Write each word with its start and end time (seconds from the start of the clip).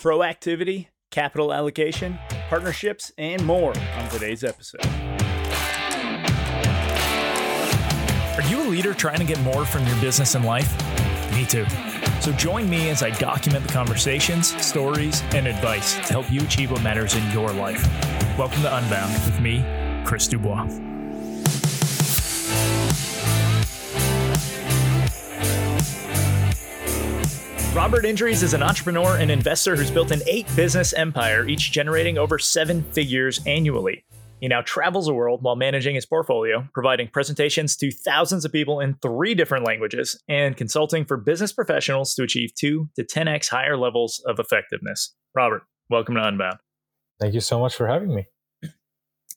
proactivity, 0.00 0.86
capital 1.10 1.52
allocation, 1.52 2.18
partnerships, 2.48 3.12
and 3.18 3.44
more 3.44 3.74
on 3.98 4.08
today's 4.08 4.42
episode. 4.42 4.86
Are 8.36 8.48
you 8.48 8.62
a 8.62 8.66
leader 8.68 8.94
trying 8.94 9.18
to 9.18 9.24
get 9.24 9.38
more 9.42 9.66
from 9.66 9.86
your 9.86 10.00
business 10.00 10.34
and 10.34 10.44
life? 10.46 10.72
Me 11.34 11.44
too. 11.44 11.66
So 12.22 12.32
join 12.32 12.68
me 12.68 12.88
as 12.88 13.02
I 13.02 13.10
document 13.10 13.66
the 13.66 13.72
conversations, 13.72 14.48
stories, 14.64 15.22
and 15.34 15.46
advice 15.46 15.94
to 16.06 16.12
help 16.14 16.32
you 16.32 16.40
achieve 16.40 16.70
what 16.70 16.82
matters 16.82 17.14
in 17.14 17.30
your 17.32 17.52
life. 17.52 17.86
Welcome 18.38 18.62
to 18.62 18.74
Unbound 18.74 19.12
with 19.26 19.40
me, 19.40 19.62
Chris 20.06 20.26
Dubois. 20.26 20.89
Robert 27.72 28.04
Indries 28.04 28.42
is 28.42 28.52
an 28.52 28.64
entrepreneur 28.64 29.16
and 29.18 29.30
investor 29.30 29.76
who's 29.76 29.92
built 29.92 30.10
an 30.10 30.22
eight 30.26 30.44
business 30.56 30.92
empire, 30.92 31.46
each 31.46 31.70
generating 31.70 32.18
over 32.18 32.36
seven 32.36 32.82
figures 32.90 33.40
annually. 33.46 34.04
He 34.40 34.48
now 34.48 34.62
travels 34.62 35.06
the 35.06 35.14
world 35.14 35.42
while 35.42 35.54
managing 35.54 35.94
his 35.94 36.04
portfolio, 36.04 36.66
providing 36.74 37.06
presentations 37.06 37.76
to 37.76 37.92
thousands 37.92 38.44
of 38.44 38.50
people 38.50 38.80
in 38.80 38.94
three 38.94 39.36
different 39.36 39.64
languages, 39.64 40.20
and 40.28 40.56
consulting 40.56 41.04
for 41.04 41.16
business 41.16 41.52
professionals 41.52 42.12
to 42.14 42.24
achieve 42.24 42.52
2 42.56 42.88
to 42.96 43.04
10x 43.04 43.48
higher 43.48 43.76
levels 43.76 44.20
of 44.26 44.40
effectiveness. 44.40 45.14
Robert, 45.36 45.62
welcome 45.88 46.16
to 46.16 46.26
Unbound. 46.26 46.56
Thank 47.20 47.34
you 47.34 47.40
so 47.40 47.60
much 47.60 47.76
for 47.76 47.86
having 47.86 48.12
me. 48.12 48.26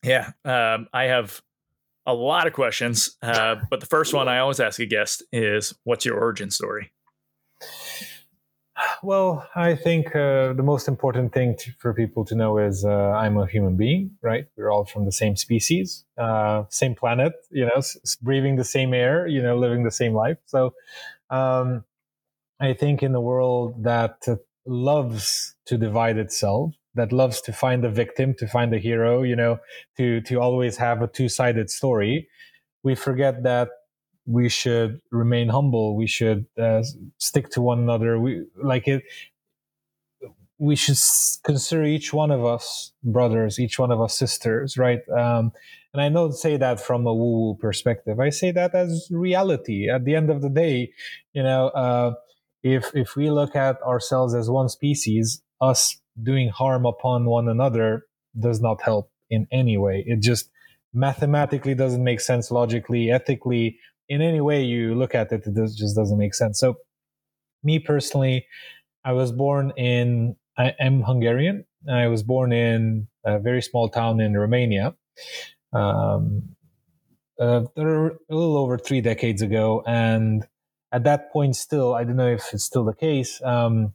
Yeah, 0.04 0.32
um, 0.44 0.88
I 0.92 1.04
have 1.04 1.40
a 2.08 2.16
lot 2.16 2.48
of 2.48 2.54
questions, 2.54 3.16
uh, 3.22 3.58
but 3.70 3.80
the 3.80 3.86
first 3.86 4.12
one 4.12 4.28
I 4.28 4.40
always 4.40 4.60
ask 4.60 4.80
a 4.80 4.88
guest 4.88 5.22
is 5.32 5.76
what's 5.84 6.04
your 6.04 6.18
origin 6.20 6.50
story? 6.50 6.93
Well, 9.04 9.48
I 9.56 9.76
think 9.76 10.16
uh, 10.16 10.54
the 10.54 10.64
most 10.64 10.88
important 10.88 11.34
thing 11.34 11.56
to, 11.58 11.72
for 11.80 11.94
people 11.94 12.26
to 12.26 12.36
know 12.36 12.58
is 12.58 12.84
uh, 12.86 12.90
I'm 13.12 13.38
a 13.38 13.46
human 13.46 13.76
being, 13.76 14.12
right? 14.22 14.46
We're 14.58 14.72
all 14.72 14.86
from 14.86 15.06
the 15.06 15.12
same 15.12 15.36
species, 15.36 16.06
uh, 16.18 16.64
same 16.70 16.96
planet, 16.96 17.34
you 17.52 17.66
know, 17.66 17.78
s- 17.78 18.16
breathing 18.22 18.56
the 18.56 18.64
same 18.64 18.94
air, 18.94 19.28
you 19.28 19.42
know, 19.42 19.58
living 19.58 19.84
the 19.84 19.92
same 19.92 20.14
life. 20.14 20.38
So 20.46 20.74
um, 21.30 21.86
I 22.60 22.74
think 22.74 23.04
in 23.04 23.14
the 23.14 23.22
world 23.22 23.84
that 23.84 24.28
loves 24.66 25.56
to 25.68 25.78
divide 25.78 26.18
itself, 26.18 26.74
that 26.96 27.12
loves 27.14 27.42
to 27.42 27.54
find 27.54 27.84
the 27.84 27.90
victim, 27.90 28.36
to 28.40 28.48
find 28.48 28.74
the 28.74 28.80
hero, 28.80 29.24
you 29.24 29.36
know, 29.36 29.60
to 29.98 30.22
to 30.22 30.38
always 30.42 30.78
have 30.78 31.02
a 31.02 31.08
two 31.08 31.30
sided 31.30 31.70
story, 31.70 32.30
we 32.84 32.96
forget 32.96 33.44
that 33.44 33.70
we 34.26 34.50
should 34.50 35.02
remain 35.12 35.50
humble. 35.50 35.96
We 35.96 36.08
should 36.08 36.46
uh, 36.62 36.84
stick 37.18 37.50
to 37.52 37.62
one 37.62 37.80
another. 37.80 38.20
We 38.20 38.46
like 38.62 38.88
it. 38.88 39.04
We 40.58 40.76
should 40.76 40.98
consider 41.44 41.84
each 41.84 42.14
one 42.14 42.32
of 42.32 42.46
us 42.46 42.94
brothers, 43.04 43.60
each 43.60 43.78
one 43.80 43.92
of 43.92 44.00
us 44.00 44.18
sisters, 44.18 44.78
right? 44.78 45.02
Um, 45.10 45.52
and 45.94 46.02
I 46.02 46.10
don't 46.10 46.34
say 46.34 46.58
that 46.58 46.80
from 46.80 47.06
a 47.06 47.14
woo-woo 47.14 47.56
perspective. 47.56 48.20
I 48.20 48.30
say 48.30 48.52
that 48.52 48.74
as 48.74 49.10
reality. 49.12 49.90
At 49.90 50.06
the 50.06 50.16
end 50.16 50.30
of 50.30 50.42
the 50.42 50.50
day, 50.50 50.92
you 51.34 51.44
know, 51.44 51.68
uh, 51.70 52.14
if 52.64 52.96
if 52.96 53.16
we 53.16 53.30
look 53.30 53.56
at 53.56 53.82
ourselves 53.82 54.34
as 54.34 54.50
one 54.50 54.70
species, 54.70 55.42
us 55.60 56.00
doing 56.22 56.50
harm 56.50 56.86
upon 56.86 57.26
one 57.26 57.50
another 57.50 58.06
does 58.40 58.62
not 58.62 58.82
help 58.82 59.12
in 59.30 59.48
any 59.52 59.78
way. 59.78 60.04
It 60.08 60.22
just 60.22 60.50
mathematically 60.94 61.76
doesn't 61.76 62.04
make 62.04 62.22
sense, 62.22 62.52
logically, 62.52 63.12
ethically, 63.12 63.80
in 64.10 64.22
any 64.22 64.42
way 64.42 64.64
you 64.64 64.96
look 64.96 65.16
at 65.16 65.32
it, 65.32 65.44
it 65.46 65.56
just 65.76 65.96
doesn't 65.96 66.18
make 66.18 66.34
sense. 66.34 66.60
So, 66.60 66.78
me 67.64 67.80
personally, 67.80 68.46
I 69.06 69.14
was 69.14 69.32
born 69.32 69.72
in, 69.78 70.36
I 70.58 70.74
am 70.80 71.02
Hungarian. 71.02 71.66
I 71.90 72.08
was 72.08 72.24
born 72.24 72.52
in 72.52 73.08
a 73.26 73.40
very 73.40 73.62
small 73.62 73.90
town 73.90 74.20
in 74.20 74.38
Romania. 74.38 74.96
Um, 75.72 76.56
uh, 77.40 77.64
a 77.76 77.82
little 77.82 78.58
over 78.58 78.78
three 78.78 79.02
decades 79.02 79.42
ago. 79.42 79.84
And 79.86 80.46
at 80.92 81.04
that 81.06 81.32
point, 81.32 81.56
still, 81.56 81.94
I 81.94 82.04
don't 82.04 82.16
know 82.16 82.30
if 82.30 82.54
it's 82.54 82.64
still 82.64 82.86
the 82.86 82.94
case, 82.94 83.42
um, 83.44 83.94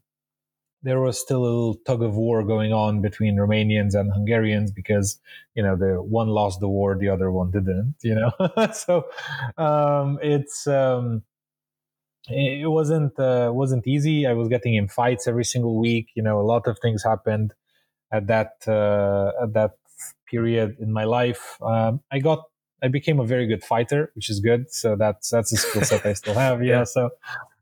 there 0.83 1.01
was 1.01 1.21
still 1.21 1.41
a 1.41 1.45
little 1.45 1.75
tug 1.87 2.03
of 2.03 2.15
war 2.15 2.45
going 2.45 2.73
on 2.73 3.01
between 3.03 3.37
Romanians 3.37 3.95
and 3.95 4.13
Hungarians 4.13 4.71
because 4.71 5.19
you 5.55 5.63
know 5.63 5.77
the 5.77 6.01
one 6.03 6.29
lost 6.29 6.61
the 6.61 6.69
war, 6.69 6.97
the 6.97 7.09
other 7.09 7.31
one 7.31 7.51
didn't. 7.51 7.97
You 8.03 8.15
know, 8.15 8.71
so 8.73 9.05
um, 9.57 10.19
it's 10.23 10.67
um, 10.67 11.23
it 12.29 12.71
wasn't 12.71 13.19
uh, 13.19 13.51
wasn't 13.53 13.87
easy. 13.87 14.27
I 14.27 14.35
was 14.35 14.49
getting 14.49 14.75
in 14.75 14.89
fights 14.89 15.27
every 15.27 15.45
single 15.45 15.79
week. 15.79 16.11
You 16.15 16.23
know, 16.23 16.41
a 16.41 16.47
lot 16.47 16.67
of 16.67 16.79
things 16.79 17.03
happened 17.03 17.55
at 18.13 18.27
that 18.29 18.53
uh, 18.67 19.33
at 19.43 19.55
that 19.55 19.73
period 20.31 20.77
in 20.79 20.93
my 20.93 21.05
life. 21.05 21.59
Um, 21.61 22.01
I 22.13 22.21
got 22.21 22.45
I 22.83 22.89
became 22.89 23.19
a 23.19 23.25
very 23.25 23.47
good 23.49 23.65
fighter, 23.65 24.13
which 24.15 24.31
is 24.31 24.39
good. 24.39 24.71
So 24.73 24.95
that's 24.95 25.31
that's 25.31 25.53
a 25.53 25.57
skill 25.57 25.83
set 25.83 26.07
I 26.07 26.13
still 26.13 26.35
have. 26.35 26.63
Yeah. 26.63 26.85
So 26.85 27.11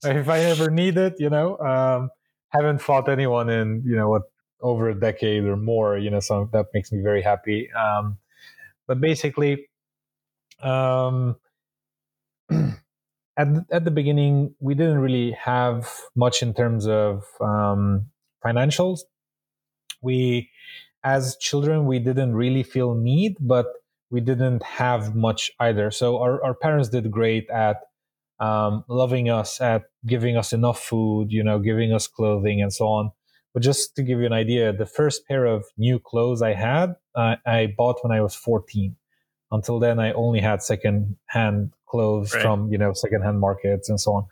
if 0.04 0.28
I 0.28 0.40
ever 0.40 0.70
need 0.70 0.98
it, 0.98 1.14
you 1.18 1.30
know. 1.30 1.58
Um, 1.58 2.10
haven't 2.50 2.80
fought 2.80 3.08
anyone 3.08 3.48
in 3.50 3.82
you 3.84 3.96
know 3.96 4.08
what 4.08 4.22
over 4.60 4.88
a 4.88 4.98
decade 4.98 5.44
or 5.44 5.56
more. 5.56 5.98
You 5.98 6.10
know, 6.10 6.20
so 6.20 6.48
that 6.52 6.66
makes 6.74 6.92
me 6.92 7.02
very 7.02 7.22
happy. 7.22 7.70
Um, 7.72 8.18
but 8.86 9.00
basically, 9.00 9.68
um, 10.62 11.36
at 12.50 13.48
at 13.70 13.84
the 13.84 13.90
beginning, 13.90 14.54
we 14.60 14.74
didn't 14.74 14.98
really 14.98 15.32
have 15.32 15.90
much 16.14 16.42
in 16.42 16.54
terms 16.54 16.86
of 16.86 17.24
um, 17.40 18.06
financials. 18.44 19.00
We, 20.02 20.50
as 21.02 21.36
children, 21.40 21.86
we 21.86 21.98
didn't 21.98 22.34
really 22.34 22.62
feel 22.62 22.94
need, 22.94 23.36
but 23.40 23.66
we 24.10 24.20
didn't 24.20 24.62
have 24.62 25.14
much 25.14 25.50
either. 25.58 25.90
So 25.90 26.18
our, 26.18 26.42
our 26.44 26.54
parents 26.54 26.88
did 26.90 27.10
great 27.10 27.48
at 27.50 27.78
um, 28.40 28.84
loving 28.88 29.30
us, 29.30 29.60
at 29.60 29.84
giving 30.04 30.36
us 30.36 30.52
enough 30.52 30.80
food, 30.80 31.28
you 31.30 31.42
know, 31.42 31.58
giving 31.58 31.92
us 31.92 32.06
clothing 32.06 32.60
and 32.60 32.72
so 32.72 32.86
on. 32.86 33.10
But 33.54 33.62
just 33.62 33.96
to 33.96 34.02
give 34.02 34.20
you 34.20 34.26
an 34.26 34.32
idea, 34.32 34.72
the 34.72 34.86
first 34.86 35.26
pair 35.26 35.46
of 35.46 35.64
new 35.78 35.98
clothes 35.98 36.42
I 36.42 36.52
had, 36.52 36.96
uh, 37.14 37.36
I 37.46 37.74
bought 37.76 38.02
when 38.02 38.12
I 38.12 38.20
was 38.20 38.34
14. 38.34 38.94
Until 39.50 39.78
then, 39.78 39.98
I 39.98 40.12
only 40.12 40.40
had 40.40 40.62
second 40.62 41.16
hand 41.26 41.72
clothes 41.86 42.34
right. 42.34 42.42
from, 42.42 42.70
you 42.70 42.76
know, 42.76 42.92
second 42.92 43.22
hand 43.22 43.40
markets 43.40 43.88
and 43.88 43.98
so 43.98 44.12
on. 44.12 44.26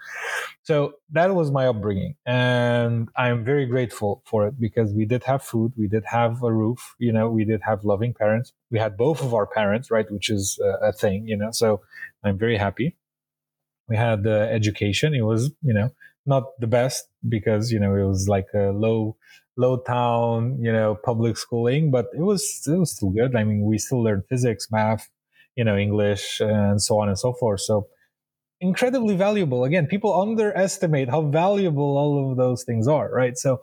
So 0.65 0.95
that 1.13 1.35
was 1.35 1.51
my 1.51 1.69
upbringing. 1.69 2.17
And 2.27 3.09
I'm 3.17 3.45
very 3.45 3.65
grateful 3.65 4.23
for 4.27 4.47
it 4.47 4.61
because 4.61 4.93
we 4.93 5.07
did 5.07 5.23
have 5.25 5.43
food. 5.43 5.73
We 5.77 5.89
did 5.89 6.05
have 6.05 6.43
a 6.43 6.53
roof, 6.53 6.95
you 6.99 7.13
know, 7.13 7.31
we 7.31 7.45
did 7.45 7.63
have 7.63 7.85
loving 7.85 8.13
parents. 8.13 8.53
We 8.71 8.79
had 8.79 8.97
both 8.97 9.23
of 9.23 9.33
our 9.33 9.47
parents, 9.47 9.91
right? 9.91 10.11
Which 10.11 10.29
is 10.29 10.59
a, 10.63 10.89
a 10.89 10.93
thing, 10.93 11.29
you 11.29 11.37
know, 11.37 11.53
so 11.53 11.81
I'm 12.25 12.37
very 12.37 12.59
happy 12.59 12.97
we 13.89 13.97
had 13.97 14.23
the 14.23 14.49
education. 14.51 15.15
It 15.15 15.23
was, 15.23 15.51
you 15.63 15.75
know, 15.75 15.91
not 16.27 16.45
the 16.59 16.67
best 16.67 17.05
because, 17.29 17.71
you 17.71 17.79
know, 17.79 17.95
it 17.95 18.05
was 18.05 18.29
like 18.29 18.47
a 18.55 18.71
low, 18.71 19.17
low 19.57 19.79
town, 19.79 20.59
you 20.61 20.73
know, 20.73 20.97
public 21.05 21.37
schooling, 21.37 21.91
but 21.91 22.07
it 22.15 22.23
was, 22.23 22.63
it 22.67 22.79
was 22.79 22.97
still 22.97 23.11
good. 23.11 23.37
I 23.37 23.45
mean, 23.45 23.65
we 23.65 23.79
still 23.79 24.03
learned 24.03 24.25
physics, 24.29 24.69
math, 24.71 25.09
you 25.57 25.65
know, 25.65 25.77
English 25.77 26.41
and 26.41 26.81
so 26.81 26.99
on 26.99 27.09
and 27.09 27.19
so 27.19 27.33
forth. 27.33 27.61
So 27.61 27.89
incredibly 28.61 29.17
valuable. 29.17 29.65
Again, 29.65 29.87
people 29.87 30.19
underestimate 30.21 31.11
how 31.11 31.23
valuable 31.23 31.97
all 31.99 32.31
of 32.31 32.37
those 32.37 32.65
things 32.65 32.89
are, 32.89 33.11
right? 33.11 33.37
So, 33.37 33.61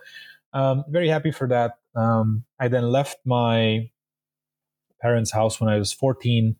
um, 0.54 0.84
very 0.90 1.08
happy 1.08 1.32
for 1.32 1.48
that. 1.48 1.78
Um, 1.96 2.44
I 2.60 2.68
then 2.68 2.84
left 2.84 3.18
my 3.26 3.90
parents' 5.02 5.32
house 5.32 5.60
when 5.60 5.70
I 5.70 5.78
was 5.78 5.94
14 5.94 6.56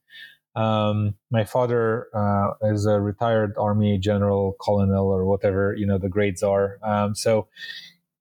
um, 0.56 1.16
my 1.30 1.44
father 1.46 2.08
uh, 2.14 2.54
is 2.64 2.86
a 2.86 3.00
retired 3.00 3.56
army 3.58 3.98
general, 3.98 4.56
colonel, 4.60 5.08
or 5.08 5.26
whatever 5.26 5.76
you 5.78 5.86
know 5.86 5.98
the 5.98 6.10
grades 6.10 6.44
are. 6.44 6.78
Um, 6.84 7.16
so 7.16 7.48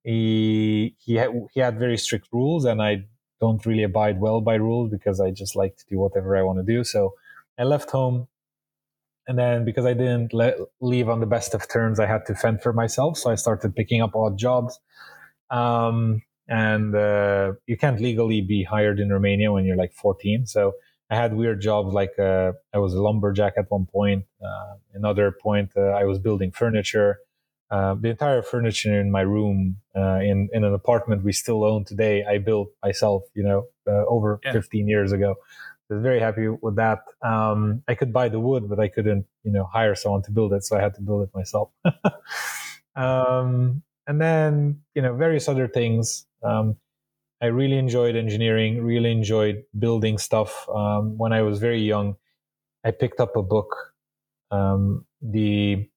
he 0.04 0.94
he 0.98 1.14
had, 1.16 1.30
he 1.52 1.60
had 1.60 1.78
very 1.78 1.98
strict 1.98 2.28
rules, 2.32 2.64
and 2.64 2.82
I 2.82 3.04
don't 3.40 3.64
really 3.66 3.82
abide 3.82 4.20
well 4.20 4.40
by 4.40 4.54
rules 4.54 4.90
because 4.90 5.20
I 5.20 5.30
just 5.30 5.56
like 5.56 5.76
to 5.78 5.84
do 5.88 5.98
whatever 5.98 6.36
I 6.36 6.42
want 6.42 6.58
to 6.58 6.64
do. 6.64 6.84
So 6.84 7.14
I 7.58 7.64
left 7.64 7.90
home, 7.90 8.28
and 9.26 9.38
then 9.38 9.64
because 9.64 9.84
I 9.84 9.94
didn't 9.94 10.32
leave 10.80 11.08
on 11.08 11.20
the 11.20 11.26
best 11.26 11.54
of 11.54 11.68
terms, 11.68 11.98
I 11.98 12.06
had 12.06 12.26
to 12.26 12.34
fend 12.34 12.62
for 12.62 12.72
myself. 12.72 13.18
So 13.18 13.30
I 13.30 13.34
started 13.34 13.74
picking 13.74 14.02
up 14.02 14.14
odd 14.14 14.38
jobs. 14.38 14.78
Um, 15.50 16.22
and 16.50 16.96
uh, 16.96 17.52
you 17.66 17.76
can't 17.76 18.00
legally 18.00 18.40
be 18.40 18.64
hired 18.64 18.98
in 18.98 19.08
Romania 19.08 19.52
when 19.52 19.64
you're 19.64 19.76
like 19.76 19.92
14. 19.92 20.46
So 20.46 20.74
I 21.10 21.16
had 21.16 21.34
weird 21.34 21.60
jobs 21.60 21.92
like 21.92 22.18
uh, 22.18 22.52
I 22.72 22.78
was 22.78 22.94
a 22.94 23.02
lumberjack 23.02 23.54
at 23.56 23.70
one 23.70 23.86
point. 23.86 24.26
Uh, 24.42 24.74
another 24.94 25.32
point, 25.32 25.72
uh, 25.76 25.80
I 25.80 26.04
was 26.04 26.18
building 26.18 26.52
furniture. 26.52 27.18
Uh, 27.70 27.94
the 27.94 28.08
entire 28.08 28.42
furniture 28.42 29.00
in 29.00 29.10
my 29.10 29.20
room 29.20 29.76
uh, 29.96 30.18
in 30.20 30.48
in 30.52 30.64
an 30.64 30.74
apartment 30.74 31.22
we 31.22 31.32
still 31.32 31.64
own 31.64 31.84
today, 31.84 32.24
I 32.24 32.38
built 32.38 32.70
myself. 32.82 33.24
You 33.34 33.42
know, 33.42 33.66
uh, 33.86 34.04
over 34.06 34.40
yeah. 34.44 34.52
15 34.52 34.88
years 34.88 35.12
ago. 35.12 35.36
I 35.90 35.94
was 35.94 36.02
very 36.04 36.20
happy 36.20 36.46
with 36.48 36.76
that. 36.76 37.02
Um, 37.20 37.82
I 37.88 37.96
could 37.96 38.12
buy 38.12 38.28
the 38.28 38.38
wood, 38.38 38.68
but 38.68 38.78
I 38.78 38.86
couldn't, 38.86 39.26
you 39.42 39.50
know, 39.50 39.64
hire 39.64 39.96
someone 39.96 40.22
to 40.22 40.30
build 40.30 40.52
it, 40.52 40.62
so 40.62 40.76
I 40.76 40.80
had 40.80 40.94
to 40.94 41.00
build 41.00 41.24
it 41.24 41.30
myself. 41.34 41.70
um, 42.94 43.82
and 44.06 44.20
then 44.20 44.82
you 44.94 45.02
know 45.02 45.14
various 45.14 45.48
other 45.48 45.66
things. 45.66 46.26
Um, 46.42 46.76
I 47.42 47.46
really 47.46 47.78
enjoyed 47.78 48.16
engineering, 48.16 48.82
really 48.84 49.10
enjoyed 49.12 49.64
building 49.78 50.18
stuff. 50.18 50.68
Um, 50.68 51.16
when 51.18 51.32
I 51.32 51.42
was 51.42 51.58
very 51.58 51.80
young, 51.80 52.16
I 52.84 52.90
picked 52.92 53.20
up 53.20 53.36
a 53.36 53.42
book, 53.42 53.74
um, 54.50 55.06
the 55.22 55.88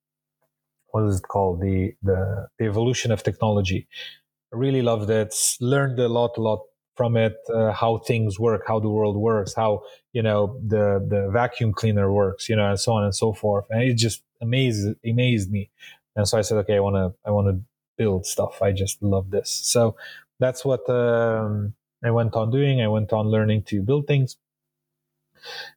what 0.91 1.03
is 1.05 1.19
it 1.19 1.27
called? 1.27 1.61
The 1.61 1.93
the 2.03 2.47
the 2.59 2.65
evolution 2.65 3.11
of 3.11 3.23
technology. 3.23 3.87
I 4.53 4.57
really 4.57 4.81
loved 4.81 5.09
it. 5.09 5.35
Learned 5.59 5.99
a 5.99 6.07
lot, 6.07 6.37
a 6.37 6.41
lot 6.41 6.61
from 6.95 7.17
it. 7.17 7.35
Uh, 7.53 7.71
how 7.71 7.97
things 7.99 8.39
work, 8.39 8.63
how 8.67 8.79
the 8.79 8.89
world 8.89 9.17
works, 9.17 9.53
how 9.55 9.83
you 10.13 10.21
know 10.21 10.59
the 10.65 11.05
the 11.07 11.29
vacuum 11.31 11.73
cleaner 11.73 12.11
works, 12.11 12.49
you 12.49 12.55
know, 12.55 12.69
and 12.69 12.79
so 12.79 12.93
on 12.93 13.03
and 13.03 13.15
so 13.15 13.33
forth. 13.33 13.65
And 13.69 13.83
it 13.83 13.95
just 13.95 14.23
amazed 14.41 14.87
amazed 15.05 15.51
me. 15.51 15.71
And 16.15 16.27
so 16.27 16.37
I 16.37 16.41
said, 16.41 16.57
okay, 16.59 16.75
I 16.75 16.79
want 16.79 16.95
to 16.95 17.13
I 17.27 17.31
want 17.31 17.47
to 17.47 17.61
build 17.97 18.25
stuff. 18.25 18.61
I 18.61 18.71
just 18.71 19.01
love 19.01 19.31
this. 19.31 19.49
So 19.51 19.95
that's 20.39 20.65
what 20.65 20.89
um, 20.89 21.73
I 22.03 22.11
went 22.11 22.35
on 22.35 22.51
doing. 22.51 22.81
I 22.81 22.87
went 22.87 23.13
on 23.13 23.27
learning 23.27 23.63
to 23.63 23.81
build 23.81 24.07
things. 24.07 24.37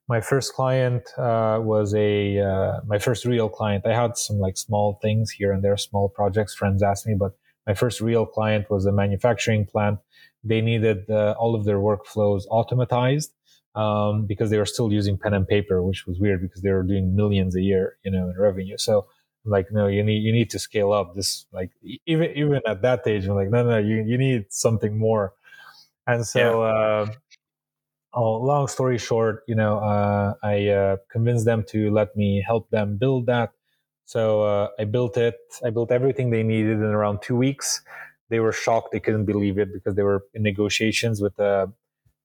My 0.08 0.20
first 0.20 0.54
client 0.54 1.02
uh, 1.18 1.58
was 1.60 1.94
a 1.94 2.38
uh, 2.38 2.80
my 2.86 2.98
first 2.98 3.24
real 3.24 3.48
client. 3.48 3.84
I 3.86 3.94
had 3.94 4.16
some 4.16 4.38
like 4.38 4.56
small 4.56 4.98
things 5.02 5.30
here 5.30 5.52
and 5.52 5.62
there, 5.62 5.76
small 5.76 6.08
projects. 6.08 6.54
Friends 6.54 6.82
asked 6.82 7.06
me, 7.06 7.14
but 7.14 7.32
my 7.66 7.74
first 7.74 8.00
real 8.00 8.26
client 8.26 8.70
was 8.70 8.86
a 8.86 8.92
manufacturing 8.92 9.66
plant. 9.66 9.98
They 10.44 10.60
needed 10.60 11.10
uh, 11.10 11.34
all 11.38 11.56
of 11.56 11.64
their 11.64 11.78
workflows 11.78 12.42
automatized 12.48 13.30
um, 13.74 14.26
because 14.26 14.50
they 14.50 14.58
were 14.58 14.66
still 14.66 14.92
using 14.92 15.18
pen 15.18 15.34
and 15.34 15.46
paper, 15.46 15.82
which 15.82 16.06
was 16.06 16.20
weird 16.20 16.40
because 16.40 16.62
they 16.62 16.70
were 16.70 16.84
doing 16.84 17.16
millions 17.16 17.56
a 17.56 17.60
year, 17.60 17.98
you 18.04 18.12
know, 18.12 18.30
in 18.30 18.38
revenue. 18.38 18.78
So 18.78 19.06
like, 19.46 19.70
no, 19.70 19.86
you 19.86 20.02
need 20.02 20.22
you 20.22 20.32
need 20.32 20.50
to 20.50 20.58
scale 20.58 20.92
up. 20.92 21.14
This 21.14 21.46
like 21.52 21.70
even 22.06 22.30
even 22.34 22.60
at 22.66 22.82
that 22.82 23.06
age, 23.06 23.26
I'm 23.26 23.34
like, 23.34 23.50
no, 23.50 23.64
no, 23.64 23.78
you 23.78 24.04
you 24.06 24.18
need 24.18 24.46
something 24.50 24.98
more. 24.98 25.32
And 26.06 26.26
so, 26.26 26.64
yeah. 26.64 26.68
uh, 26.68 27.06
oh, 28.14 28.34
long 28.36 28.68
story 28.68 28.98
short, 28.98 29.42
you 29.48 29.54
know, 29.54 29.78
uh, 29.78 30.34
I 30.42 30.68
uh, 30.68 30.96
convinced 31.10 31.44
them 31.44 31.64
to 31.68 31.90
let 31.90 32.16
me 32.16 32.42
help 32.46 32.70
them 32.70 32.96
build 32.96 33.26
that. 33.26 33.50
So 34.04 34.42
uh, 34.42 34.68
I 34.78 34.84
built 34.84 35.16
it. 35.16 35.36
I 35.64 35.70
built 35.70 35.90
everything 35.90 36.30
they 36.30 36.44
needed 36.44 36.78
in 36.78 36.84
around 36.84 37.22
two 37.22 37.36
weeks. 37.36 37.82
They 38.28 38.38
were 38.40 38.52
shocked; 38.52 38.92
they 38.92 39.00
couldn't 39.00 39.24
believe 39.24 39.58
it 39.58 39.72
because 39.72 39.94
they 39.96 40.02
were 40.02 40.24
in 40.32 40.42
negotiations 40.42 41.20
with 41.20 41.38
a, 41.40 41.72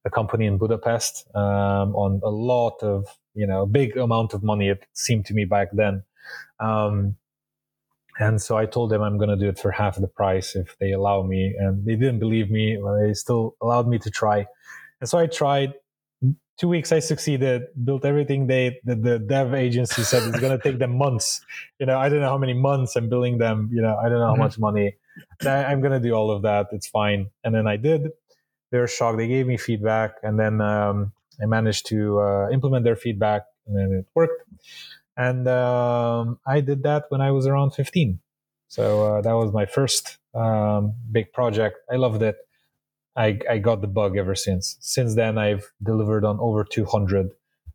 a 0.05 0.09
company 0.09 0.45
in 0.45 0.57
Budapest 0.57 1.25
um, 1.35 1.95
on 1.95 2.21
a 2.23 2.29
lot 2.29 2.83
of, 2.83 3.07
you 3.33 3.47
know, 3.47 3.65
big 3.65 3.97
amount 3.97 4.33
of 4.33 4.43
money. 4.43 4.69
It 4.69 4.85
seemed 4.93 5.25
to 5.27 5.33
me 5.33 5.45
back 5.45 5.69
then. 5.73 6.03
Um, 6.61 7.15
and 8.19 8.41
so 8.41 8.57
I 8.57 8.65
told 8.65 8.91
them 8.91 9.01
I'm 9.01 9.17
going 9.17 9.29
to 9.29 9.35
do 9.35 9.49
it 9.49 9.57
for 9.57 9.71
half 9.71 9.95
the 9.95 10.07
price 10.07 10.55
if 10.55 10.77
they 10.79 10.91
allow 10.91 11.23
me. 11.23 11.55
And 11.57 11.85
they 11.85 11.95
didn't 11.95 12.19
believe 12.19 12.51
me, 12.51 12.77
but 12.81 12.99
they 12.99 13.13
still 13.13 13.55
allowed 13.61 13.87
me 13.87 13.97
to 13.99 14.11
try. 14.11 14.45
And 14.99 15.09
so 15.09 15.17
I 15.17 15.27
tried 15.27 15.73
two 16.61 16.67
weeks 16.67 16.91
I 16.91 16.99
succeeded, 16.99 17.63
built 17.83 18.05
everything 18.05 18.45
they 18.45 18.79
the, 18.83 18.95
the 18.95 19.17
dev 19.17 19.55
agency 19.55 20.03
said 20.03 20.21
it's 20.29 20.39
gonna 20.39 20.59
take 20.61 20.77
them 20.77 20.95
months. 20.95 21.41
You 21.79 21.87
know, 21.87 21.97
I 21.97 22.07
don't 22.07 22.19
know 22.19 22.29
how 22.29 22.37
many 22.37 22.53
months 22.53 22.95
I'm 22.95 23.09
building 23.09 23.39
them, 23.39 23.69
you 23.73 23.81
know, 23.81 23.97
I 23.97 24.09
don't 24.09 24.19
know 24.19 24.27
how 24.27 24.33
mm-hmm. 24.33 24.41
much 24.43 24.59
money. 24.59 24.95
I'm 25.45 25.81
gonna 25.81 25.99
do 25.99 26.13
all 26.13 26.29
of 26.29 26.43
that. 26.43 26.67
It's 26.71 26.87
fine. 26.87 27.31
And 27.43 27.55
then 27.55 27.65
I 27.65 27.77
did. 27.77 28.09
They 28.71 28.77
were 28.77 28.87
shocked. 28.87 29.17
They 29.17 29.27
gave 29.27 29.47
me 29.47 29.57
feedback, 29.57 30.11
and 30.23 30.39
then 30.39 30.61
um, 30.61 31.11
I 31.41 31.45
managed 31.45 31.87
to 31.87 32.19
uh, 32.21 32.49
implement 32.51 32.85
their 32.85 32.95
feedback, 32.95 33.41
and 33.67 33.75
then 33.75 33.91
it 33.91 34.05
worked. 34.15 34.41
And 35.21 35.47
um, 35.47 36.39
I 36.47 36.61
did 36.61 36.81
that 36.81 37.05
when 37.09 37.21
I 37.21 37.29
was 37.29 37.45
around 37.45 37.71
15. 37.71 38.19
So 38.69 38.83
uh, 39.05 39.21
that 39.21 39.33
was 39.33 39.53
my 39.53 39.67
first 39.67 40.17
um, 40.33 40.95
big 41.11 41.31
project. 41.31 41.77
I 41.91 41.97
loved 41.97 42.23
it. 42.23 42.37
I, 43.15 43.37
I 43.47 43.59
got 43.59 43.81
the 43.81 43.87
bug 43.87 44.17
ever 44.17 44.33
since. 44.33 44.77
Since 44.79 45.13
then, 45.13 45.37
I've 45.37 45.71
delivered 45.83 46.25
on 46.25 46.39
over 46.39 46.63
200 46.63 47.29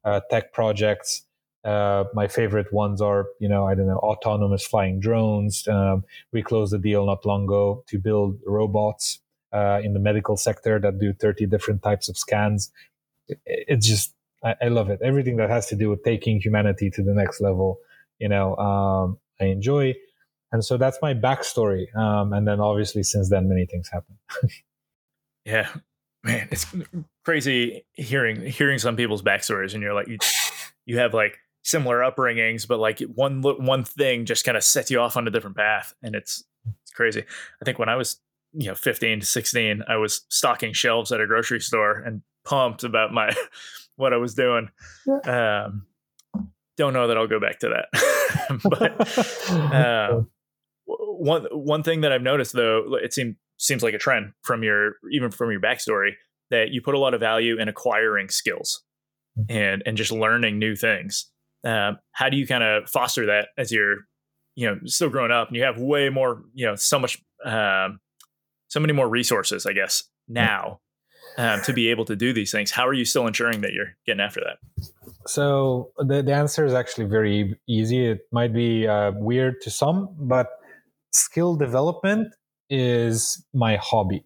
uh, 0.05 0.21
tech 0.29 0.53
projects. 0.53 1.23
Uh, 1.63 2.05
my 2.15 2.27
favorite 2.27 2.73
ones 2.73 3.01
are, 3.01 3.27
you 3.39 3.49
know, 3.49 3.65
I 3.65 3.77
don't 3.77 3.87
know, 3.87 3.99
autonomous 3.99 4.67
flying 4.67 4.99
drones. 4.99 5.69
Um, 5.69 6.03
we 6.33 6.43
closed 6.43 6.75
a 6.75 6.79
deal 6.79 7.07
not 7.07 7.25
long 7.25 7.45
ago 7.45 7.85
to 7.87 7.99
build 7.99 8.41
robots 8.45 9.21
uh, 9.53 9.81
in 9.85 9.93
the 9.93 10.01
medical 10.01 10.37
sector 10.37 10.81
that 10.81 10.99
do 10.99 11.13
30 11.13 11.47
different 11.47 11.85
types 11.85 12.09
of 12.09 12.19
scans. 12.19 12.73
It, 13.29 13.39
it's 13.47 13.87
just, 13.87 14.16
I, 14.47 14.55
I, 14.63 14.69
love 14.69 14.91
it. 14.91 15.01
Everything 15.03 15.37
that 15.39 15.51
has 15.51 15.67
to 15.67 15.77
do 15.77 15.91
with 15.91 16.05
taking 16.05 16.41
humanity 16.41 16.91
to 16.91 17.03
the 17.03 17.13
next 17.13 17.41
level, 17.41 17.79
you 18.19 18.29
know, 18.29 18.57
um, 18.57 19.19
I 19.41 19.47
enjoy. 19.47 19.95
And 20.53 20.65
so 20.65 20.77
that's 20.77 20.99
my 21.03 21.15
backstory. 21.15 21.95
Um, 21.97 22.33
and 22.33 22.47
then 22.47 22.61
obviously, 22.61 23.03
since 23.03 23.29
then, 23.29 23.49
many 23.49 23.67
things 23.67 23.89
happen. 23.93 24.19
Yeah, 25.47 25.69
man, 26.25 26.49
it's 26.51 26.67
crazy 27.25 27.87
hearing 27.95 28.45
hearing 28.45 28.81
some 28.81 28.97
people's 28.97 29.23
backstories, 29.23 29.75
and 29.75 29.83
you're 29.83 29.95
like, 29.95 30.09
you, 30.09 30.19
you 30.85 30.99
have 30.99 31.15
like 31.15 31.39
similar 31.63 32.01
upbringings, 32.01 32.67
but 32.67 32.81
like 32.81 32.99
one 33.01 33.43
one 33.43 33.85
thing 33.85 34.25
just 34.25 34.45
kind 34.45 34.57
of 34.57 34.65
sets 34.65 34.91
you 34.91 34.99
off 34.99 35.17
on 35.17 35.29
a 35.29 35.31
different 35.31 35.57
path, 35.57 35.95
and 36.03 36.17
it's 36.17 36.43
it's 36.83 36.91
crazy. 36.91 37.23
I 37.63 37.65
think 37.65 37.79
when 37.79 37.89
I 37.89 37.95
was 37.95 38.21
you 38.55 38.67
know 38.67 38.75
15 38.75 39.21
to 39.21 39.27
16, 39.27 39.85
I 39.87 39.97
was 39.99 40.27
stocking 40.29 40.73
shelves 40.73 41.13
at 41.13 41.21
a 41.21 41.29
grocery 41.29 41.61
store 41.61 42.01
and 42.01 42.23
pumped 42.45 42.83
about 42.83 43.13
my 43.13 43.33
what 43.97 44.13
I 44.13 44.17
was 44.17 44.35
doing. 44.35 44.69
Yeah. 45.07 45.65
Um, 45.65 45.87
don't 46.77 46.93
know 46.93 47.09
that 47.09 47.17
I'll 47.17 47.27
go 47.27 47.41
back 47.41 47.59
to 47.61 47.71
that, 47.71 48.61
but 48.65 49.63
uh, 49.65 50.21
one 50.87 51.47
one 51.51 51.83
thing 51.83 52.03
that 52.03 52.13
I've 52.13 52.23
noticed 52.23 52.53
though, 52.53 52.97
it 53.03 53.13
seemed 53.13 53.37
seems 53.59 53.83
like 53.83 53.95
a 53.95 53.99
trend 53.99 54.33
from 54.43 54.63
your 54.63 54.95
even 55.13 55.31
from 55.31 55.51
your 55.51 55.61
backstory 55.61 56.11
that 56.51 56.71
you 56.71 56.81
put 56.83 56.95
a 56.95 56.99
lot 56.99 57.15
of 57.15 57.21
value 57.21 57.59
in 57.59 57.69
acquiring 57.69 58.29
skills 58.29 58.83
mm-hmm. 59.39 59.57
and 59.57 59.83
and 59.87 59.97
just 59.97 60.13
learning 60.13 60.59
new 60.59 60.77
things. 60.77 61.31
Um, 61.65 61.99
how 62.13 62.29
do 62.29 62.37
you 62.37 62.47
kind 62.47 62.63
of 62.63 62.89
foster 62.89 63.27
that 63.27 63.49
as 63.59 63.73
you're 63.73 63.97
you 64.55 64.69
know 64.69 64.79
still 64.85 65.09
growing 65.09 65.31
up 65.31 65.49
and 65.49 65.57
you 65.57 65.63
have 65.63 65.79
way 65.79 66.11
more 66.11 66.43
you 66.55 66.67
know 66.67 66.77
so 66.77 66.99
much 66.99 67.23
um, 67.45 68.01
so 68.69 68.81
many 68.81 68.93
more 68.93 69.09
resources 69.09 69.67
I 69.67 69.73
guess 69.73 70.05
now 70.29 70.81
um, 71.37 71.61
to 71.63 71.73
be 71.73 71.89
able 71.89 72.05
to 72.07 72.17
do 72.17 72.33
these 72.33 72.51
things. 72.51 72.71
How 72.71 72.87
are 72.87 72.95
you 72.95 73.05
still 73.05 73.27
ensuring 73.27 73.61
that 73.61 73.73
you're 73.73 73.97
getting 74.07 74.21
after 74.21 74.41
that? 74.41 74.59
So 75.27 75.91
the, 75.99 76.23
the 76.23 76.35
answer 76.35 76.65
is 76.65 76.73
actually 76.73 77.07
very 77.07 77.59
easy. 77.69 78.07
It 78.07 78.21
might 78.33 78.53
be 78.53 78.87
uh, 78.87 79.13
weird 79.15 79.61
to 79.63 79.71
some, 79.71 80.15
but 80.19 80.49
skill 81.13 81.57
development 81.57 82.35
is 82.71 83.45
my 83.53 83.77
hobby. 83.77 84.25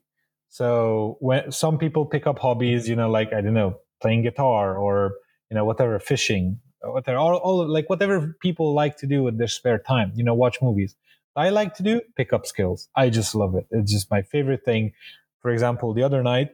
So 0.48 1.16
when 1.20 1.52
some 1.52 1.78
people 1.78 2.06
pick 2.06 2.26
up 2.26 2.38
hobbies, 2.38 2.88
you 2.88 2.96
know, 2.96 3.10
like 3.10 3.32
I 3.32 3.40
don't 3.40 3.54
know, 3.54 3.78
playing 4.02 4.22
guitar 4.22 4.76
or 4.76 5.12
you 5.50 5.54
know 5.54 5.64
whatever, 5.64 5.98
fishing, 5.98 6.58
whatever, 6.82 7.18
all, 7.18 7.36
all 7.36 7.68
like 7.68 7.88
whatever 7.88 8.36
people 8.40 8.74
like 8.74 8.96
to 8.98 9.06
do 9.06 9.22
with 9.22 9.38
their 9.38 9.48
spare 9.48 9.78
time. 9.78 10.12
You 10.14 10.24
know, 10.24 10.34
watch 10.34 10.58
movies. 10.60 10.96
I 11.36 11.50
like 11.50 11.74
to 11.74 11.82
do 11.82 12.00
pick 12.16 12.32
up 12.32 12.46
skills. 12.46 12.88
I 12.96 13.10
just 13.10 13.34
love 13.34 13.54
it. 13.54 13.66
It's 13.70 13.92
just 13.92 14.10
my 14.10 14.22
favorite 14.22 14.64
thing. 14.64 14.92
For 15.40 15.50
example, 15.50 15.94
the 15.94 16.02
other 16.02 16.22
night, 16.22 16.50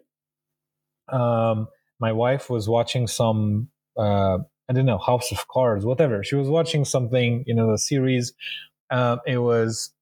um, 1.09 1.69
my 2.01 2.13
wife 2.13 2.51
was 2.51 2.69
watching 2.69 3.07
some 3.07 3.69
uh, 3.97 4.39
I 4.69 4.73
don't 4.73 4.87
know 4.87 4.99
House 4.99 5.31
of 5.33 5.47
Cards, 5.49 5.85
whatever. 5.85 6.23
She 6.25 6.35
was 6.35 6.49
watching 6.49 6.85
something, 6.85 7.45
you 7.47 7.55
know, 7.55 7.71
the 7.71 7.79
series. 7.79 8.33
Um, 8.91 9.21
it 9.27 9.39
was 9.39 9.93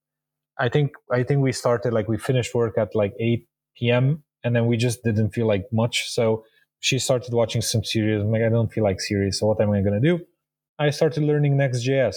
I 0.59 0.69
think 0.69 0.93
I 1.11 1.23
think 1.23 1.43
we 1.43 1.53
started 1.53 1.93
like 1.93 2.09
we 2.09 2.19
finished 2.19 2.55
work 2.55 2.79
at 2.79 2.95
like 2.95 3.15
8 3.19 3.47
p.m. 3.77 4.23
and 4.43 4.55
then 4.55 4.67
we 4.67 4.77
just 4.77 5.03
didn't 5.03 5.31
feel 5.31 5.47
like 5.47 5.67
much. 5.73 6.11
So 6.11 6.45
she 6.81 6.99
started 6.99 7.33
watching 7.33 7.63
some 7.63 7.83
series. 7.85 8.21
I'm 8.21 8.31
like, 8.31 8.43
I 8.43 8.49
don't 8.49 8.73
feel 8.73 8.85
like 8.85 9.01
series. 9.01 9.39
So 9.41 9.47
what 9.47 9.61
am 9.61 9.71
I 9.71 9.81
gonna 9.83 10.01
do? 10.01 10.21
I 10.79 10.91
started 10.91 11.23
learning 11.25 11.57
Next.js. 11.57 12.17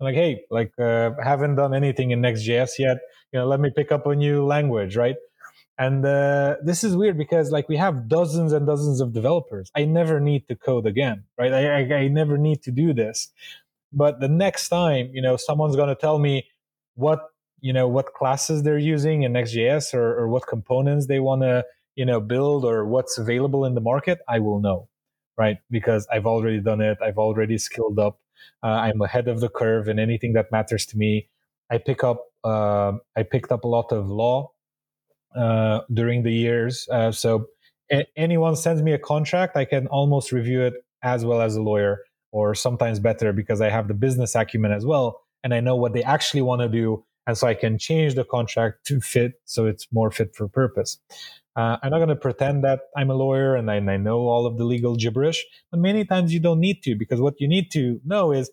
I'm 0.00 0.04
like, 0.06 0.14
hey, 0.14 0.42
like 0.50 0.72
uh, 0.78 1.10
haven't 1.22 1.56
done 1.56 1.74
anything 1.74 2.10
in 2.10 2.20
Next.js 2.20 2.78
yet. 2.78 2.98
You 3.32 3.40
know, 3.40 3.46
let 3.46 3.60
me 3.60 3.70
pick 3.74 3.92
up 3.92 4.06
a 4.06 4.14
new 4.14 4.44
language, 4.44 4.96
right? 4.96 5.16
And 5.78 6.04
uh, 6.04 6.56
this 6.62 6.84
is 6.84 6.96
weird 6.96 7.16
because 7.16 7.50
like 7.50 7.68
we 7.68 7.76
have 7.76 8.08
dozens 8.08 8.52
and 8.52 8.66
dozens 8.66 9.00
of 9.00 9.12
developers. 9.12 9.70
I 9.74 9.84
never 9.84 10.20
need 10.20 10.46
to 10.48 10.54
code 10.54 10.86
again, 10.86 11.24
right? 11.38 11.52
I, 11.52 11.80
I, 11.80 11.94
I 11.96 12.08
never 12.08 12.36
need 12.36 12.62
to 12.64 12.70
do 12.70 12.92
this. 12.92 13.30
But 13.92 14.20
the 14.20 14.28
next 14.28 14.68
time, 14.68 15.10
you 15.12 15.22
know, 15.22 15.36
someone's 15.36 15.76
gonna 15.76 15.94
tell 15.94 16.18
me 16.18 16.46
what 16.94 17.20
you 17.60 17.72
know 17.72 17.88
what 17.88 18.12
classes 18.14 18.62
they're 18.62 18.78
using 18.78 19.22
in 19.22 19.32
Next.js 19.32 19.94
or, 19.94 20.18
or 20.18 20.28
what 20.28 20.46
components 20.46 21.06
they 21.06 21.20
want 21.20 21.42
to 21.42 21.64
you 21.94 22.04
know 22.04 22.20
build 22.20 22.64
or 22.64 22.84
what's 22.86 23.18
available 23.18 23.64
in 23.64 23.74
the 23.74 23.80
market, 23.80 24.20
I 24.28 24.38
will 24.40 24.60
know, 24.60 24.88
right? 25.38 25.58
Because 25.70 26.06
I've 26.12 26.26
already 26.26 26.60
done 26.60 26.80
it. 26.80 26.98
I've 27.02 27.18
already 27.18 27.58
skilled 27.58 27.98
up. 27.98 28.20
Uh, 28.62 28.66
I'm 28.66 29.00
ahead 29.00 29.28
of 29.28 29.40
the 29.40 29.48
curve 29.48 29.88
in 29.88 29.98
anything 29.98 30.32
that 30.34 30.50
matters 30.52 30.84
to 30.86 30.98
me. 30.98 31.28
I 31.70 31.78
pick 31.78 32.04
up. 32.04 32.26
Uh, 32.44 32.94
I 33.16 33.22
picked 33.22 33.52
up 33.52 33.64
a 33.64 33.68
lot 33.68 33.92
of 33.92 34.08
law 34.08 34.52
uh, 35.36 35.80
during 35.92 36.22
the 36.22 36.32
years. 36.32 36.88
Uh, 36.90 37.12
so 37.12 37.46
a- 37.90 38.06
anyone 38.16 38.56
sends 38.56 38.82
me 38.82 38.92
a 38.92 38.98
contract, 38.98 39.56
I 39.56 39.64
can 39.64 39.86
almost 39.88 40.32
review 40.32 40.62
it 40.62 40.74
as 41.02 41.24
well 41.24 41.40
as 41.40 41.56
a 41.56 41.62
lawyer, 41.62 41.98
or 42.30 42.54
sometimes 42.54 43.00
better 43.00 43.32
because 43.32 43.60
I 43.60 43.68
have 43.68 43.88
the 43.88 43.94
business 43.94 44.34
acumen 44.34 44.72
as 44.72 44.86
well, 44.86 45.20
and 45.42 45.52
I 45.52 45.60
know 45.60 45.76
what 45.76 45.92
they 45.92 46.02
actually 46.02 46.42
want 46.42 46.62
to 46.62 46.68
do 46.68 47.04
and 47.26 47.38
so 47.38 47.46
I 47.46 47.54
can 47.54 47.78
change 47.78 48.14
the 48.14 48.24
contract 48.24 48.86
to 48.86 49.00
fit 49.00 49.34
so 49.44 49.66
it's 49.66 49.86
more 49.92 50.10
fit 50.10 50.34
for 50.34 50.48
purpose. 50.48 50.98
Uh, 51.54 51.76
I'm 51.82 51.90
not 51.90 51.98
going 51.98 52.08
to 52.08 52.16
pretend 52.16 52.64
that 52.64 52.80
I'm 52.96 53.10
a 53.10 53.14
lawyer 53.14 53.54
and 53.54 53.70
I, 53.70 53.76
and 53.76 53.90
I 53.90 53.98
know 53.98 54.20
all 54.20 54.46
of 54.46 54.56
the 54.56 54.64
legal 54.64 54.96
gibberish, 54.96 55.44
but 55.70 55.80
many 55.80 56.04
times 56.04 56.32
you 56.32 56.40
don't 56.40 56.60
need 56.60 56.82
to 56.84 56.96
because 56.96 57.20
what 57.20 57.34
you 57.38 57.46
need 57.46 57.70
to 57.72 58.00
know 58.04 58.32
is 58.32 58.50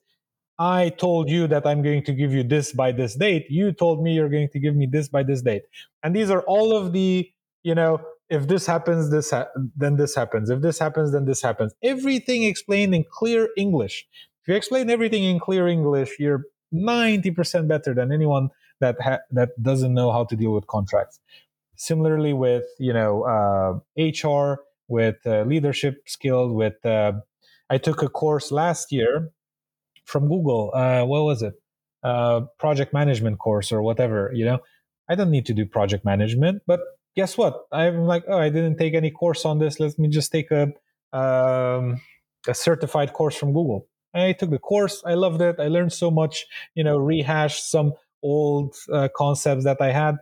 I 0.60 0.90
told 0.90 1.30
you 1.30 1.48
that 1.48 1.66
I'm 1.66 1.82
going 1.82 2.04
to 2.04 2.14
give 2.14 2.34
you 2.34 2.44
this 2.44 2.74
by 2.74 2.92
this 2.92 3.16
date. 3.16 3.46
You 3.50 3.72
told 3.72 4.04
me 4.04 4.14
you're 4.14 4.30
going 4.30 4.50
to 4.50 4.60
give 4.60 4.76
me 4.76 4.88
this 4.92 5.08
by 5.08 5.24
this 5.24 5.42
date. 5.42 5.64
And 6.04 6.14
these 6.14 6.30
are 6.30 6.42
all 6.42 6.76
of 6.76 6.92
the, 6.92 7.32
you 7.64 7.74
know, 7.74 8.02
if 8.30 8.48
this 8.48 8.66
happens, 8.66 9.10
this 9.10 9.32
ha- 9.32 9.48
then 9.78 9.96
this 9.96 10.14
happens. 10.16 10.50
If 10.50 10.62
this 10.62 10.78
happens, 10.78 11.14
then 11.14 11.24
this 11.24 11.42
happens. 11.42 11.74
Everything 11.82 12.44
explained 12.44 12.94
in 12.94 13.06
clear 13.10 13.48
English. 13.56 14.06
If 14.44 14.50
you 14.50 14.56
explain 14.56 14.90
everything 14.90 15.24
in 15.24 15.40
clear 15.40 15.66
English, 15.66 16.18
you're 16.20 16.44
90% 16.74 17.68
better 17.70 17.94
than 17.94 18.12
anyone 18.12 18.50
that 18.82 19.00
ha- 19.02 19.20
that 19.32 19.50
doesn't 19.62 19.94
know 19.94 20.12
how 20.12 20.26
to 20.26 20.36
deal 20.36 20.52
with 20.52 20.68
contracts. 20.68 21.20
Similarly, 21.76 22.34
with 22.34 22.66
you 22.78 22.94
know 22.94 23.24
uh, 23.24 23.80
HR, 23.98 24.60
with 24.88 25.18
uh, 25.26 25.44
leadership 25.44 26.04
skills, 26.06 26.54
with 26.54 26.86
uh, 26.86 27.14
I 27.70 27.78
took 27.78 28.04
a 28.04 28.10
course 28.10 28.52
last 28.52 28.92
year 28.92 29.32
from 30.10 30.28
Google. 30.28 30.72
Uh, 30.74 31.04
what 31.06 31.24
was 31.24 31.42
it? 31.42 31.54
Uh, 32.04 32.42
project 32.58 32.94
management 32.94 33.40
course 33.40 33.72
or 33.72 33.82
whatever. 33.82 34.32
You 34.34 34.46
know, 34.46 34.60
I 35.10 35.16
don't 35.16 35.32
need 35.32 35.46
to 35.48 35.54
do 35.54 35.66
project 35.66 36.06
management, 36.06 36.64
but 36.66 36.80
guess 37.16 37.38
what? 37.38 37.66
I'm 37.72 38.06
like, 38.06 38.24
oh, 38.28 38.38
I 38.38 38.50
didn't 38.50 38.78
take 38.78 38.94
any 38.94 39.12
course 39.12 39.46
on 39.46 39.60
this. 39.60 39.80
Let 39.80 39.98
me 40.00 40.08
just 40.08 40.32
take 40.32 40.52
a 40.52 40.64
um, 41.12 42.02
a 42.48 42.54
certified 42.54 43.14
course 43.14 43.36
from 43.36 43.54
Google. 43.54 43.88
I 44.14 44.34
took 44.34 44.50
the 44.50 44.60
course. 44.60 45.04
I 45.06 45.14
loved 45.14 45.42
it. 45.42 45.58
I 45.60 45.68
learned 45.68 45.94
so 45.94 46.10
much. 46.10 46.46
You 46.76 46.84
know, 46.84 46.98
rehashed 46.98 47.70
some 47.70 47.94
old 48.24 48.76
uh, 48.92 49.08
concepts 49.16 49.64
that 49.64 49.82
I 49.82 49.92
had 49.92 50.18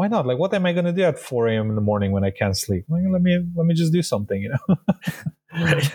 why 0.00 0.08
not? 0.08 0.26
Like, 0.26 0.38
what 0.38 0.54
am 0.54 0.64
I 0.64 0.72
going 0.72 0.86
to 0.86 0.92
do 0.92 1.02
at 1.02 1.18
4 1.18 1.48
a.m. 1.48 1.68
in 1.68 1.74
the 1.74 1.82
morning 1.82 2.10
when 2.12 2.24
I 2.24 2.30
can't 2.30 2.56
sleep? 2.56 2.86
Like, 2.88 3.02
let 3.10 3.20
me 3.20 3.44
let 3.54 3.66
me 3.66 3.74
just 3.74 3.92
do 3.92 4.02
something, 4.02 4.40
you 4.40 4.48
know. 4.48 4.76
right. 5.60 5.90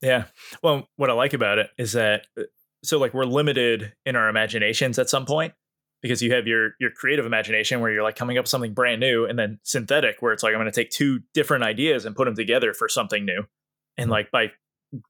Yeah. 0.00 0.24
Well, 0.62 0.88
what 0.96 1.10
I 1.10 1.12
like 1.14 1.32
about 1.32 1.58
it 1.58 1.70
is 1.78 1.92
that 1.92 2.26
uh, 2.38 2.42
so 2.84 2.98
like 2.98 3.14
we're 3.14 3.24
limited 3.24 3.92
in 4.04 4.16
our 4.16 4.28
imaginations 4.28 4.98
at 4.98 5.08
some 5.08 5.24
point 5.24 5.54
because 6.02 6.20
you 6.20 6.32
have 6.34 6.46
your 6.46 6.72
your 6.80 6.90
creative 6.90 7.24
imagination 7.24 7.80
where 7.80 7.90
you're 7.90 8.02
like 8.02 8.16
coming 8.16 8.36
up 8.36 8.42
with 8.42 8.50
something 8.50 8.74
brand 8.74 9.00
new 9.00 9.24
and 9.24 9.38
then 9.38 9.58
synthetic 9.62 10.16
where 10.20 10.32
it's 10.32 10.42
like 10.42 10.52
I'm 10.52 10.60
going 10.60 10.70
to 10.70 10.72
take 10.72 10.90
two 10.90 11.20
different 11.32 11.64
ideas 11.64 12.04
and 12.04 12.16
put 12.16 12.24
them 12.24 12.34
together 12.34 12.74
for 12.74 12.88
something 12.88 13.24
new. 13.24 13.44
And 13.96 14.10
like 14.10 14.30
by 14.30 14.50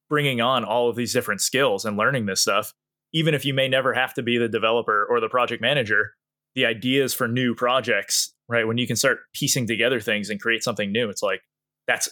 bringing 0.08 0.40
on 0.40 0.64
all 0.64 0.88
of 0.88 0.96
these 0.96 1.12
different 1.12 1.40
skills 1.40 1.84
and 1.84 1.96
learning 1.96 2.26
this 2.26 2.40
stuff, 2.40 2.74
even 3.12 3.34
if 3.34 3.44
you 3.44 3.54
may 3.54 3.68
never 3.68 3.94
have 3.94 4.14
to 4.14 4.22
be 4.22 4.38
the 4.38 4.48
developer 4.48 5.06
or 5.08 5.20
the 5.20 5.28
project 5.28 5.62
manager, 5.62 6.12
the 6.54 6.66
ideas 6.66 7.14
for 7.14 7.26
new 7.26 7.54
projects, 7.54 8.34
right? 8.48 8.66
When 8.66 8.78
you 8.78 8.86
can 8.86 8.96
start 8.96 9.20
piecing 9.34 9.66
together 9.66 10.00
things 10.00 10.30
and 10.30 10.40
create 10.40 10.62
something 10.62 10.92
new, 10.92 11.08
it's 11.08 11.22
like 11.22 11.40
that's 11.86 12.08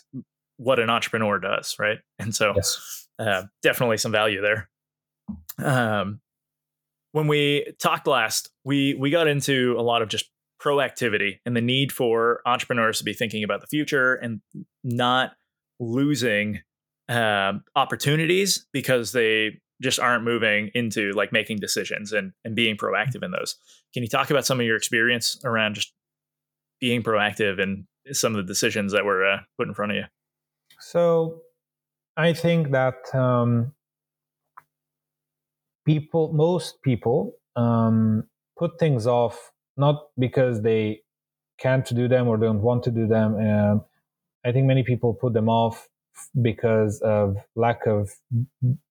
what 0.60 0.78
an 0.78 0.90
entrepreneur 0.90 1.38
does, 1.38 1.76
right? 1.78 1.98
And 2.18 2.34
so, 2.34 2.52
yes. 2.54 3.08
uh, 3.18 3.44
definitely 3.62 3.96
some 3.96 4.12
value 4.12 4.42
there. 4.42 4.68
Um, 5.58 6.20
when 7.12 7.28
we 7.28 7.72
talked 7.80 8.06
last, 8.06 8.50
we 8.62 8.94
we 8.94 9.10
got 9.10 9.26
into 9.26 9.74
a 9.78 9.82
lot 9.82 10.02
of 10.02 10.08
just 10.08 10.30
proactivity 10.62 11.38
and 11.46 11.56
the 11.56 11.62
need 11.62 11.92
for 11.92 12.42
entrepreneurs 12.44 12.98
to 12.98 13.04
be 13.04 13.14
thinking 13.14 13.42
about 13.42 13.62
the 13.62 13.66
future 13.66 14.14
and 14.16 14.42
not 14.84 15.32
losing 15.80 16.60
um, 17.08 17.64
opportunities 17.74 18.66
because 18.72 19.12
they 19.12 19.58
just 19.80 19.98
aren't 19.98 20.24
moving 20.24 20.70
into 20.74 21.12
like 21.12 21.32
making 21.32 21.56
decisions 21.56 22.12
and, 22.12 22.32
and 22.44 22.54
being 22.54 22.76
proactive 22.76 23.24
in 23.24 23.30
those. 23.30 23.56
Can 23.94 24.02
you 24.02 24.08
talk 24.10 24.30
about 24.30 24.44
some 24.44 24.60
of 24.60 24.66
your 24.66 24.76
experience 24.76 25.40
around 25.42 25.74
just 25.74 25.94
being 26.80 27.02
proactive 27.02 27.60
and 27.60 27.84
some 28.12 28.36
of 28.36 28.46
the 28.46 28.52
decisions 28.52 28.92
that 28.92 29.06
were 29.06 29.24
uh, 29.24 29.38
put 29.58 29.66
in 29.66 29.72
front 29.72 29.92
of 29.92 29.96
you? 29.96 30.04
So 30.80 31.42
I 32.16 32.32
think 32.32 32.70
that 32.72 33.14
um, 33.14 33.72
people, 35.86 36.32
most 36.32 36.82
people, 36.82 37.34
um, 37.56 38.24
put 38.58 38.78
things 38.78 39.06
off 39.06 39.52
not 39.76 40.08
because 40.18 40.62
they 40.62 41.00
can't 41.58 41.86
do 41.94 42.08
them 42.08 42.28
or 42.28 42.36
don't 42.36 42.62
want 42.62 42.82
to 42.84 42.90
do 42.90 43.06
them. 43.06 43.36
And 43.36 43.80
I 44.44 44.52
think 44.52 44.66
many 44.66 44.82
people 44.82 45.14
put 45.14 45.32
them 45.32 45.48
off 45.48 45.88
because 46.42 47.00
of 47.02 47.36
lack 47.56 47.86
of 47.86 48.10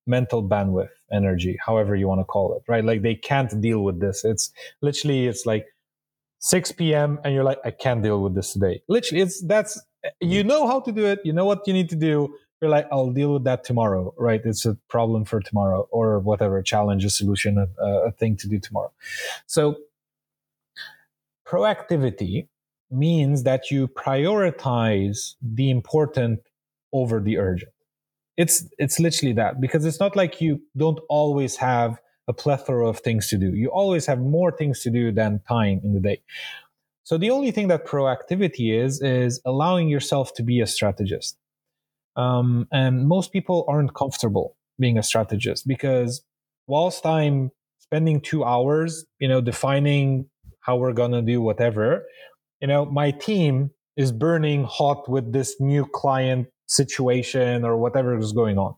mental 0.07 0.47
bandwidth 0.47 0.89
energy 1.11 1.57
however 1.65 1.95
you 1.95 2.07
want 2.07 2.19
to 2.19 2.25
call 2.25 2.55
it 2.55 2.63
right 2.67 2.83
like 2.83 3.01
they 3.03 3.13
can't 3.15 3.61
deal 3.61 3.81
with 3.83 3.99
this 3.99 4.25
it's 4.25 4.51
literally 4.81 5.27
it's 5.27 5.45
like 5.45 5.67
6 6.39 6.71
p.m 6.73 7.19
and 7.23 7.33
you're 7.33 7.43
like 7.43 7.59
i 7.65 7.71
can't 7.71 8.01
deal 8.01 8.21
with 8.21 8.35
this 8.35 8.53
today. 8.53 8.81
Literally 8.87 9.21
it's 9.21 9.41
that's 9.45 9.81
you 10.21 10.43
know 10.43 10.65
how 10.67 10.79
to 10.79 10.91
do 10.91 11.05
it. 11.05 11.19
You 11.25 11.33
know 11.33 11.45
what 11.45 11.67
you 11.67 11.73
need 11.73 11.89
to 11.89 11.95
do. 11.95 12.33
You're 12.61 12.71
like 12.71 12.87
i'll 12.91 13.11
deal 13.11 13.33
with 13.33 13.43
that 13.43 13.63
tomorrow 13.63 14.13
right? 14.17 14.41
It's 14.43 14.65
a 14.65 14.75
problem 14.89 15.25
for 15.25 15.39
tomorrow 15.41 15.87
or 15.91 16.19
whatever 16.19 16.61
challenge 16.61 17.03
a 17.05 17.09
solution 17.09 17.57
a, 17.57 17.85
a 18.07 18.11
thing 18.11 18.37
to 18.37 18.47
do 18.47 18.59
tomorrow. 18.59 18.91
So 19.47 19.75
proactivity 21.45 22.47
means 22.91 23.43
that 23.43 23.71
you 23.71 23.87
prioritize 23.87 25.35
the 25.41 25.69
important 25.69 26.39
over 26.93 27.19
the 27.19 27.37
urgent. 27.37 27.71
It's 28.37 28.65
it's 28.77 28.99
literally 28.99 29.33
that 29.33 29.59
because 29.59 29.85
it's 29.85 29.99
not 29.99 30.15
like 30.15 30.41
you 30.41 30.61
don't 30.77 30.99
always 31.09 31.57
have 31.57 31.99
a 32.29 32.33
plethora 32.33 32.87
of 32.87 32.99
things 32.99 33.27
to 33.27 33.37
do. 33.37 33.53
You 33.55 33.69
always 33.69 34.05
have 34.05 34.19
more 34.19 34.51
things 34.51 34.81
to 34.83 34.91
do 34.91 35.11
than 35.11 35.41
time 35.47 35.81
in 35.83 35.93
the 35.93 35.99
day. 35.99 36.21
So 37.03 37.17
the 37.17 37.31
only 37.31 37.49
thing 37.49 37.69
that 37.69 37.87
proactivity 37.87 38.71
is 38.71 39.01
is 39.01 39.41
allowing 39.45 39.89
yourself 39.89 40.33
to 40.35 40.43
be 40.43 40.61
a 40.61 40.67
strategist. 40.67 41.37
Um, 42.15 42.67
and 42.71 43.07
most 43.07 43.33
people 43.33 43.65
aren't 43.67 43.95
comfortable 43.95 44.55
being 44.79 44.97
a 44.97 45.03
strategist 45.03 45.67
because 45.67 46.21
whilst 46.67 47.05
I'm 47.05 47.51
spending 47.79 48.21
two 48.21 48.43
hours, 48.43 49.05
you 49.19 49.27
know, 49.27 49.41
defining 49.41 50.29
how 50.61 50.77
we're 50.77 50.93
gonna 50.93 51.23
do 51.23 51.41
whatever, 51.41 52.05
you 52.61 52.67
know, 52.67 52.85
my 52.85 53.09
team 53.09 53.71
is 53.97 54.11
burning 54.11 54.65
hot 54.65 55.09
with 55.09 55.33
this 55.33 55.55
new 55.59 55.85
client 55.85 56.47
situation 56.67 57.65
or 57.65 57.75
whatever 57.77 58.15
is 58.17 58.33
going 58.33 58.59
on. 58.59 58.75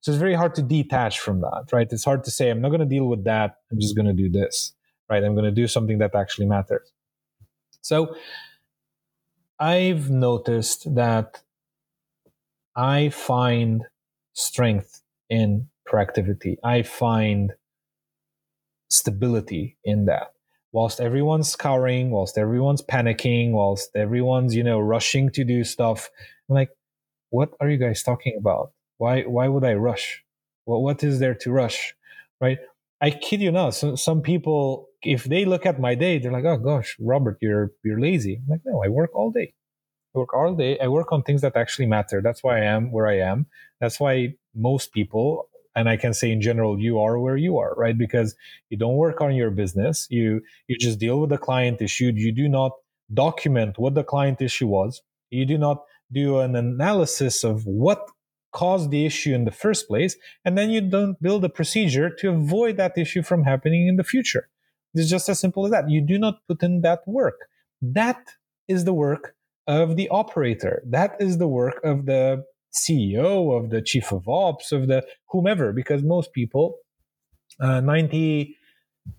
So 0.00 0.12
it's 0.12 0.18
very 0.18 0.34
hard 0.34 0.54
to 0.56 0.62
detach 0.62 1.20
from 1.20 1.40
that, 1.40 1.66
right? 1.72 1.86
It's 1.90 2.04
hard 2.04 2.24
to 2.24 2.30
say, 2.30 2.50
I'm 2.50 2.60
not 2.60 2.68
going 2.70 2.80
to 2.80 2.86
deal 2.86 3.06
with 3.06 3.24
that. 3.24 3.56
I'm 3.70 3.80
just 3.80 3.96
going 3.96 4.06
to 4.06 4.12
do 4.12 4.30
this, 4.30 4.72
right? 5.08 5.22
I'm 5.22 5.34
going 5.34 5.44
to 5.44 5.50
do 5.50 5.66
something 5.66 5.98
that 5.98 6.14
actually 6.14 6.46
matters. 6.46 6.90
So 7.82 8.14
I've 9.58 10.10
noticed 10.10 10.94
that 10.94 11.42
I 12.74 13.10
find 13.10 13.84
strength 14.32 15.02
in 15.28 15.68
proactivity. 15.86 16.56
I 16.64 16.82
find 16.82 17.52
stability 18.88 19.76
in 19.84 20.06
that. 20.06 20.32
Whilst 20.72 21.00
everyone's 21.00 21.48
scouring, 21.48 22.10
whilst 22.10 22.38
everyone's 22.38 22.80
panicking, 22.80 23.52
whilst 23.52 23.94
everyone's, 23.96 24.54
you 24.54 24.62
know, 24.62 24.78
rushing 24.78 25.30
to 25.30 25.44
do 25.44 25.64
stuff, 25.64 26.10
I'm 26.48 26.54
like, 26.54 26.70
what 27.30 27.50
are 27.60 27.68
you 27.68 27.76
guys 27.76 28.02
talking 28.02 28.36
about? 28.38 28.72
Why 29.00 29.22
why 29.22 29.48
would 29.48 29.64
I 29.64 29.74
rush? 29.74 30.22
Well, 30.66 30.82
what 30.82 31.02
is 31.02 31.20
there 31.20 31.34
to 31.36 31.50
rush? 31.50 31.94
Right? 32.38 32.58
I 33.00 33.10
kid 33.10 33.40
you 33.40 33.50
not. 33.50 33.70
So, 33.70 33.96
some 33.96 34.20
people, 34.20 34.90
if 35.02 35.24
they 35.24 35.46
look 35.46 35.64
at 35.64 35.80
my 35.80 35.94
day, 35.94 36.18
they're 36.18 36.36
like, 36.38 36.44
"Oh 36.44 36.58
gosh, 36.58 36.96
Robert, 37.00 37.38
you're 37.40 37.72
you're 37.82 37.98
lazy." 37.98 38.34
I'm 38.36 38.48
like, 38.50 38.60
no, 38.66 38.82
I 38.84 38.88
work 38.88 39.12
all 39.14 39.30
day. 39.30 39.54
I 40.14 40.18
work 40.18 40.34
all 40.34 40.54
day. 40.54 40.78
I 40.78 40.88
work 40.88 41.12
on 41.12 41.22
things 41.22 41.40
that 41.40 41.56
actually 41.56 41.86
matter. 41.86 42.20
That's 42.20 42.42
why 42.44 42.58
I 42.58 42.64
am 42.76 42.92
where 42.92 43.06
I 43.06 43.18
am. 43.20 43.46
That's 43.80 43.98
why 43.98 44.34
most 44.54 44.92
people, 44.92 45.48
and 45.74 45.88
I 45.88 45.96
can 45.96 46.12
say 46.12 46.30
in 46.30 46.42
general, 46.42 46.78
you 46.78 46.98
are 46.98 47.18
where 47.18 47.38
you 47.38 47.56
are, 47.56 47.72
right? 47.78 47.96
Because 47.96 48.36
you 48.68 48.76
don't 48.76 48.96
work 48.96 49.22
on 49.22 49.34
your 49.34 49.50
business. 49.50 50.06
You 50.10 50.42
you 50.68 50.76
just 50.78 50.98
deal 50.98 51.20
with 51.22 51.30
the 51.30 51.38
client 51.38 51.80
issue. 51.80 52.12
You 52.14 52.32
do 52.32 52.48
not 52.50 52.72
document 53.14 53.78
what 53.78 53.94
the 53.94 54.04
client 54.04 54.42
issue 54.42 54.66
was. 54.66 55.00
You 55.30 55.46
do 55.46 55.56
not 55.56 55.78
do 56.12 56.40
an 56.40 56.54
analysis 56.54 57.44
of 57.44 57.64
what 57.64 58.00
caused 58.52 58.90
the 58.90 59.06
issue 59.06 59.34
in 59.34 59.44
the 59.44 59.50
first 59.50 59.88
place, 59.88 60.16
and 60.44 60.56
then 60.56 60.70
you 60.70 60.80
don't 60.80 61.20
build 61.22 61.44
a 61.44 61.48
procedure 61.48 62.10
to 62.18 62.30
avoid 62.30 62.76
that 62.76 62.96
issue 62.96 63.22
from 63.22 63.44
happening 63.44 63.86
in 63.88 63.96
the 63.96 64.04
future. 64.04 64.48
It's 64.94 65.08
just 65.08 65.28
as 65.28 65.38
simple 65.38 65.64
as 65.64 65.70
that. 65.70 65.88
You 65.88 66.00
do 66.00 66.18
not 66.18 66.40
put 66.48 66.62
in 66.62 66.80
that 66.82 67.00
work. 67.06 67.48
That 67.80 68.22
is 68.68 68.84
the 68.84 68.94
work 68.94 69.34
of 69.66 69.96
the 69.96 70.08
operator. 70.08 70.82
That 70.86 71.16
is 71.20 71.38
the 71.38 71.48
work 71.48 71.80
of 71.84 72.06
the 72.06 72.44
CEO, 72.72 73.56
of 73.56 73.70
the 73.70 73.82
chief 73.82 74.12
of 74.12 74.28
ops, 74.28 74.72
of 74.72 74.88
the 74.88 75.04
whomever, 75.28 75.72
because 75.72 76.02
most 76.02 76.32
people, 76.32 76.76
uh, 77.60 77.80
90, 77.80 78.56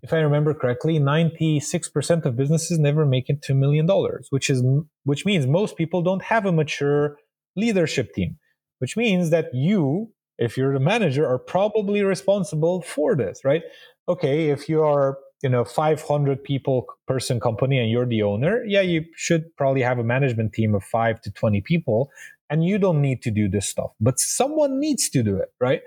if 0.04 0.14
I 0.14 0.18
remember 0.18 0.54
correctly, 0.54 1.00
96% 1.00 2.26
of 2.26 2.36
businesses 2.36 2.80
never 2.80 3.06
make 3.06 3.30
it 3.30 3.42
to 3.44 3.54
a 3.54 3.56
million 3.56 3.86
dollars, 3.86 4.28
which 4.30 4.50
is 4.50 4.64
which 5.04 5.26
means 5.26 5.48
most 5.48 5.76
people 5.76 6.02
don't 6.02 6.24
have 6.24 6.46
a 6.46 6.52
mature 6.52 7.18
leadership 7.56 8.14
team, 8.14 8.38
which 8.82 8.98
means 8.98 9.30
that 9.30 9.54
you, 9.54 10.10
if 10.38 10.58
you're 10.58 10.74
the 10.74 10.80
manager, 10.80 11.28
are 11.28 11.38
probably 11.38 12.02
responsible 12.04 12.82
for 12.82 13.16
this, 13.16 13.46
right? 13.46 13.62
Okay, 14.10 14.50
if 14.50 14.68
you 14.68 14.84
are 14.84 15.18
you 15.44 15.50
know 15.50 15.64
500 15.64 16.44
people 16.44 16.86
person 17.08 17.40
company 17.40 17.80
and 17.80 17.90
you're 17.90 18.06
the 18.06 18.22
owner 18.22 18.64
yeah 18.66 18.82
you 18.82 19.06
should 19.16 19.56
probably 19.58 19.82
have 19.82 19.98
a 19.98 20.04
management 20.04 20.54
team 20.54 20.76
of 20.76 20.84
5 20.84 21.22
to 21.22 21.32
20 21.32 21.62
people 21.62 22.12
and 22.50 22.64
you 22.64 22.78
don't 22.78 23.02
need 23.02 23.22
to 23.24 23.32
do 23.32 23.50
this 23.50 23.68
stuff 23.68 23.92
but 24.00 24.20
someone 24.20 24.80
needs 24.80 25.10
to 25.10 25.24
do 25.24 25.38
it 25.38 25.54
right? 25.60 25.82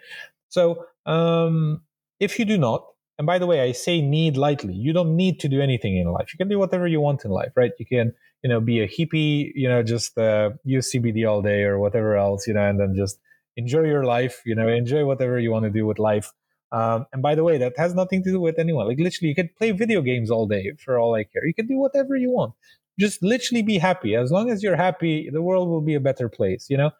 So 0.48 0.86
um, 1.06 1.82
if 2.20 2.38
you 2.38 2.44
do 2.44 2.58
not 2.58 2.84
and 3.18 3.26
by 3.26 3.38
the 3.38 3.46
way 3.46 3.60
i 3.60 3.70
say 3.70 4.00
need 4.00 4.36
lightly 4.36 4.74
you 4.74 4.92
don't 4.92 5.14
need 5.14 5.38
to 5.40 5.48
do 5.48 5.60
anything 5.60 5.96
in 5.96 6.08
life. 6.10 6.32
You 6.32 6.38
can 6.38 6.48
do 6.48 6.58
whatever 6.58 6.88
you 6.88 7.00
want 7.00 7.24
in 7.24 7.30
life 7.30 7.52
right? 7.54 7.72
You 7.78 7.86
can 7.86 8.12
you 8.44 8.50
know 8.50 8.60
be 8.60 8.80
a 8.80 8.86
hippie 8.86 9.50
you 9.56 9.68
know 9.68 9.82
just 9.82 10.16
uh, 10.18 10.50
use 10.64 10.92
cbd 10.92 11.28
all 11.28 11.42
day 11.42 11.62
or 11.64 11.78
whatever 11.80 12.14
else 12.14 12.46
you 12.46 12.54
know 12.54 12.68
and 12.68 12.78
then 12.78 12.94
just 12.94 13.18
enjoy 13.56 13.82
your 13.82 14.04
life 14.04 14.42
you 14.44 14.54
know 14.54 14.68
enjoy 14.68 15.04
whatever 15.04 15.38
you 15.38 15.50
want 15.50 15.64
to 15.64 15.70
do 15.70 15.86
with 15.86 15.98
life. 15.98 16.32
Um, 16.72 17.06
and 17.12 17.22
by 17.22 17.36
the 17.36 17.44
way 17.44 17.56
that 17.58 17.74
has 17.76 17.94
nothing 17.94 18.24
to 18.24 18.30
do 18.32 18.40
with 18.40 18.58
anyone. 18.58 18.88
Like 18.88 18.98
literally 18.98 19.28
you 19.28 19.34
can 19.34 19.48
play 19.56 19.70
video 19.70 20.02
games 20.02 20.28
all 20.28 20.46
day 20.46 20.72
for 20.84 20.98
all 20.98 21.14
i 21.14 21.22
care. 21.22 21.46
You 21.46 21.54
can 21.54 21.68
do 21.68 21.78
whatever 21.78 22.16
you 22.16 22.32
want. 22.32 22.54
Just 22.98 23.22
literally 23.22 23.62
be 23.62 23.78
happy. 23.78 24.16
As 24.16 24.32
long 24.32 24.50
as 24.50 24.62
you're 24.62 24.76
happy 24.76 25.30
the 25.32 25.42
world 25.42 25.68
will 25.68 25.80
be 25.80 25.94
a 25.94 26.00
better 26.00 26.28
place 26.28 26.66
you 26.68 26.76
know? 26.76 26.90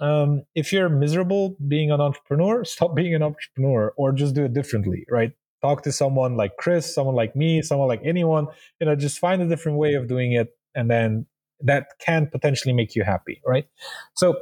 Um, 0.00 0.42
if 0.54 0.72
you're 0.72 0.88
miserable 0.88 1.56
being 1.68 1.90
an 1.90 2.00
entrepreneur 2.00 2.64
stop 2.74 2.94
being 2.94 3.14
an 3.14 3.22
entrepreneur 3.22 3.92
or 3.96 4.12
just 4.12 4.34
do 4.34 4.44
it 4.44 4.54
differently 4.54 5.04
right? 5.10 5.32
Talk 5.60 5.82
to 5.82 5.92
someone 5.92 6.36
like 6.36 6.56
chris 6.56 6.92
someone 6.94 7.14
like 7.14 7.36
me 7.36 7.62
someone 7.62 7.86
like 7.86 8.00
anyone 8.04 8.46
you 8.80 8.86
know 8.86 8.96
just 8.96 9.18
find 9.18 9.40
a 9.42 9.46
different 9.46 9.78
way 9.78 9.94
of 9.94 10.08
doing 10.08 10.32
it 10.32 10.48
and 10.74 10.90
then 10.90 11.26
that 11.60 11.86
can 12.00 12.26
potentially 12.26 12.74
make 12.74 12.94
you 12.94 13.04
happy 13.04 13.40
right? 13.46 13.66
So 14.14 14.36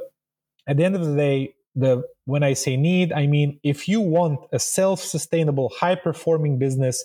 at 0.67 0.77
the 0.77 0.83
end 0.83 0.95
of 0.95 1.05
the 1.05 1.15
day 1.15 1.55
the 1.73 2.03
when 2.25 2.43
i 2.43 2.51
say 2.51 2.75
need 2.75 3.13
i 3.13 3.25
mean 3.25 3.57
if 3.63 3.87
you 3.87 4.01
want 4.01 4.37
a 4.51 4.59
self-sustainable 4.59 5.71
high 5.79 5.95
performing 5.95 6.59
business 6.59 7.01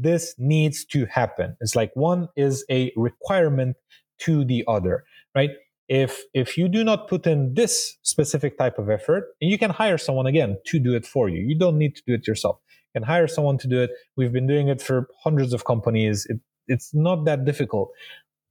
this 0.00 0.34
needs 0.38 0.84
to 0.86 1.06
happen. 1.06 1.56
It's 1.60 1.76
like 1.76 1.90
one 1.94 2.28
is 2.36 2.64
a 2.70 2.92
requirement 2.96 3.76
to 4.20 4.44
the 4.44 4.64
other 4.66 5.04
right? 5.34 5.50
If 5.88 6.22
if 6.34 6.56
you 6.56 6.68
do 6.68 6.84
not 6.84 7.08
put 7.08 7.26
in 7.26 7.54
this 7.54 7.96
specific 8.02 8.56
type 8.58 8.78
of 8.78 8.88
effort 8.90 9.24
and 9.40 9.50
you 9.50 9.58
can 9.58 9.70
hire 9.70 9.98
someone 9.98 10.26
again 10.26 10.58
to 10.66 10.78
do 10.78 10.94
it 10.94 11.06
for 11.06 11.28
you. 11.28 11.40
You 11.40 11.58
don't 11.58 11.78
need 11.78 11.96
to 11.96 12.02
do 12.06 12.14
it 12.14 12.26
yourself. 12.26 12.58
You 12.94 13.00
can 13.00 13.06
hire 13.06 13.26
someone 13.26 13.58
to 13.58 13.68
do 13.68 13.80
it. 13.80 13.90
We've 14.16 14.32
been 14.32 14.46
doing 14.46 14.68
it 14.68 14.80
for 14.80 15.08
hundreds 15.22 15.52
of 15.52 15.64
companies. 15.64 16.26
It, 16.28 16.40
it's 16.68 16.94
not 16.94 17.24
that 17.24 17.44
difficult 17.44 17.90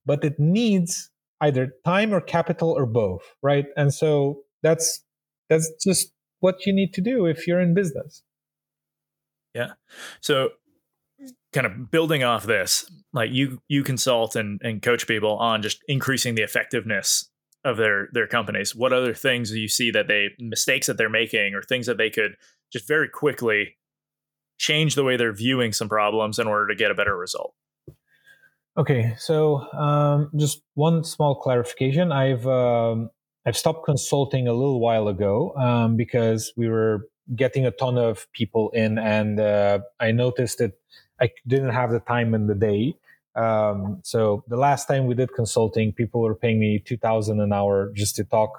but 0.05 0.23
it 0.23 0.39
needs 0.39 1.09
either 1.41 1.73
time 1.85 2.13
or 2.13 2.21
capital 2.21 2.71
or 2.71 2.85
both 2.85 3.21
right? 3.41 3.65
And 3.75 3.93
so 3.93 4.41
that's 4.63 5.03
that's 5.49 5.71
just 5.83 6.11
what 6.39 6.65
you 6.65 6.73
need 6.73 6.93
to 6.93 7.01
do 7.01 7.25
if 7.25 7.47
you're 7.47 7.59
in 7.59 7.73
business. 7.73 8.23
Yeah. 9.53 9.71
So 10.21 10.49
kind 11.51 11.65
of 11.65 11.89
building 11.91 12.23
off 12.23 12.45
this 12.45 12.89
like 13.11 13.31
you 13.31 13.61
you 13.67 13.83
consult 13.83 14.35
and, 14.35 14.61
and 14.63 14.81
coach 14.81 15.07
people 15.07 15.37
on 15.37 15.61
just 15.61 15.79
increasing 15.87 16.35
the 16.35 16.43
effectiveness 16.43 17.29
of 17.65 17.77
their 17.77 18.09
their 18.13 18.27
companies. 18.27 18.75
What 18.75 18.93
other 18.93 19.13
things 19.13 19.51
do 19.51 19.59
you 19.59 19.67
see 19.67 19.91
that 19.91 20.07
they 20.07 20.29
mistakes 20.39 20.87
that 20.87 20.97
they're 20.97 21.09
making 21.09 21.55
or 21.55 21.61
things 21.61 21.87
that 21.87 21.97
they 21.97 22.09
could 22.09 22.35
just 22.71 22.87
very 22.87 23.09
quickly 23.09 23.75
change 24.57 24.95
the 24.95 25.03
way 25.03 25.17
they're 25.17 25.33
viewing 25.33 25.73
some 25.73 25.89
problems 25.89 26.37
in 26.37 26.47
order 26.47 26.67
to 26.67 26.75
get 26.75 26.91
a 26.91 26.95
better 26.95 27.17
result 27.17 27.53
okay 28.77 29.13
so 29.17 29.69
um, 29.73 30.29
just 30.35 30.61
one 30.75 31.03
small 31.03 31.35
clarification 31.35 32.11
i've 32.11 32.45
um, 32.47 33.09
I've 33.45 33.57
stopped 33.57 33.85
consulting 33.85 34.47
a 34.47 34.53
little 34.53 34.79
while 34.79 35.07
ago 35.07 35.55
um, 35.55 35.95
because 35.95 36.53
we 36.55 36.67
were 36.69 37.07
getting 37.35 37.65
a 37.65 37.71
ton 37.71 37.97
of 37.97 38.31
people 38.31 38.69
in, 38.71 38.97
and 38.97 39.39
uh, 39.39 39.79
I 39.99 40.11
noticed 40.11 40.59
that 40.59 40.73
I 41.19 41.31
didn't 41.47 41.69
have 41.69 41.91
the 41.91 41.99
time 41.99 42.33
in 42.33 42.47
the 42.47 42.55
day. 42.55 42.95
Um, 43.35 44.01
so 44.03 44.43
the 44.47 44.57
last 44.57 44.87
time 44.87 45.07
we 45.07 45.15
did 45.15 45.33
consulting, 45.33 45.93
people 45.93 46.21
were 46.21 46.35
paying 46.35 46.59
me 46.59 46.79
two 46.79 46.97
thousand 46.97 47.39
an 47.39 47.53
hour 47.53 47.91
just 47.95 48.15
to 48.17 48.23
talk, 48.23 48.51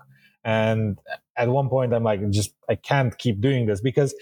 and 0.44 0.98
at 1.36 1.48
one 1.48 1.68
point 1.68 1.92
I'm 1.92 2.04
like, 2.04 2.28
just 2.30 2.52
I 2.68 2.74
can't 2.74 3.16
keep 3.16 3.40
doing 3.40 3.66
this 3.66 3.80
because 3.80 4.14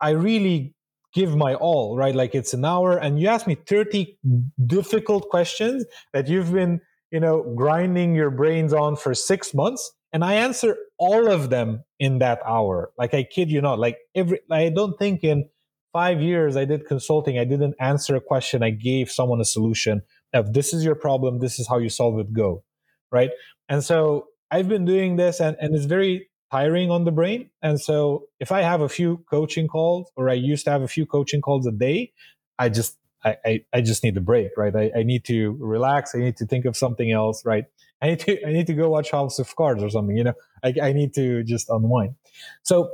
I 0.00 0.10
really 0.10 0.74
give 1.14 1.36
my 1.36 1.54
all, 1.54 1.96
right? 1.96 2.14
Like 2.14 2.34
it's 2.34 2.54
an 2.54 2.64
hour, 2.64 2.96
and 2.96 3.20
you 3.20 3.28
ask 3.28 3.46
me 3.46 3.54
thirty 3.54 4.18
difficult 4.66 5.28
questions 5.28 5.84
that 6.12 6.28
you've 6.28 6.52
been 6.52 6.80
you 7.12 7.20
know, 7.20 7.42
grinding 7.54 8.14
your 8.14 8.30
brains 8.30 8.72
on 8.72 8.96
for 8.96 9.14
six 9.14 9.54
months. 9.54 9.92
And 10.14 10.24
I 10.24 10.34
answer 10.34 10.76
all 10.98 11.30
of 11.30 11.50
them 11.50 11.84
in 12.00 12.18
that 12.18 12.40
hour. 12.44 12.90
Like 12.98 13.14
I 13.14 13.22
kid 13.22 13.50
you 13.50 13.60
not. 13.60 13.78
Like 13.78 13.98
every, 14.14 14.40
I 14.50 14.70
don't 14.70 14.98
think 14.98 15.22
in 15.22 15.48
five 15.92 16.20
years 16.20 16.56
I 16.56 16.64
did 16.64 16.86
consulting, 16.86 17.38
I 17.38 17.44
didn't 17.44 17.74
answer 17.78 18.16
a 18.16 18.20
question. 18.20 18.62
I 18.62 18.70
gave 18.70 19.10
someone 19.10 19.40
a 19.40 19.44
solution 19.44 20.02
of 20.32 20.54
this 20.54 20.72
is 20.72 20.84
your 20.84 20.94
problem. 20.94 21.38
This 21.38 21.58
is 21.58 21.68
how 21.68 21.78
you 21.78 21.90
solve 21.90 22.18
it. 22.18 22.32
Go. 22.32 22.64
Right. 23.10 23.30
And 23.68 23.84
so 23.84 24.28
I've 24.50 24.68
been 24.68 24.86
doing 24.86 25.16
this 25.16 25.38
and, 25.38 25.56
and 25.60 25.74
it's 25.74 25.84
very 25.84 26.28
tiring 26.52 26.90
on 26.90 27.04
the 27.04 27.10
brain. 27.10 27.48
And 27.62 27.80
so 27.80 28.28
if 28.38 28.52
I 28.52 28.60
have 28.60 28.82
a 28.82 28.88
few 28.88 29.24
coaching 29.30 29.68
calls 29.68 30.12
or 30.16 30.28
I 30.28 30.34
used 30.34 30.64
to 30.66 30.70
have 30.70 30.82
a 30.82 30.88
few 30.88 31.06
coaching 31.06 31.40
calls 31.40 31.66
a 31.66 31.72
day, 31.72 32.12
I 32.58 32.68
just 32.68 32.98
I, 33.24 33.36
I, 33.44 33.64
I 33.72 33.80
just 33.80 34.04
need 34.04 34.16
a 34.16 34.20
break, 34.20 34.50
right? 34.56 34.74
I, 34.74 34.90
I 34.96 35.02
need 35.02 35.24
to 35.26 35.56
relax. 35.58 36.14
I 36.14 36.18
need 36.18 36.36
to 36.36 36.46
think 36.46 36.66
of 36.66 36.76
something 36.76 37.10
else, 37.10 37.44
right? 37.46 37.64
I 38.02 38.08
need 38.08 38.20
to 38.20 38.46
I 38.46 38.52
need 38.52 38.66
to 38.66 38.74
go 38.74 38.90
watch 38.90 39.10
House 39.10 39.38
of 39.38 39.54
Cards 39.56 39.82
or 39.82 39.88
something. 39.88 40.16
You 40.16 40.24
know, 40.24 40.34
I, 40.62 40.74
I 40.82 40.92
need 40.92 41.14
to 41.14 41.42
just 41.42 41.70
unwind. 41.70 42.16
So, 42.62 42.90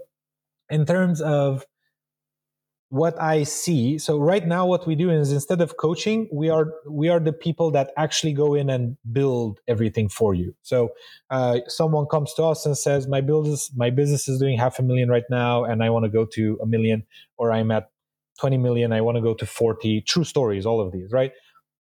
in 0.71 0.87
terms 0.87 1.21
of 1.21 1.65
what 2.91 3.21
I 3.21 3.43
see, 3.43 3.99
so 3.99 4.19
right 4.19 4.47
now 4.47 4.67
what 4.67 4.87
we 4.87 4.95
do 4.95 5.11
is 5.11 5.31
instead 5.31 5.61
of 5.61 5.77
coaching, 5.77 6.29
we 6.33 6.49
are 6.49 6.73
we 6.89 7.11
are 7.11 7.21
the 7.21 7.33
people 7.35 7.71
that 7.73 7.91
actually 7.99 8.33
go 8.33 8.55
in 8.55 8.71
and 8.71 8.97
build 9.13 9.61
everything 9.69 10.09
for 10.09 10.35
you. 10.35 10.55
So, 10.63 10.91
uh, 11.29 11.59
someone 11.67 12.07
comes 12.07 12.33
to 12.35 12.45
us 12.45 12.65
and 12.65 12.77
says, 12.79 13.07
"My 13.07 13.21
business 13.21 13.71
my 13.77 13.91
business 13.91 14.27
is 14.27 14.39
doing 14.39 14.57
half 14.59 14.79
a 14.79 14.83
million 14.83 15.11
right 15.11 15.29
now, 15.29 15.65
and 15.65 15.85
I 15.85 15.91
want 15.91 16.05
to 16.05 16.11
go 16.11 16.25
to 16.25 16.59
a 16.63 16.67
million, 16.67 17.05
or 17.37 17.53
I'm 17.53 17.71
at 17.71 17.91
20 18.41 18.57
million 18.57 18.93
i 18.93 19.01
want 19.01 19.17
to 19.17 19.21
go 19.21 19.35
to 19.35 19.45
40 19.45 20.01
true 20.03 20.23
stories 20.23 20.65
all 20.65 20.81
of 20.81 20.93
these 20.93 21.11
right? 21.13 21.33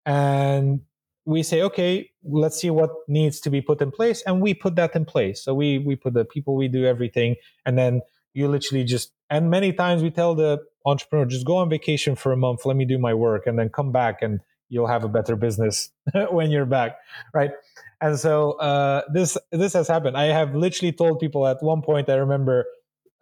And 0.06 0.82
we 1.26 1.42
say 1.42 1.62
okay 1.62 2.10
let's 2.24 2.58
see 2.58 2.70
what 2.70 2.90
needs 3.08 3.40
to 3.40 3.50
be 3.50 3.60
put 3.60 3.80
in 3.80 3.90
place. 3.90 4.22
And 4.26 4.40
we 4.40 4.54
put 4.54 4.76
that 4.76 4.96
in 4.96 5.04
place. 5.04 5.42
So 5.42 5.54
we 5.54 5.78
we 5.78 5.96
put 5.96 6.14
the 6.14 6.24
people 6.24 6.56
we 6.56 6.68
do 6.68 6.84
everything. 6.84 7.36
And 7.66 7.78
then 7.78 8.00
you 8.34 8.48
literally 8.48 8.84
just 8.84 9.12
and 9.30 9.50
many 9.50 9.72
times 9.72 10.02
we 10.02 10.10
tell 10.10 10.34
the 10.34 10.58
entrepreneur 10.86 11.24
just 11.24 11.46
go 11.46 11.56
on 11.56 11.70
vacation 11.70 12.14
for 12.14 12.32
a 12.32 12.36
month 12.36 12.66
let 12.66 12.76
me 12.76 12.84
do 12.84 12.98
my 12.98 13.14
work 13.14 13.46
and 13.46 13.58
then 13.58 13.68
come 13.68 13.92
back 13.92 14.22
and 14.22 14.40
you'll 14.68 14.86
have 14.86 15.04
a 15.04 15.08
better 15.08 15.36
business 15.36 15.90
when 16.30 16.50
you're 16.50 16.66
back 16.66 16.96
right 17.32 17.52
and 18.00 18.18
so 18.18 18.52
uh, 18.52 19.02
this 19.12 19.38
this 19.52 19.72
has 19.72 19.88
happened 19.88 20.16
i 20.16 20.24
have 20.24 20.54
literally 20.54 20.92
told 20.92 21.18
people 21.18 21.46
at 21.46 21.62
one 21.62 21.82
point 21.82 22.08
i 22.10 22.14
remember 22.14 22.66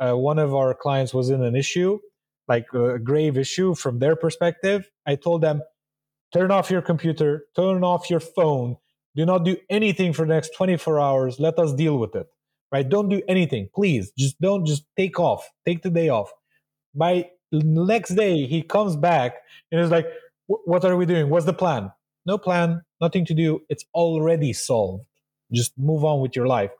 uh, 0.01 0.15
one 0.15 0.39
of 0.39 0.55
our 0.55 0.75
clients 0.75 1.15
was 1.15 1.31
in 1.31 1.43
an 1.43 1.55
issue 1.55 1.99
like 2.49 2.67
a 2.75 2.99
grave 2.99 3.39
issue 3.39 3.75
from 3.75 3.99
their 3.99 4.17
perspective, 4.17 4.91
I 5.07 5.17
told 5.17 5.43
them, 5.43 5.63
turn 6.33 6.51
off 6.51 6.71
your 6.71 6.83
computer, 6.83 7.45
turn 7.55 7.85
off 7.85 8.11
your 8.11 8.21
phone, 8.21 8.77
do 9.15 9.25
not 9.25 9.45
do 9.45 9.57
anything 9.71 10.13
for 10.13 10.27
the 10.27 10.35
next 10.35 10.55
24 10.57 11.01
hours. 11.01 11.39
Let 11.39 11.59
us 11.59 11.73
deal 11.73 11.99
with 11.99 12.15
it. 12.15 12.27
Right? 12.73 12.89
Don't 12.89 13.09
do 13.09 13.23
anything, 13.29 13.69
please. 13.75 14.13
Just 14.19 14.41
don't 14.41 14.67
just 14.67 14.85
take 14.97 15.21
off. 15.21 15.49
Take 15.67 15.83
the 15.83 15.91
day 15.91 16.09
off. 16.09 16.33
By 16.95 17.31
next 17.53 18.15
day, 18.15 18.47
he 18.47 18.63
comes 18.63 18.97
back 18.97 19.37
and 19.71 19.81
is 19.81 19.91
like, 19.91 20.07
"What 20.47 20.85
are 20.85 20.97
we 20.97 21.07
doing? 21.07 21.29
What's 21.31 21.47
the 21.47 21.53
plan?" 21.53 21.93
No 22.27 22.39
plan, 22.39 22.83
nothing 23.01 23.27
to 23.27 23.35
do. 23.35 23.63
It's 23.69 23.85
already 23.95 24.53
solved. 24.53 25.05
Just 25.53 25.77
move 25.79 26.05
on 26.05 26.21
with 26.21 26.37
your 26.37 26.47
life. 26.47 26.71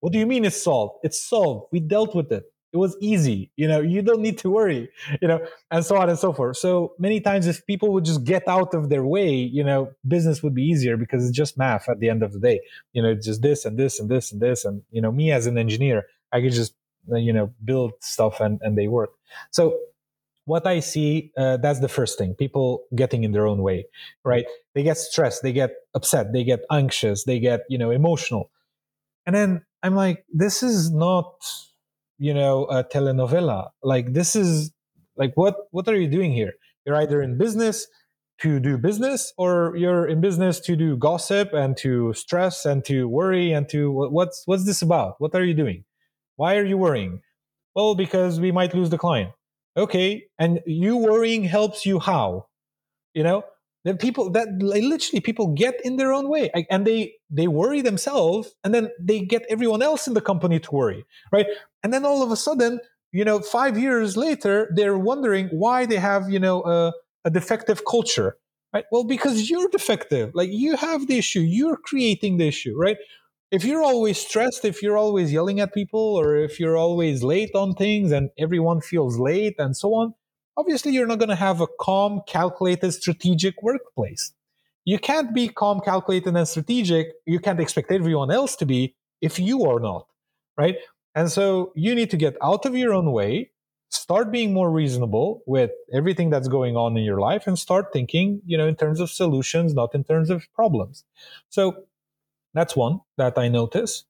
What 0.00 0.12
do 0.12 0.18
you 0.18 0.26
mean 0.26 0.44
it's 0.44 0.62
solved? 0.62 1.00
It's 1.02 1.22
solved. 1.22 1.68
We 1.72 1.80
dealt 1.80 2.14
with 2.14 2.32
it 2.32 2.49
it 2.72 2.76
was 2.76 2.96
easy 3.00 3.50
you 3.56 3.66
know 3.66 3.80
you 3.80 4.00
don't 4.02 4.20
need 4.20 4.38
to 4.38 4.50
worry 4.50 4.88
you 5.20 5.28
know 5.28 5.40
and 5.70 5.84
so 5.84 5.96
on 5.96 6.08
and 6.08 6.18
so 6.18 6.32
forth. 6.32 6.56
So 6.56 6.94
many 6.98 7.20
times 7.20 7.46
if 7.46 7.66
people 7.66 7.92
would 7.92 8.04
just 8.04 8.24
get 8.24 8.46
out 8.48 8.74
of 8.74 8.88
their 8.88 9.04
way 9.04 9.32
you 9.32 9.64
know 9.64 9.92
business 10.06 10.42
would 10.42 10.54
be 10.54 10.62
easier 10.62 10.96
because 10.96 11.26
it's 11.26 11.36
just 11.36 11.58
math 11.58 11.88
at 11.88 12.00
the 12.00 12.08
end 12.08 12.22
of 12.22 12.32
the 12.32 12.40
day. 12.40 12.60
You 12.92 13.02
know 13.02 13.14
just 13.14 13.42
this 13.42 13.64
and 13.64 13.78
this 13.78 14.00
and 14.00 14.08
this 14.08 14.32
and 14.32 14.40
this 14.40 14.64
and 14.64 14.82
you 14.90 15.00
know 15.00 15.12
me 15.12 15.32
as 15.32 15.46
an 15.46 15.58
engineer 15.58 16.06
i 16.32 16.40
could 16.40 16.52
just 16.52 16.74
uh, 17.12 17.16
you 17.16 17.32
know 17.32 17.52
build 17.64 17.92
stuff 18.00 18.40
and 18.40 18.60
and 18.62 18.76
they 18.76 18.88
work. 18.88 19.10
So 19.50 19.78
what 20.46 20.66
i 20.66 20.80
see 20.80 21.32
uh, 21.36 21.56
that's 21.58 21.80
the 21.80 21.88
first 21.88 22.18
thing 22.18 22.34
people 22.34 22.84
getting 22.94 23.24
in 23.24 23.32
their 23.32 23.46
own 23.46 23.62
way 23.62 23.86
right? 24.24 24.44
They 24.74 24.82
get 24.82 24.96
stressed 24.98 25.42
they 25.42 25.52
get 25.52 25.72
upset 25.94 26.32
they 26.32 26.44
get 26.44 26.60
anxious 26.70 27.24
they 27.24 27.38
get 27.40 27.60
you 27.68 27.78
know 27.78 27.90
emotional. 27.90 28.50
And 29.26 29.34
then 29.36 29.64
i'm 29.82 29.94
like 29.94 30.24
this 30.32 30.62
is 30.62 30.90
not 30.90 31.26
you 32.20 32.34
know 32.34 32.66
a 32.66 32.84
telenovela. 32.84 33.70
Like 33.82 34.12
this 34.12 34.36
is 34.36 34.70
like 35.16 35.32
what 35.34 35.56
what 35.72 35.88
are 35.88 35.96
you 35.96 36.08
doing 36.08 36.32
here? 36.32 36.52
You're 36.86 36.96
either 36.96 37.22
in 37.22 37.38
business 37.38 37.86
to 38.42 38.60
do 38.60 38.78
business 38.78 39.32
or 39.36 39.74
you're 39.76 40.06
in 40.06 40.20
business 40.20 40.60
to 40.60 40.76
do 40.76 40.96
gossip 40.96 41.52
and 41.52 41.76
to 41.78 42.12
stress 42.14 42.64
and 42.64 42.84
to 42.84 43.08
worry 43.08 43.52
and 43.52 43.68
to 43.70 43.90
what's 43.90 44.42
what's 44.46 44.66
this 44.66 44.82
about? 44.82 45.14
What 45.18 45.34
are 45.34 45.44
you 45.44 45.54
doing? 45.54 45.84
Why 46.36 46.56
are 46.56 46.64
you 46.64 46.78
worrying? 46.78 47.22
Well 47.74 47.94
because 47.94 48.38
we 48.38 48.52
might 48.52 48.74
lose 48.74 48.90
the 48.90 48.98
client. 48.98 49.32
Okay 49.76 50.24
and 50.38 50.60
you 50.66 50.98
worrying 50.98 51.44
helps 51.44 51.86
you 51.86 51.98
how? 51.98 52.46
You 53.14 53.24
know 53.24 53.44
then 53.84 53.96
people 53.96 54.30
that 54.30 54.48
literally 54.60 55.20
people 55.20 55.48
get 55.48 55.74
in 55.84 55.96
their 55.96 56.12
own 56.12 56.28
way 56.28 56.50
and 56.70 56.86
they 56.86 57.14
they 57.30 57.48
worry 57.48 57.80
themselves 57.80 58.54
and 58.64 58.74
then 58.74 58.90
they 59.00 59.20
get 59.20 59.44
everyone 59.48 59.82
else 59.82 60.06
in 60.06 60.14
the 60.14 60.20
company 60.20 60.58
to 60.60 60.70
worry 60.72 61.04
right? 61.32 61.46
And 61.82 61.92
then 61.92 62.04
all 62.04 62.22
of 62.22 62.30
a 62.30 62.36
sudden 62.36 62.80
you 63.12 63.24
know 63.24 63.40
five 63.40 63.78
years 63.78 64.16
later 64.16 64.70
they're 64.74 64.98
wondering 64.98 65.48
why 65.48 65.86
they 65.86 65.96
have 65.96 66.30
you 66.30 66.38
know 66.38 66.62
a, 66.64 66.92
a 67.24 67.30
defective 67.30 67.82
culture 67.84 68.36
right? 68.74 68.84
Well 68.92 69.04
because 69.04 69.50
you're 69.50 69.68
defective. 69.68 70.30
Like 70.34 70.50
you 70.52 70.76
have 70.76 71.06
the 71.06 71.18
issue. 71.18 71.40
You're 71.40 71.76
creating 71.76 72.38
the 72.38 72.48
issue 72.48 72.76
right? 72.76 72.98
If 73.50 73.64
you're 73.64 73.82
always 73.82 74.18
stressed 74.18 74.64
if 74.64 74.82
you're 74.82 74.98
always 74.98 75.32
yelling 75.32 75.58
at 75.60 75.74
people 75.74 76.00
or 76.20 76.36
if 76.36 76.60
you're 76.60 76.76
always 76.76 77.22
late 77.24 77.50
on 77.54 77.74
things 77.74 78.12
and 78.12 78.30
everyone 78.38 78.80
feels 78.80 79.18
late 79.18 79.56
and 79.58 79.76
so 79.76 79.94
on 79.94 80.14
obviously 80.60 80.92
you're 80.92 81.06
not 81.06 81.18
going 81.18 81.30
to 81.30 81.44
have 81.48 81.60
a 81.60 81.66
calm, 81.80 82.20
calculated, 82.26 82.92
strategic 82.92 83.62
workplace. 83.62 84.32
You 84.84 84.98
can't 84.98 85.34
be 85.34 85.48
calm, 85.48 85.80
calculated, 85.80 86.36
and 86.36 86.46
strategic. 86.46 87.12
You 87.26 87.38
can't 87.38 87.60
expect 87.60 87.90
everyone 87.90 88.30
else 88.30 88.56
to 88.56 88.66
be 88.66 88.94
if 89.20 89.38
you 89.38 89.64
are 89.64 89.80
not, 89.80 90.06
right? 90.56 90.76
And 91.14 91.30
so 91.30 91.72
you 91.74 91.94
need 91.94 92.10
to 92.10 92.16
get 92.16 92.36
out 92.42 92.66
of 92.66 92.76
your 92.76 92.92
own 92.92 93.12
way, 93.12 93.50
start 93.90 94.30
being 94.30 94.52
more 94.52 94.70
reasonable 94.70 95.42
with 95.46 95.70
everything 95.92 96.30
that's 96.30 96.48
going 96.48 96.76
on 96.76 96.96
in 96.96 97.04
your 97.04 97.20
life, 97.20 97.46
and 97.46 97.58
start 97.58 97.92
thinking, 97.92 98.40
you 98.46 98.56
know, 98.58 98.66
in 98.66 98.76
terms 98.76 99.00
of 99.00 99.10
solutions, 99.10 99.74
not 99.74 99.94
in 99.94 100.04
terms 100.04 100.30
of 100.30 100.46
problems. 100.54 101.04
So 101.48 101.84
that's 102.54 102.76
one 102.76 103.00
that 103.16 103.38
I 103.38 103.48
notice. 103.48 104.04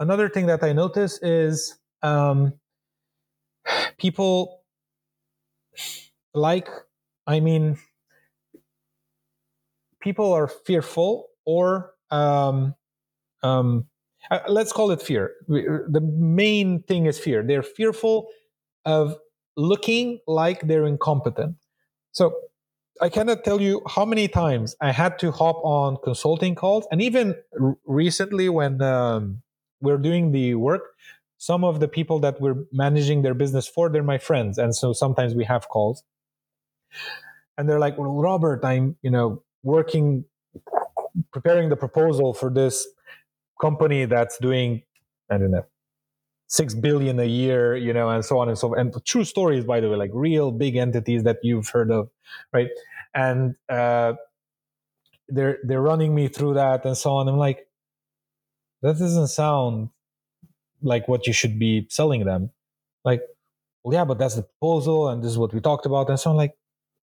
Another 0.00 0.28
thing 0.28 0.46
that 0.46 0.62
I 0.62 0.72
notice 0.72 1.18
is 1.22 1.76
um, 2.02 2.54
people 3.98 4.57
like 6.38 6.68
i 7.26 7.40
mean 7.40 7.76
people 10.00 10.32
are 10.32 10.48
fearful 10.48 11.28
or 11.44 11.92
um, 12.10 12.74
um, 13.42 13.86
uh, 14.30 14.40
let's 14.48 14.72
call 14.72 14.90
it 14.90 15.00
fear. 15.00 15.32
The 15.48 16.00
main 16.00 16.82
thing 16.82 17.06
is 17.06 17.18
fear. 17.18 17.42
They're 17.42 17.62
fearful 17.62 18.28
of 18.84 19.16
looking 19.56 20.20
like 20.26 20.66
they're 20.66 20.86
incompetent. 20.86 21.56
So 22.12 22.34
i 23.00 23.08
cannot 23.08 23.44
tell 23.44 23.60
you 23.60 23.80
how 23.88 24.04
many 24.04 24.26
times 24.26 24.74
i 24.80 24.90
had 24.90 25.18
to 25.20 25.30
hop 25.30 25.60
on 25.62 25.96
consulting 26.02 26.54
calls 26.54 26.84
and 26.90 27.00
even 27.00 27.34
r- 27.60 27.76
recently 27.86 28.48
when 28.48 28.82
um, 28.82 29.40
we're 29.80 29.98
doing 29.98 30.32
the 30.32 30.54
work 30.56 30.82
some 31.36 31.62
of 31.62 31.78
the 31.78 31.86
people 31.86 32.18
that 32.18 32.40
we're 32.40 32.56
managing 32.72 33.22
their 33.22 33.34
business 33.34 33.68
for 33.68 33.88
they're 33.88 34.02
my 34.02 34.18
friends 34.18 34.58
and 34.58 34.74
so 34.74 34.92
sometimes 34.92 35.34
we 35.34 35.44
have 35.44 35.68
calls 35.68 36.02
and 37.56 37.68
they're 37.68 37.78
like 37.78 37.96
well 37.98 38.12
robert 38.14 38.64
i'm 38.64 38.96
you 39.02 39.10
know 39.10 39.42
working 39.62 40.24
preparing 41.32 41.68
the 41.68 41.76
proposal 41.76 42.32
for 42.34 42.50
this 42.50 42.86
company 43.60 44.04
that's 44.04 44.38
doing 44.38 44.82
i 45.30 45.38
don't 45.38 45.50
know 45.50 45.64
six 46.46 46.74
billion 46.74 47.18
a 47.20 47.24
year 47.24 47.76
you 47.76 47.92
know 47.92 48.08
and 48.08 48.24
so 48.24 48.38
on 48.38 48.48
and 48.48 48.58
so 48.58 48.72
on 48.74 48.78
and 48.78 49.04
true 49.04 49.24
stories 49.24 49.64
by 49.64 49.80
the 49.80 49.88
way 49.88 49.96
like 49.96 50.10
real 50.14 50.50
big 50.50 50.76
entities 50.76 51.22
that 51.24 51.38
you've 51.42 51.68
heard 51.68 51.90
of 51.90 52.08
right 52.52 52.68
and 53.14 53.54
uh 53.68 54.14
they're 55.28 55.58
they're 55.64 55.82
running 55.82 56.14
me 56.14 56.26
through 56.28 56.54
that 56.54 56.84
and 56.86 56.96
so 56.96 57.10
on 57.12 57.28
i'm 57.28 57.36
like 57.36 57.66
that 58.82 58.98
doesn't 58.98 59.28
sound 59.28 59.90
like 60.82 61.08
what 61.08 61.26
you 61.26 61.32
should 61.32 61.58
be 61.58 61.86
selling 61.90 62.24
them. 62.24 62.50
Like, 63.04 63.22
well, 63.82 63.94
yeah, 63.94 64.04
but 64.04 64.18
that's 64.18 64.36
the 64.36 64.42
proposal, 64.42 65.08
and 65.08 65.22
this 65.22 65.30
is 65.30 65.38
what 65.38 65.52
we 65.52 65.60
talked 65.60 65.86
about. 65.86 66.08
And 66.08 66.18
so 66.18 66.30
I'm 66.30 66.36
like, 66.36 66.54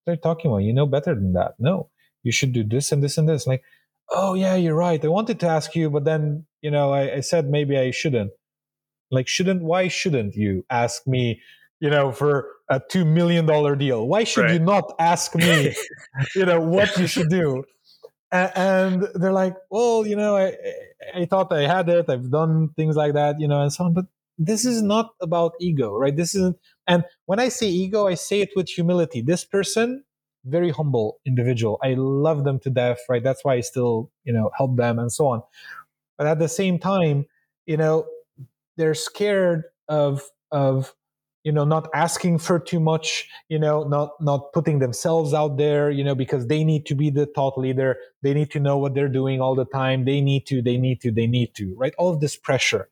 they're 0.05 0.15
talking 0.15 0.51
about. 0.51 0.63
You 0.63 0.73
know 0.73 0.85
better 0.85 1.15
than 1.15 1.33
that. 1.33 1.55
No, 1.59 1.89
you 2.23 2.31
should 2.31 2.53
do 2.53 2.63
this 2.63 2.91
and 2.91 3.03
this 3.03 3.17
and 3.17 3.27
this. 3.27 3.47
Like, 3.47 3.63
oh 4.11 4.33
yeah, 4.33 4.55
you're 4.55 4.75
right. 4.75 5.03
I 5.03 5.07
wanted 5.07 5.39
to 5.41 5.47
ask 5.47 5.75
you, 5.75 5.89
but 5.89 6.05
then 6.05 6.45
you 6.61 6.71
know, 6.71 6.93
I, 6.93 7.15
I 7.15 7.19
said 7.21 7.49
maybe 7.49 7.77
I 7.77 7.91
shouldn't. 7.91 8.31
Like, 9.11 9.27
shouldn't? 9.27 9.61
Why 9.61 9.87
shouldn't 9.87 10.35
you 10.35 10.65
ask 10.69 11.05
me? 11.07 11.41
You 11.81 11.89
know, 11.89 12.11
for 12.11 12.47
a 12.69 12.81
two 12.89 13.05
million 13.05 13.45
dollar 13.45 13.75
deal, 13.75 14.07
why 14.07 14.23
should 14.23 14.45
right. 14.45 14.53
you 14.53 14.59
not 14.59 14.93
ask 14.97 15.35
me? 15.35 15.75
you 16.35 16.45
know 16.45 16.61
what 16.61 16.97
you 16.97 17.07
should 17.07 17.29
do? 17.29 17.63
and 18.31 19.07
they're 19.15 19.31
like, 19.31 19.55
well, 19.69 20.05
you 20.05 20.15
know, 20.15 20.35
I, 20.35 20.53
I 21.13 21.25
thought 21.25 21.53
I 21.53 21.67
had 21.67 21.89
it. 21.89 22.09
I've 22.09 22.29
done 22.29 22.69
things 22.75 22.95
like 22.95 23.13
that, 23.13 23.39
you 23.39 23.47
know, 23.47 23.61
and 23.61 23.71
so 23.71 23.85
on. 23.85 23.93
But 23.93 24.05
this 24.37 24.65
is 24.65 24.81
not 24.81 25.11
about 25.21 25.53
ego, 25.59 25.95
right? 25.95 26.15
This 26.15 26.35
isn't. 26.35 26.57
And 26.87 27.03
when 27.25 27.39
I 27.39 27.49
say 27.49 27.67
ego, 27.67 28.07
I 28.07 28.13
say 28.15 28.41
it 28.41 28.49
with 28.55 28.69
humility. 28.69 29.21
This 29.21 29.43
person, 29.43 30.03
very 30.45 30.69
humble 30.69 31.19
individual. 31.25 31.79
I 31.83 31.95
love 31.97 32.43
them 32.43 32.59
to 32.59 32.69
death, 32.69 32.99
right? 33.09 33.23
That's 33.23 33.43
why 33.43 33.55
I 33.55 33.61
still, 33.61 34.11
you 34.23 34.33
know, 34.33 34.51
help 34.55 34.77
them 34.77 34.99
and 34.99 35.11
so 35.11 35.27
on. 35.27 35.41
But 36.17 36.27
at 36.27 36.39
the 36.39 36.47
same 36.47 36.79
time, 36.79 37.25
you 37.65 37.77
know, 37.77 38.05
they're 38.77 38.93
scared 38.93 39.63
of 39.87 40.21
of 40.51 40.93
you 41.43 41.51
know 41.51 41.63
not 41.63 41.87
asking 41.93 42.39
for 42.39 42.59
too 42.59 42.79
much 42.79 43.27
you 43.49 43.59
know 43.59 43.83
not 43.83 44.11
not 44.19 44.51
putting 44.53 44.79
themselves 44.79 45.33
out 45.33 45.57
there 45.57 45.89
you 45.91 46.03
know 46.03 46.15
because 46.15 46.47
they 46.47 46.63
need 46.63 46.85
to 46.85 46.95
be 46.95 47.09
the 47.09 47.25
thought 47.27 47.57
leader 47.57 47.97
they 48.23 48.33
need 48.33 48.51
to 48.51 48.59
know 48.59 48.77
what 48.77 48.93
they're 48.95 49.09
doing 49.09 49.39
all 49.39 49.55
the 49.55 49.65
time 49.65 50.05
they 50.05 50.21
need 50.21 50.45
to 50.47 50.61
they 50.61 50.77
need 50.77 50.99
to 51.01 51.11
they 51.11 51.27
need 51.27 51.53
to 51.53 51.75
right 51.77 51.93
all 51.97 52.11
of 52.11 52.19
this 52.19 52.35
pressure 52.35 52.89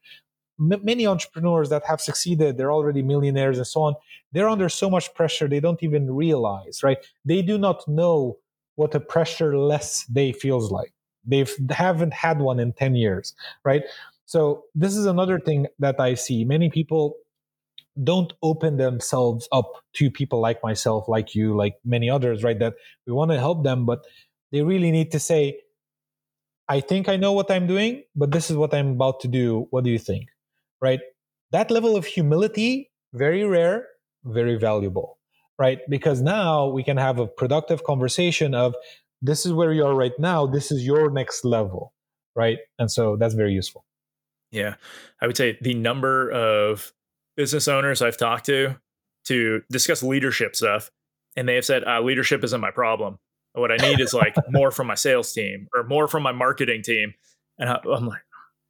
M- 0.60 0.84
many 0.84 1.08
entrepreneurs 1.08 1.70
that 1.70 1.84
have 1.86 2.02
succeeded 2.02 2.58
they're 2.58 2.72
already 2.72 3.02
millionaires 3.02 3.58
and 3.58 3.68
so 3.68 3.82
on 3.82 3.96
they're 4.32 4.50
under 4.50 4.70
so 4.70 4.90
much 4.90 5.14
pressure 5.14 5.48
they 5.48 5.60
don't 5.60 5.82
even 5.84 6.12
realize 6.14 6.84
right 6.84 7.00
they 7.26 7.42
do 7.42 7.58
not 7.58 7.88
know 7.88 8.38
what 8.76 8.96
a 8.96 9.00
pressure 9.00 9.58
less 9.58 10.06
day 10.08 10.32
feels 10.32 10.72
like 10.72 10.94
they 11.26 11.46
haven't 11.70 12.14
had 12.14 12.40
one 12.40 12.60
in 12.60 12.74
10 12.74 12.96
years 12.96 13.34
right 13.64 13.84
so 14.26 14.64
this 14.76 14.96
is 14.96 15.06
another 15.06 15.40
thing 15.40 15.68
that 15.80 16.00
i 16.00 16.14
see 16.14 16.44
many 16.46 16.70
people 16.70 17.16
don't 18.04 18.34
open 18.42 18.78
themselves 18.78 19.48
up 19.52 19.72
to 19.94 20.10
people 20.10 20.40
like 20.40 20.64
myself, 20.64 21.08
like 21.08 21.36
you, 21.36 21.56
like 21.56 21.76
many 21.86 22.10
others, 22.10 22.44
right? 22.44 22.58
That 22.58 22.74
we 23.06 23.14
want 23.14 23.32
to 23.32 23.38
help 23.40 23.64
them, 23.64 23.86
but 23.86 24.06
they 24.52 24.62
really 24.62 24.92
need 24.92 25.12
to 25.12 25.20
say, 25.20 25.60
I 26.68 26.80
think 26.80 27.10
I 27.10 27.18
know 27.18 27.34
what 27.34 27.52
I'm 27.52 27.68
doing, 27.68 28.04
but 28.16 28.32
this 28.32 28.50
is 28.50 28.58
what 28.58 28.74
I'm 28.74 28.92
about 28.92 29.20
to 29.22 29.28
do. 29.28 29.68
What 29.70 29.84
do 29.84 29.90
you 29.90 30.00
think? 30.00 30.30
Right? 30.84 31.00
That 31.52 31.72
level 31.72 31.96
of 31.96 32.06
humility, 32.06 32.92
very 33.14 33.46
rare, 33.46 33.88
very 34.26 34.58
valuable, 34.58 35.18
right? 35.58 35.80
Because 35.88 36.22
now 36.22 36.68
we 36.68 36.84
can 36.84 36.98
have 36.98 37.20
a 37.20 37.28
productive 37.28 37.84
conversation 37.86 38.54
of 38.54 38.76
this 39.22 39.46
is 39.46 39.54
where 39.54 39.72
you 39.72 39.86
are 39.86 39.96
right 39.96 40.12
now, 40.20 40.46
this 40.46 40.72
is 40.72 40.86
your 40.86 41.10
next 41.10 41.46
level, 41.46 41.94
right? 42.36 42.58
And 42.78 42.92
so 42.92 43.16
that's 43.16 43.34
very 43.34 43.54
useful. 43.54 43.86
Yeah. 44.52 44.76
I 45.22 45.28
would 45.28 45.38
say 45.38 45.58
the 45.62 45.74
number 45.74 46.30
of 46.30 46.92
business 47.38 47.68
owners 47.70 48.02
I've 48.02 48.18
talked 48.18 48.46
to 48.48 48.76
to 49.26 49.62
discuss 49.72 50.04
leadership 50.04 50.56
stuff, 50.56 50.92
and 51.36 51.48
they 51.48 51.56
have 51.56 51.66
said, 51.66 51.84
uh, 51.86 52.02
"Leadership 52.02 52.44
isn't 52.44 52.60
my 52.60 52.72
problem. 52.72 53.20
What 53.54 53.72
I 53.72 53.78
need 53.78 54.00
is 54.00 54.14
like 54.14 54.36
more 54.50 54.70
from 54.70 54.88
my 54.88 54.96
sales 54.96 55.32
team 55.32 55.68
or 55.74 55.84
more 55.84 56.08
from 56.08 56.24
my 56.24 56.34
marketing 56.34 56.84
team." 56.84 57.14
And 57.58 57.70
I, 57.70 57.80
am 57.86 58.08
like, 58.08 58.22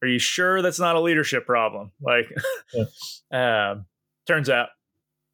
"Are 0.03 0.07
you 0.07 0.19
sure 0.19 0.61
that's 0.61 0.79
not 0.79 0.95
a 0.95 0.99
leadership 0.99 1.45
problem?" 1.45 1.91
Like, 2.01 2.29
yeah. 2.73 3.71
um, 3.71 3.85
turns 4.27 4.49
out, 4.49 4.69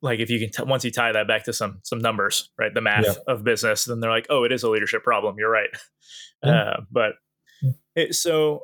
like 0.02 0.20
if 0.20 0.30
you 0.30 0.40
can 0.40 0.52
t- 0.52 0.70
once 0.70 0.86
you 0.86 0.92
tie 0.92 1.12
that 1.12 1.28
back 1.28 1.46
to 1.46 1.54
some 1.54 1.80
some 1.84 2.00
numbers, 2.00 2.50
right, 2.58 2.74
the 2.74 2.82
math 2.82 3.06
yeah. 3.06 3.14
of 3.28 3.44
business, 3.44 3.86
then 3.86 4.00
they're 4.00 4.12
like, 4.12 4.28
"Oh, 4.30 4.44
it 4.44 4.52
is 4.52 4.64
a 4.64 4.70
leadership 4.70 5.04
problem. 5.04 5.36
You're 5.38 5.52
right." 5.52 5.70
Yeah. 6.42 6.52
Uh, 6.52 6.82
but 6.90 7.12
it, 7.94 8.16
so 8.16 8.62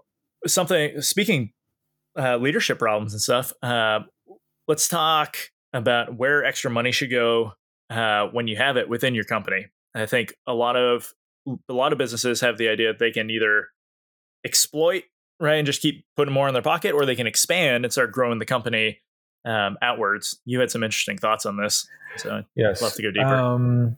something 0.47 1.01
speaking 1.01 1.51
uh, 2.17 2.37
leadership 2.37 2.79
problems 2.79 3.13
and 3.13 3.21
stuff. 3.21 3.51
Uh, 3.61 3.99
let's 4.67 4.87
talk 4.87 5.37
about 5.73 6.15
where 6.15 6.45
extra 6.45 6.71
money 6.71 6.91
should 6.91 7.11
go 7.11 7.51
uh, 7.89 8.27
when 8.27 8.47
you 8.47 8.55
have 8.55 8.77
it 8.77 8.89
within 8.89 9.13
your 9.13 9.25
company. 9.25 9.67
I 9.93 10.05
think 10.05 10.35
a 10.47 10.53
lot 10.53 10.75
of 10.75 11.13
a 11.69 11.73
lot 11.73 11.91
of 11.91 11.97
businesses 11.97 12.41
have 12.41 12.57
the 12.57 12.69
idea 12.69 12.87
that 12.87 12.99
they 12.99 13.11
can 13.11 13.29
either 13.29 13.67
exploit 14.43 15.03
right 15.39 15.55
and 15.55 15.65
just 15.65 15.81
keep 15.81 16.05
putting 16.15 16.33
more 16.33 16.47
in 16.47 16.53
their 16.53 16.63
pocket, 16.63 16.93
or 16.93 17.05
they 17.05 17.15
can 17.15 17.27
expand 17.27 17.85
and 17.85 17.91
start 17.91 18.11
growing 18.11 18.39
the 18.39 18.45
company 18.45 18.99
um, 19.45 19.77
outwards. 19.81 20.39
You 20.45 20.59
had 20.59 20.71
some 20.71 20.83
interesting 20.83 21.17
thoughts 21.17 21.45
on 21.45 21.57
this, 21.57 21.87
so 22.17 22.43
yes, 22.55 22.81
I'd 22.81 22.85
love 22.85 22.93
to 22.93 23.01
go 23.01 23.11
deeper. 23.11 23.35
Um, 23.35 23.97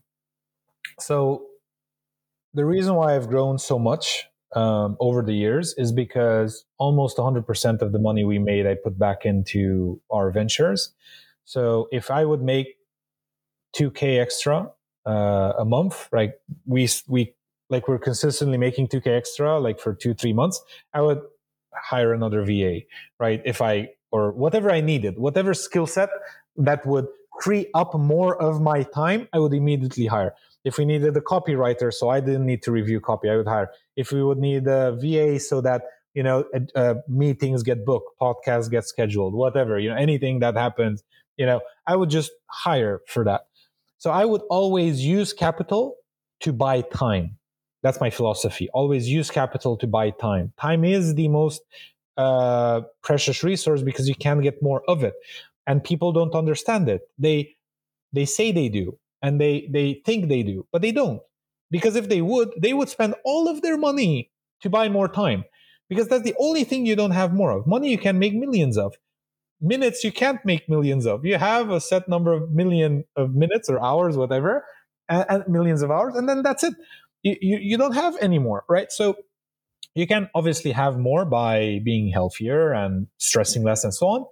so 0.99 1.45
the 2.53 2.65
reason 2.65 2.95
why 2.95 3.15
I've 3.15 3.27
grown 3.27 3.57
so 3.57 3.77
much 3.77 4.25
um, 4.55 4.97
over 4.99 5.21
the 5.21 5.33
years 5.33 5.73
is 5.77 5.91
because 5.91 6.65
almost 6.77 7.17
100% 7.17 7.81
of 7.81 7.91
the 7.91 7.99
money 7.99 8.23
we 8.23 8.39
made 8.39 8.65
I 8.65 8.75
put 8.75 8.97
back 8.97 9.25
into 9.25 10.01
our 10.09 10.31
ventures. 10.31 10.93
So 11.45 11.87
if 11.91 12.09
I 12.09 12.25
would 12.25 12.41
make 12.41 12.77
2k 13.75 14.19
extra 14.19 14.71
uh, 15.05 15.53
a 15.57 15.65
month, 15.65 16.09
like 16.11 16.39
we 16.65 16.89
we 17.07 17.35
like 17.69 17.87
we're 17.87 17.99
consistently 17.99 18.57
making 18.57 18.87
2k 18.87 19.07
extra 19.07 19.59
like 19.59 19.79
for 19.79 19.93
2 19.93 20.13
3 20.13 20.33
months, 20.33 20.61
I 20.93 21.01
would 21.01 21.21
hire 21.73 22.13
another 22.13 22.43
VA, 22.43 22.81
right? 23.19 23.41
If 23.45 23.61
I 23.61 23.89
or 24.11 24.31
whatever 24.31 24.71
I 24.71 24.81
needed, 24.81 25.17
whatever 25.17 25.53
skill 25.53 25.87
set 25.87 26.09
that 26.55 26.85
would 26.85 27.07
free 27.41 27.67
up 27.73 27.93
more 27.93 28.41
of 28.41 28.61
my 28.61 28.83
time, 28.83 29.27
I 29.33 29.39
would 29.39 29.53
immediately 29.53 30.07
hire. 30.07 30.33
If 30.63 30.77
we 30.77 30.85
needed 30.85 31.15
a 31.15 31.21
copywriter, 31.21 31.93
so 31.93 32.09
I 32.09 32.19
didn't 32.19 32.45
need 32.45 32.63
to 32.63 32.71
review 32.71 32.99
copy, 32.99 33.29
I 33.29 33.37
would 33.37 33.47
hire. 33.47 33.69
If 33.95 34.11
we 34.11 34.23
would 34.23 34.37
need 34.37 34.67
a 34.67 34.97
VA 34.99 35.39
so 35.39 35.61
that 35.61 35.83
you 36.13 36.23
know 36.23 36.45
uh, 36.75 36.95
meetings 37.07 37.63
get 37.63 37.85
booked, 37.85 38.19
podcasts 38.19 38.69
get 38.69 38.85
scheduled, 38.85 39.33
whatever, 39.33 39.77
you 39.79 39.89
know, 39.89 39.95
anything 39.95 40.39
that 40.39 40.55
happens, 40.55 41.03
you 41.37 41.45
know, 41.45 41.61
I 41.85 41.95
would 41.95 42.09
just 42.09 42.31
hire 42.47 43.01
for 43.07 43.23
that. 43.25 43.41
So 43.97 44.11
I 44.11 44.25
would 44.25 44.41
always 44.49 45.05
use 45.05 45.33
capital 45.33 45.95
to 46.41 46.53
buy 46.53 46.81
time. 46.81 47.37
That's 47.83 47.99
my 48.01 48.09
philosophy. 48.09 48.69
Always 48.73 49.07
use 49.07 49.29
capital 49.29 49.77
to 49.77 49.87
buy 49.87 50.09
time. 50.11 50.53
Time 50.59 50.83
is 50.83 51.15
the 51.15 51.27
most 51.27 51.61
uh, 52.17 52.81
precious 53.03 53.43
resource 53.43 53.81
because 53.83 54.07
you 54.07 54.15
can 54.15 54.41
get 54.41 54.61
more 54.61 54.81
of 54.87 55.03
it, 55.03 55.13
and 55.67 55.83
people 55.83 56.11
don't 56.11 56.33
understand 56.33 56.89
it. 56.89 57.01
They 57.17 57.55
they 58.13 58.25
say 58.25 58.51
they 58.51 58.69
do, 58.69 58.97
and 59.21 59.39
they 59.39 59.67
they 59.71 60.01
think 60.05 60.27
they 60.27 60.43
do, 60.43 60.65
but 60.71 60.81
they 60.81 60.91
don't. 60.91 61.21
Because 61.69 61.95
if 61.95 62.09
they 62.09 62.21
would, 62.21 62.49
they 62.57 62.73
would 62.73 62.89
spend 62.89 63.15
all 63.25 63.47
of 63.49 63.61
their 63.61 63.77
money 63.77 64.31
to 64.61 64.69
buy 64.69 64.89
more 64.89 65.07
time. 65.07 65.43
Because 65.89 66.07
that's 66.07 66.23
the 66.23 66.35
only 66.39 66.63
thing 66.63 66.85
you 66.85 66.95
don't 66.95 67.11
have 67.11 67.33
more 67.33 67.51
of. 67.51 67.67
Money 67.67 67.89
you 67.91 67.97
can 67.97 68.19
make 68.19 68.33
millions 68.33 68.77
of. 68.77 68.95
Minutes 69.61 70.03
you 70.03 70.11
can't 70.11 70.43
make 70.45 70.69
millions 70.69 71.05
of. 71.05 71.25
You 71.25 71.37
have 71.37 71.69
a 71.69 71.81
set 71.81 72.07
number 72.07 72.33
of 72.33 72.51
million 72.51 73.05
of 73.15 73.35
minutes 73.35 73.69
or 73.69 73.81
hours, 73.83 74.17
whatever, 74.17 74.65
and, 75.09 75.25
and 75.29 75.47
millions 75.47 75.81
of 75.81 75.91
hours, 75.91 76.15
and 76.15 76.27
then 76.27 76.43
that's 76.43 76.63
it. 76.63 76.73
You, 77.23 77.35
you, 77.41 77.77
don't 77.77 77.93
have 77.93 78.15
any 78.21 78.39
more, 78.39 78.63
right? 78.69 78.91
So 78.91 79.15
you 79.95 80.07
can 80.07 80.29
obviously 80.35 80.71
have 80.71 80.97
more 80.97 81.25
by 81.25 81.81
being 81.83 82.11
healthier 82.11 82.71
and 82.71 83.07
stressing 83.17 83.63
less 83.63 83.83
and 83.83 83.93
so 83.93 84.07
on. 84.07 84.25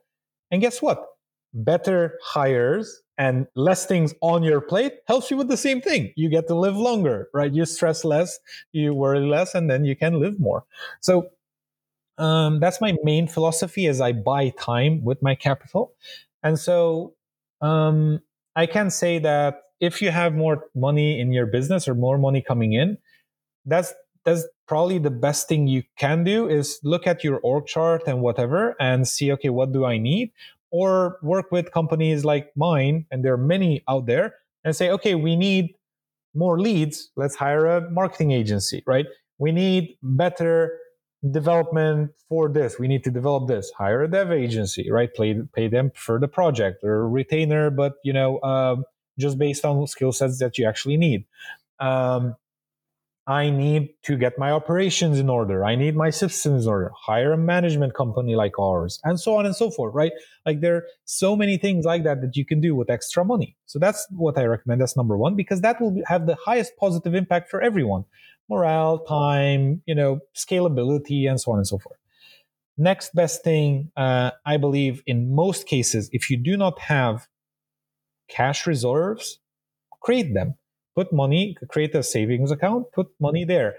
And 0.51 0.61
guess 0.61 0.81
what? 0.81 1.05
Better 1.53 2.19
hires 2.23 3.01
and 3.17 3.47
less 3.55 3.85
things 3.85 4.13
on 4.21 4.43
your 4.43 4.61
plate 4.61 4.93
helps 5.07 5.31
you 5.31 5.37
with 5.37 5.47
the 5.47 5.57
same 5.57 5.81
thing. 5.81 6.13
You 6.15 6.29
get 6.29 6.47
to 6.47 6.55
live 6.55 6.75
longer, 6.75 7.29
right? 7.33 7.51
You 7.51 7.65
stress 7.65 8.05
less, 8.05 8.37
you 8.71 8.93
worry 8.93 9.21
less, 9.21 9.55
and 9.55 9.69
then 9.69 9.85
you 9.85 9.95
can 9.95 10.19
live 10.19 10.39
more. 10.39 10.65
So 11.01 11.29
um, 12.17 12.59
that's 12.59 12.79
my 12.79 12.95
main 13.03 13.27
philosophy 13.27 13.87
as 13.87 14.01
I 14.01 14.11
buy 14.11 14.49
time 14.49 15.03
with 15.03 15.21
my 15.21 15.35
capital. 15.35 15.93
And 16.43 16.59
so 16.59 17.15
um, 17.61 18.21
I 18.55 18.65
can 18.65 18.89
say 18.89 19.19
that 19.19 19.61
if 19.79 20.01
you 20.01 20.11
have 20.11 20.33
more 20.33 20.65
money 20.75 21.19
in 21.19 21.31
your 21.31 21.45
business 21.45 21.87
or 21.87 21.95
more 21.95 22.17
money 22.17 22.41
coming 22.41 22.73
in, 22.73 22.97
that's 23.65 23.93
that's 24.23 24.43
probably 24.67 24.97
the 24.97 25.11
best 25.11 25.47
thing 25.47 25.67
you 25.67 25.83
can 25.97 26.23
do 26.23 26.49
is 26.49 26.79
look 26.83 27.05
at 27.05 27.23
your 27.23 27.39
org 27.39 27.67
chart 27.67 28.03
and 28.07 28.21
whatever 28.21 28.75
and 28.79 29.07
see 29.07 29.31
okay 29.31 29.49
what 29.49 29.71
do 29.71 29.85
i 29.85 29.97
need? 29.97 30.31
Or 30.71 31.19
work 31.21 31.51
with 31.51 31.71
companies 31.71 32.25
like 32.25 32.51
mine 32.55 33.05
and 33.11 33.23
there 33.23 33.33
are 33.33 33.37
many 33.37 33.83
out 33.87 34.07
there 34.07 34.35
and 34.63 34.75
say 34.75 34.89
okay 34.91 35.15
we 35.15 35.35
need 35.35 35.75
more 36.33 36.59
leads. 36.59 37.11
Let's 37.15 37.35
hire 37.35 37.65
a 37.65 37.89
marketing 37.89 38.31
agency 38.31 38.83
right? 38.85 39.05
We 39.37 39.51
need 39.51 39.97
better 40.01 40.79
development 41.31 42.11
for 42.29 42.49
this. 42.49 42.77
We 42.79 42.87
need 42.87 43.03
to 43.05 43.11
develop 43.11 43.47
this. 43.47 43.71
Hire 43.77 44.03
a 44.03 44.09
dev 44.09 44.31
agency 44.31 44.89
right? 44.91 45.13
Pay, 45.13 45.41
pay 45.53 45.67
them 45.67 45.91
for 45.95 46.19
the 46.19 46.27
project. 46.27 46.83
Or 46.83 47.07
retainer 47.07 47.69
but 47.69 47.93
you 48.03 48.13
know 48.13 48.41
um, 48.41 48.85
just 49.17 49.37
based 49.37 49.65
on 49.65 49.85
skill 49.87 50.11
sets 50.11 50.39
that 50.39 50.57
you 50.57 50.67
actually 50.67 50.97
need 50.97 51.25
um, 51.79 52.35
I 53.27 53.49
need 53.49 53.95
to 54.03 54.17
get 54.17 54.37
my 54.37 54.51
operations 54.51 55.17
in 55.17 55.29
order. 55.29 55.65
I 55.65 55.75
need 55.75 55.95
my 55.95 56.11
systems 56.11 56.65
in 56.65 56.69
order. 56.69 56.91
Hire 56.95 57.33
a 57.33 57.37
management 57.37 57.95
company 57.95 58.35
like 58.35 58.59
ours, 58.59 58.99
and 59.03 59.19
so 59.19 59.35
on 59.35 59.47
and 59.47 59.55
so 59.55 59.71
forth, 59.71 59.95
right? 59.95 60.11
Like 60.45 60.61
there 60.61 60.75
are 60.75 60.83
so 61.05 61.35
many 61.35 61.57
things 61.57 61.85
like 61.85 62.03
that 62.03 62.21
that 62.21 62.35
you 62.35 62.45
can 62.45 62.61
do 62.61 62.75
with 62.75 62.89
extra 62.91 63.25
money. 63.25 63.55
So 63.65 63.79
that's 63.79 64.05
what 64.11 64.37
I 64.37 64.43
recommend. 64.43 64.79
That's 64.79 64.95
number 64.95 65.17
one, 65.17 65.35
because 65.35 65.61
that 65.61 65.81
will 65.81 65.99
have 66.05 66.27
the 66.27 66.37
highest 66.45 66.77
positive 66.77 67.15
impact 67.15 67.49
for 67.49 67.61
everyone 67.61 68.05
morale, 68.47 68.99
time, 68.99 69.81
you 69.87 69.95
know, 69.95 70.19
scalability, 70.35 71.27
and 71.27 71.41
so 71.41 71.51
on 71.51 71.57
and 71.57 71.67
so 71.67 71.79
forth. 71.79 71.97
Next 72.77 73.15
best 73.15 73.43
thing, 73.43 73.91
uh, 73.97 74.31
I 74.45 74.57
believe 74.57 75.01
in 75.07 75.33
most 75.33 75.65
cases, 75.65 76.11
if 76.13 76.29
you 76.29 76.37
do 76.37 76.55
not 76.55 76.77
have 76.81 77.27
cash 78.27 78.67
reserves, 78.67 79.39
create 80.01 80.33
them 80.33 80.55
put 80.95 81.11
money, 81.11 81.55
create 81.69 81.93
a 81.93 82.01
savings 82.01 82.51
account, 82.51 82.87
put 82.93 83.07
money 83.19 83.43
there. 83.43 83.75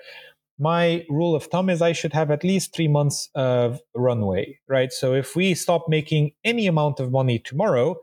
My 0.58 1.04
rule 1.08 1.34
of 1.34 1.44
thumb 1.44 1.68
is 1.68 1.82
I 1.82 1.92
should 1.92 2.12
have 2.12 2.30
at 2.30 2.44
least 2.44 2.74
three 2.74 2.88
months 2.88 3.28
of 3.34 3.80
runway, 3.94 4.58
right? 4.68 4.92
So 4.92 5.14
if 5.14 5.34
we 5.34 5.54
stop 5.54 5.86
making 5.88 6.32
any 6.44 6.66
amount 6.66 7.00
of 7.00 7.10
money 7.10 7.38
tomorrow, 7.38 7.96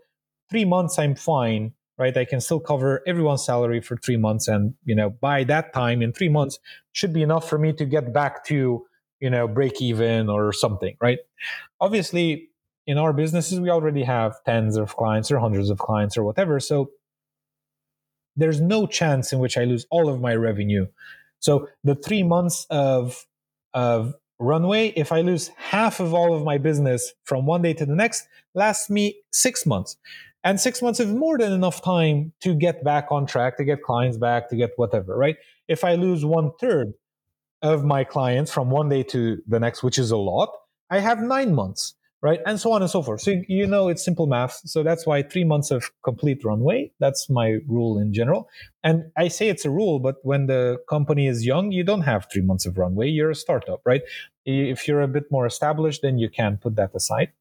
three 0.50 0.66
months 0.66 1.00
I'm 1.00 1.16
fine, 1.16 1.74
right? 1.98 2.16
I 2.16 2.26
can 2.26 2.42
still 2.42 2.60
cover 2.60 3.02
everyone's 3.08 3.46
salary 3.46 3.82
for 3.82 3.98
three 3.98 4.18
months, 4.18 4.48
and 4.48 4.76
you 4.84 4.94
know 4.94 5.10
by 5.10 5.44
that 5.46 5.74
time 5.74 6.02
in 6.02 6.14
three 6.14 6.30
months 6.30 6.60
should 6.92 7.14
be 7.14 7.24
enough 7.24 7.50
for 7.50 7.58
me 7.58 7.74
to 7.74 7.86
get 7.86 8.14
back 8.14 8.44
to 8.46 8.86
you 9.20 9.30
know 9.30 9.48
break 9.48 9.82
even 9.82 10.30
or 10.30 10.54
something, 10.54 10.96
right? 11.02 11.20
Obviously, 11.80 12.50
in 12.86 12.98
our 12.98 13.14
businesses 13.14 13.60
we 13.60 13.70
already 13.70 14.04
have 14.04 14.44
tens 14.46 14.78
of 14.78 14.96
clients 14.96 15.32
or 15.32 15.40
hundreds 15.40 15.70
of 15.70 15.78
clients 15.80 16.18
or 16.18 16.24
whatever, 16.24 16.60
so 16.60 16.92
there's 18.36 18.62
no 18.62 18.88
chance 18.88 19.32
in 19.32 19.40
which 19.40 19.58
I 19.58 19.64
lose 19.64 19.86
all 19.92 20.10
of 20.10 20.20
my 20.20 20.36
revenue. 20.36 20.88
So 21.40 21.68
the 21.84 21.96
three 21.96 22.24
months 22.24 22.66
of 22.70 23.26
of 23.74 24.16
runway, 24.40 24.88
if 24.96 25.12
I 25.12 25.22
lose 25.22 25.50
half 25.58 26.00
of 26.00 26.14
all 26.14 26.36
of 26.36 26.44
my 26.44 26.58
business 26.58 27.14
from 27.26 27.46
one 27.46 27.62
day 27.62 27.74
to 27.74 27.86
the 27.86 27.96
next, 27.96 28.28
lasts 28.54 28.90
me 28.90 29.22
six 29.32 29.66
months. 29.66 29.98
And 30.44 30.60
six 30.60 30.82
months 30.82 31.00
is 31.00 31.14
more 31.14 31.38
than 31.38 31.54
enough 31.54 31.82
time 31.82 32.34
to 32.42 32.54
get 32.54 32.84
back 32.84 33.08
on 33.12 33.26
track, 33.26 33.58
to 33.58 33.64
get 33.64 33.82
clients 33.82 34.18
back, 34.18 34.50
to 34.50 34.56
get 34.56 34.72
whatever, 34.76 35.16
right? 35.16 35.38
If 35.68 35.84
I 35.84 35.96
lose 35.96 36.26
one 36.26 36.52
third 36.60 36.94
of 37.62 37.86
my 37.86 38.04
clients 38.04 38.52
from 38.52 38.70
one 38.70 38.90
day 38.90 39.04
to 39.04 39.42
the 39.48 39.60
next, 39.60 39.84
which 39.84 39.98
is 39.98 40.12
a 40.12 40.18
lot, 40.18 40.50
I 40.90 41.00
have 41.00 41.22
nine 41.22 41.56
months 41.56 41.96
right? 42.24 42.40
And 42.46 42.60
so 42.60 42.72
on 42.72 42.82
and 42.82 42.90
so 42.90 43.04
forth. 43.04 43.20
So 43.22 43.42
you 43.50 43.68
know 43.68 43.90
it's 43.90 44.04
simple 44.04 44.28
math. 44.28 44.62
So 44.66 44.82
that's 44.82 45.06
why 45.06 45.22
three 45.22 45.44
months 45.44 45.72
of 45.72 45.92
complete 46.04 46.44
runway. 46.46 46.90
That's 47.00 47.30
my 47.30 47.60
rule 47.68 48.00
in 48.00 48.14
general. 48.14 48.50
And 48.82 49.12
I 49.18 49.28
say 49.28 49.50
it's 49.50 49.66
a 49.66 49.70
rule, 49.70 50.00
but 50.00 50.16
when 50.24 50.48
the 50.48 50.78
company 50.90 51.28
is 51.28 51.46
young, 51.46 51.74
you 51.74 51.84
don't 51.84 52.02
have 52.02 52.28
three 52.32 52.42
months 52.42 52.66
of 52.66 52.78
runway. 52.78 53.10
You're 53.10 53.32
a 53.32 53.36
startup, 53.36 53.82
right? 53.86 54.02
If 54.46 54.88
you're 54.88 55.02
a 55.02 55.08
bit 55.08 55.26
more 55.32 55.46
established, 55.46 56.02
then 56.02 56.18
you 56.18 56.30
can 56.30 56.58
put 56.58 56.78
that 56.78 56.96
aside. 56.96 57.34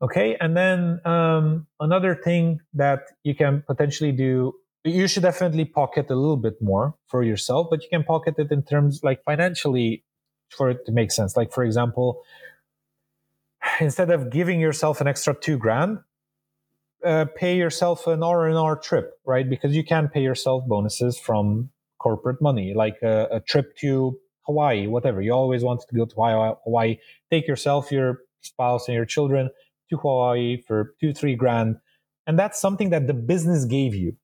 Okay, 0.00 0.36
and 0.40 0.56
then 0.56 1.00
um, 1.04 1.66
another 1.80 2.14
thing 2.14 2.60
that 2.74 3.02
you 3.24 3.34
can 3.34 3.62
potentially 3.66 4.12
do 4.12 4.54
you 4.86 5.08
should 5.08 5.22
definitely 5.22 5.64
pocket 5.64 6.10
a 6.10 6.14
little 6.14 6.36
bit 6.36 6.60
more 6.60 6.94
for 7.06 7.22
yourself, 7.22 7.68
but 7.70 7.82
you 7.82 7.88
can 7.88 8.04
pocket 8.04 8.34
it 8.36 8.52
in 8.52 8.62
terms 8.62 9.02
like 9.02 9.24
financially 9.24 10.04
for 10.50 10.68
it 10.68 10.84
to 10.84 10.92
make 10.92 11.10
sense. 11.10 11.38
Like, 11.38 11.52
for 11.52 11.64
example, 11.64 12.22
instead 13.80 14.10
of 14.10 14.30
giving 14.30 14.60
yourself 14.60 15.00
an 15.00 15.06
extra 15.06 15.34
two 15.34 15.58
grand, 15.58 15.98
uh, 17.04 17.26
pay 17.36 17.56
yourself 17.56 18.06
an 18.06 18.22
R 18.22 18.48
and 18.48 18.56
R 18.56 18.76
trip, 18.76 19.18
right? 19.24 19.48
Because 19.48 19.76
you 19.76 19.84
can 19.84 20.08
pay 20.08 20.22
yourself 20.22 20.64
bonuses 20.66 21.18
from 21.18 21.70
corporate 21.98 22.40
money, 22.40 22.74
like 22.74 22.96
a, 23.02 23.28
a, 23.30 23.40
trip 23.40 23.76
to 23.78 24.18
Hawaii, 24.42 24.86
whatever. 24.86 25.20
You 25.20 25.32
always 25.32 25.62
wanted 25.62 25.86
to 25.88 25.96
go 25.96 26.04
to 26.06 26.56
Hawaii. 26.64 26.98
Take 27.30 27.46
yourself, 27.46 27.90
your 27.92 28.20
spouse, 28.40 28.88
and 28.88 28.94
your 28.94 29.04
children 29.04 29.50
to 29.90 29.96
Hawaii 29.96 30.62
for 30.62 30.94
two, 31.00 31.12
three 31.12 31.34
grand, 31.34 31.76
and 32.26 32.38
that's 32.38 32.60
something 32.60 32.90
that 32.90 33.06
the 33.06 33.14
business 33.14 33.64
gave 33.64 33.94
you. 33.94 34.16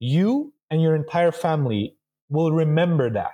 You 0.00 0.52
and 0.70 0.82
your 0.82 0.94
entire 0.94 1.32
family 1.32 1.96
will 2.28 2.52
remember 2.52 3.10
that, 3.10 3.32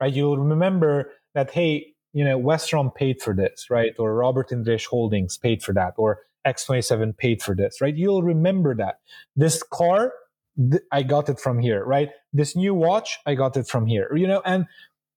right? 0.00 0.12
You'll 0.12 0.38
remember 0.38 1.12
that. 1.34 1.50
Hey, 1.50 1.89
you 2.12 2.24
know, 2.24 2.38
Westron 2.38 2.94
paid 2.94 3.20
for 3.22 3.34
this, 3.34 3.68
right? 3.70 3.92
Or 3.98 4.14
Robert 4.14 4.52
Indries 4.52 4.84
Holdings 4.86 5.38
paid 5.38 5.62
for 5.62 5.72
that, 5.74 5.94
or 5.96 6.20
X27 6.46 7.16
paid 7.16 7.42
for 7.42 7.54
this, 7.54 7.80
right? 7.80 7.96
You'll 7.96 8.22
remember 8.22 8.74
that. 8.76 9.00
This 9.36 9.62
car, 9.62 10.12
th- 10.56 10.82
I 10.90 11.02
got 11.02 11.28
it 11.28 11.38
from 11.38 11.58
here, 11.58 11.84
right? 11.84 12.10
This 12.32 12.56
new 12.56 12.74
watch, 12.74 13.18
I 13.26 13.34
got 13.34 13.56
it 13.56 13.68
from 13.68 13.86
here, 13.86 14.10
you 14.14 14.26
know, 14.26 14.42
and 14.44 14.66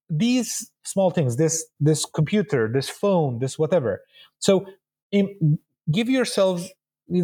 these 0.09 0.71
small 0.83 1.09
things, 1.11 1.37
this 1.37 1.65
this 1.79 2.05
computer, 2.05 2.69
this 2.71 2.89
phone, 2.89 3.39
this 3.39 3.57
whatever. 3.57 4.01
So 4.39 4.65
in, 5.11 5.57
give 5.91 6.09
yourselves 6.09 6.69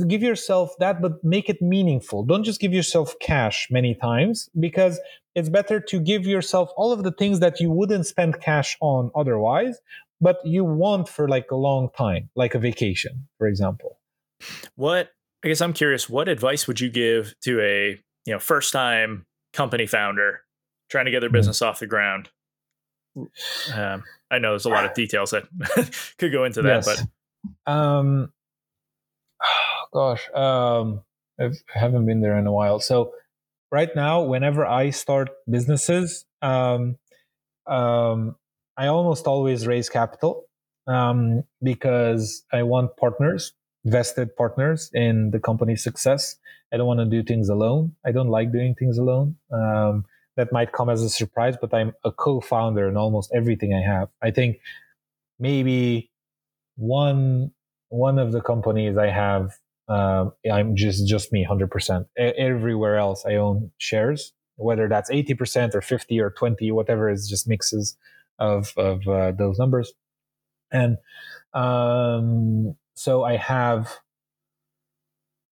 give 0.07 0.21
yourself 0.21 0.71
that 0.79 1.01
but 1.01 1.23
make 1.23 1.49
it 1.49 1.61
meaningful 1.61 2.23
don't 2.23 2.43
just 2.43 2.59
give 2.59 2.73
yourself 2.73 3.15
cash 3.19 3.67
many 3.71 3.95
times 3.95 4.49
because 4.59 4.99
it's 5.35 5.49
better 5.49 5.79
to 5.79 5.99
give 5.99 6.25
yourself 6.25 6.69
all 6.75 6.91
of 6.91 7.03
the 7.03 7.11
things 7.11 7.39
that 7.39 7.59
you 7.59 7.71
wouldn't 7.71 8.05
spend 8.05 8.39
cash 8.41 8.77
on 8.81 9.09
otherwise 9.15 9.79
but 10.21 10.45
you 10.45 10.65
want 10.65 11.07
for 11.07 11.27
like 11.29 11.49
a 11.51 11.55
long 11.55 11.89
time 11.97 12.29
like 12.35 12.55
a 12.55 12.59
vacation 12.59 13.27
for 13.37 13.47
example 13.47 13.97
what 14.75 15.11
i 15.43 15.47
guess 15.47 15.61
i'm 15.61 15.73
curious 15.73 16.09
what 16.09 16.27
advice 16.27 16.67
would 16.67 16.79
you 16.79 16.89
give 16.89 17.33
to 17.41 17.61
a 17.61 17.97
you 18.25 18.33
know 18.33 18.39
first 18.39 18.73
time 18.73 19.25
company 19.53 19.87
founder 19.87 20.41
trying 20.89 21.05
to 21.05 21.11
get 21.11 21.21
their 21.21 21.29
hmm. 21.29 21.35
business 21.35 21.59
mm-hmm. 21.59 21.69
off 21.69 21.79
the 21.79 21.87
ground 21.87 22.29
um, 23.73 24.03
i 24.29 24.37
know 24.37 24.51
there's 24.51 24.65
a 24.65 24.69
lot 24.69 24.85
of 24.85 24.93
details 24.93 25.31
that 25.31 25.43
could 26.17 26.31
go 26.31 26.43
into 26.43 26.61
that 26.61 26.85
yes. 26.85 27.05
but 27.65 27.71
um 27.71 28.31
gosh 29.91 30.30
um 30.34 31.04
I 31.39 31.52
haven't 31.73 32.06
been 32.06 32.21
there 32.21 32.38
in 32.38 32.47
a 32.47 32.52
while. 32.52 32.80
So 32.80 33.13
right 33.71 33.89
now, 33.95 34.21
whenever 34.23 34.65
I 34.65 34.89
start 34.89 35.30
businesses, 35.49 36.25
um, 36.41 36.97
um, 37.67 38.36
I 38.78 38.88
almost 38.88 39.28
always 39.28 39.67
raise 39.67 39.89
capital 39.89 40.45
um, 40.88 41.43
because 41.62 42.43
I 42.52 42.63
want 42.63 42.97
partners, 42.97 43.54
vested 43.86 44.36
partners 44.36 44.89
in 44.93 45.32
the 45.32 45.39
company's 45.39 45.84
success. 45.84 46.36
I 46.73 46.78
don't 46.78 46.88
want 46.88 46.99
to 46.99 47.06
do 47.06 47.23
things 47.23 47.49
alone. 47.49 47.95
I 48.06 48.12
don't 48.12 48.30
like 48.30 48.52
doing 48.52 48.75
things 48.75 48.97
alone. 48.97 49.36
Um, 49.52 50.06
that 50.36 50.52
might 50.54 50.71
come 50.71 50.89
as 50.89 51.02
a 51.02 51.10
surprise, 51.10 51.56
but 51.60 51.73
I'm 51.73 51.93
a 52.06 52.12
co-founder 52.12 52.88
in 52.88 52.95
almost 52.95 53.32
everything 53.36 53.73
I 53.73 53.82
have. 53.82 54.10
I 54.21 54.32
think 54.32 54.60
maybe 55.38 56.12
one 56.78 57.52
one 57.89 58.19
of 58.19 58.32
the 58.32 58.39
companies 58.39 58.97
I 58.97 59.08
have, 59.08 59.58
uh, 59.89 60.30
I'm 60.52 60.75
just 60.75 61.08
just 61.08 61.34
me, 61.34 61.43
hundred 61.43 61.71
percent. 61.71 62.08
Everywhere 62.17 62.97
else, 62.97 63.25
I 63.25 63.36
own 63.36 63.71
shares, 63.80 64.34
whether 64.56 64.88
that's 64.88 65.10
eighty 65.10 65.34
percent 65.34 65.73
or 65.73 65.82
fifty 65.82 66.19
or 66.19 66.30
twenty, 66.30 66.71
whatever. 66.71 67.10
Is 67.10 67.28
just 67.28 67.47
mixes 67.47 67.97
of 68.38 68.73
of 68.78 69.08
uh, 69.08 69.32
those 69.32 69.58
numbers, 69.58 69.93
and 70.71 70.97
um, 71.54 72.75
so 72.93 73.23
I 73.23 73.38
have 73.38 73.97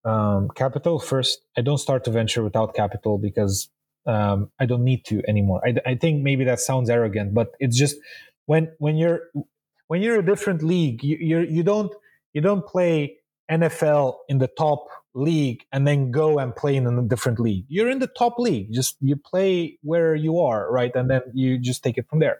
um, 0.06 0.50
capital 0.56 1.00
first. 1.00 1.42
I 1.58 1.62
don't 1.62 1.80
start 1.80 2.04
to 2.06 2.12
venture 2.12 2.44
without 2.44 2.76
capital 2.76 3.18
because 3.18 3.70
um, 4.06 4.52
I 4.60 4.68
don't 4.68 4.84
need 4.84 5.04
to 5.06 5.24
anymore. 5.28 5.62
I, 5.66 5.92
I 5.92 5.96
think 5.96 6.24
maybe 6.24 6.46
that 6.46 6.60
sounds 6.60 6.92
arrogant, 6.92 7.34
but 7.34 7.54
it's 7.60 7.78
just 7.78 7.96
when 8.46 8.72
when 8.78 8.98
you're 8.98 9.22
when 9.88 10.04
you're 10.04 10.20
a 10.20 10.26
different 10.26 10.62
league, 10.62 11.04
you 11.04 11.18
you're, 11.20 11.44
you 11.44 11.64
don't 11.64 11.92
you 12.34 12.42
don't 12.42 12.66
play 12.66 13.18
NFL 13.50 14.18
in 14.30 14.40
the 14.40 14.48
top 14.48 14.88
league 15.14 15.64
and 15.72 15.88
then 15.88 16.12
go 16.12 16.40
and 16.40 16.56
play 16.56 16.76
in 16.76 16.86
a 16.86 17.02
different 17.04 17.40
league. 17.40 17.66
You're 17.68 17.90
in 17.90 18.00
the 18.00 18.08
top 18.08 18.38
league. 18.38 18.72
Just 18.72 18.98
you 19.02 19.16
play 19.16 19.80
where 19.82 20.16
you 20.16 20.40
are, 20.40 20.72
right? 20.72 20.96
And 20.96 21.10
then 21.10 21.22
you 21.34 21.58
just 21.58 21.84
take 21.84 21.98
it 21.98 22.08
from 22.10 22.20
there. 22.20 22.40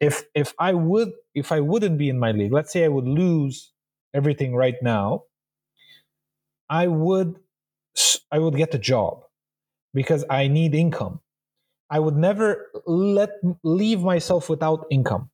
If 0.00 0.24
if 0.34 0.54
I 0.58 0.74
would 0.74 1.12
if 1.34 1.52
I 1.52 1.60
wouldn't 1.60 1.98
be 1.98 2.08
in 2.08 2.18
my 2.18 2.32
league, 2.32 2.52
let's 2.52 2.72
say 2.72 2.84
I 2.84 2.88
would 2.88 3.06
lose 3.06 3.72
everything 4.14 4.54
right 4.54 4.76
now, 4.82 5.24
I 6.68 6.86
would 6.86 7.36
I 8.30 8.38
would 8.38 8.56
get 8.56 8.74
a 8.74 8.78
job 8.78 9.22
because 9.94 10.24
I 10.28 10.48
need 10.48 10.74
income. 10.74 11.20
I 11.88 12.00
would 12.00 12.16
never 12.16 12.66
let 12.86 13.30
leave 13.62 14.02
myself 14.02 14.50
without 14.50 14.86
income. 14.90 15.30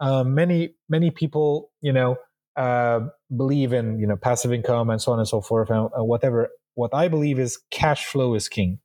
Uh, 0.00 0.24
many 0.24 0.74
many 0.88 1.10
people, 1.10 1.70
you 1.80 1.92
know, 1.92 2.16
uh, 2.56 3.00
believe 3.36 3.72
in 3.72 3.98
you 3.98 4.06
know 4.06 4.16
passive 4.16 4.52
income 4.52 4.90
and 4.90 5.00
so 5.00 5.12
on 5.12 5.18
and 5.18 5.28
so 5.28 5.40
forth 5.40 5.70
and 5.70 5.88
whatever. 5.94 6.50
What 6.74 6.94
I 6.94 7.08
believe 7.08 7.38
is 7.38 7.58
cash 7.70 8.06
flow 8.06 8.34
is 8.34 8.48
king. 8.48 8.80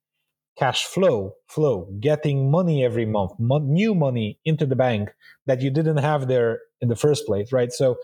Cash 0.57 0.83
flow, 0.85 1.35
flow, 1.47 1.89
getting 2.01 2.51
money 2.51 2.83
every 2.83 3.05
month, 3.05 3.31
mo- 3.39 3.59
new 3.59 3.95
money 3.95 4.39
into 4.43 4.65
the 4.65 4.75
bank 4.75 5.09
that 5.45 5.61
you 5.61 5.71
didn't 5.71 5.97
have 5.97 6.27
there 6.27 6.59
in 6.81 6.89
the 6.89 6.97
first 6.97 7.25
place, 7.25 7.53
right? 7.53 7.71
So, 7.71 7.97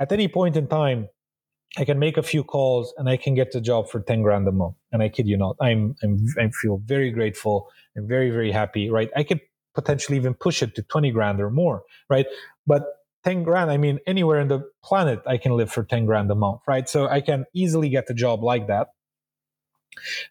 at 0.00 0.10
any 0.10 0.26
point 0.26 0.56
in 0.56 0.66
time, 0.66 1.08
I 1.76 1.84
can 1.84 1.98
make 1.98 2.16
a 2.16 2.22
few 2.22 2.42
calls 2.42 2.94
and 2.96 3.08
I 3.08 3.16
can 3.16 3.34
get 3.34 3.52
the 3.52 3.60
job 3.60 3.88
for 3.88 4.00
10 4.00 4.22
grand 4.22 4.48
a 4.48 4.52
month. 4.52 4.74
And 4.90 5.02
I 5.02 5.08
kid 5.08 5.28
you 5.28 5.36
not, 5.36 5.56
I'm, 5.60 5.94
I'm, 6.02 6.18
I 6.38 6.48
feel 6.50 6.80
very 6.84 7.10
grateful. 7.10 7.68
I'm 7.96 8.08
very, 8.08 8.30
very 8.30 8.50
happy, 8.50 8.90
right? 8.90 9.10
I 9.16 9.22
could 9.22 9.40
potentially 9.74 10.16
even 10.16 10.34
push 10.34 10.62
it 10.62 10.74
to 10.76 10.82
20 10.82 11.10
grand 11.12 11.40
or 11.40 11.50
more, 11.50 11.82
right? 12.08 12.26
But 12.66 12.84
10 13.28 13.42
grand, 13.42 13.70
I 13.70 13.76
mean, 13.76 13.98
anywhere 14.06 14.40
in 14.40 14.48
the 14.48 14.60
planet, 14.82 15.20
I 15.26 15.36
can 15.36 15.52
live 15.52 15.70
for 15.70 15.84
10 15.84 16.06
grand 16.06 16.30
a 16.30 16.34
month, 16.34 16.62
right? 16.66 16.88
So 16.88 17.06
I 17.06 17.20
can 17.20 17.44
easily 17.52 17.88
get 17.88 18.08
a 18.08 18.14
job 18.14 18.42
like 18.42 18.68
that 18.68 18.88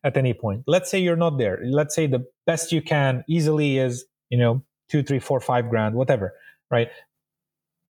at 0.03 0.17
any 0.17 0.33
point. 0.33 0.63
Let's 0.65 0.89
say 0.89 0.99
you're 0.99 1.15
not 1.15 1.37
there. 1.37 1.59
Let's 1.63 1.93
say 1.93 2.07
the 2.07 2.25
best 2.47 2.71
you 2.71 2.81
can 2.81 3.23
easily 3.29 3.77
is, 3.77 4.05
you 4.29 4.37
know, 4.37 4.63
two, 4.89 5.03
three, 5.03 5.19
four, 5.19 5.39
five 5.39 5.69
grand, 5.69 5.93
whatever, 5.93 6.33
right? 6.71 6.89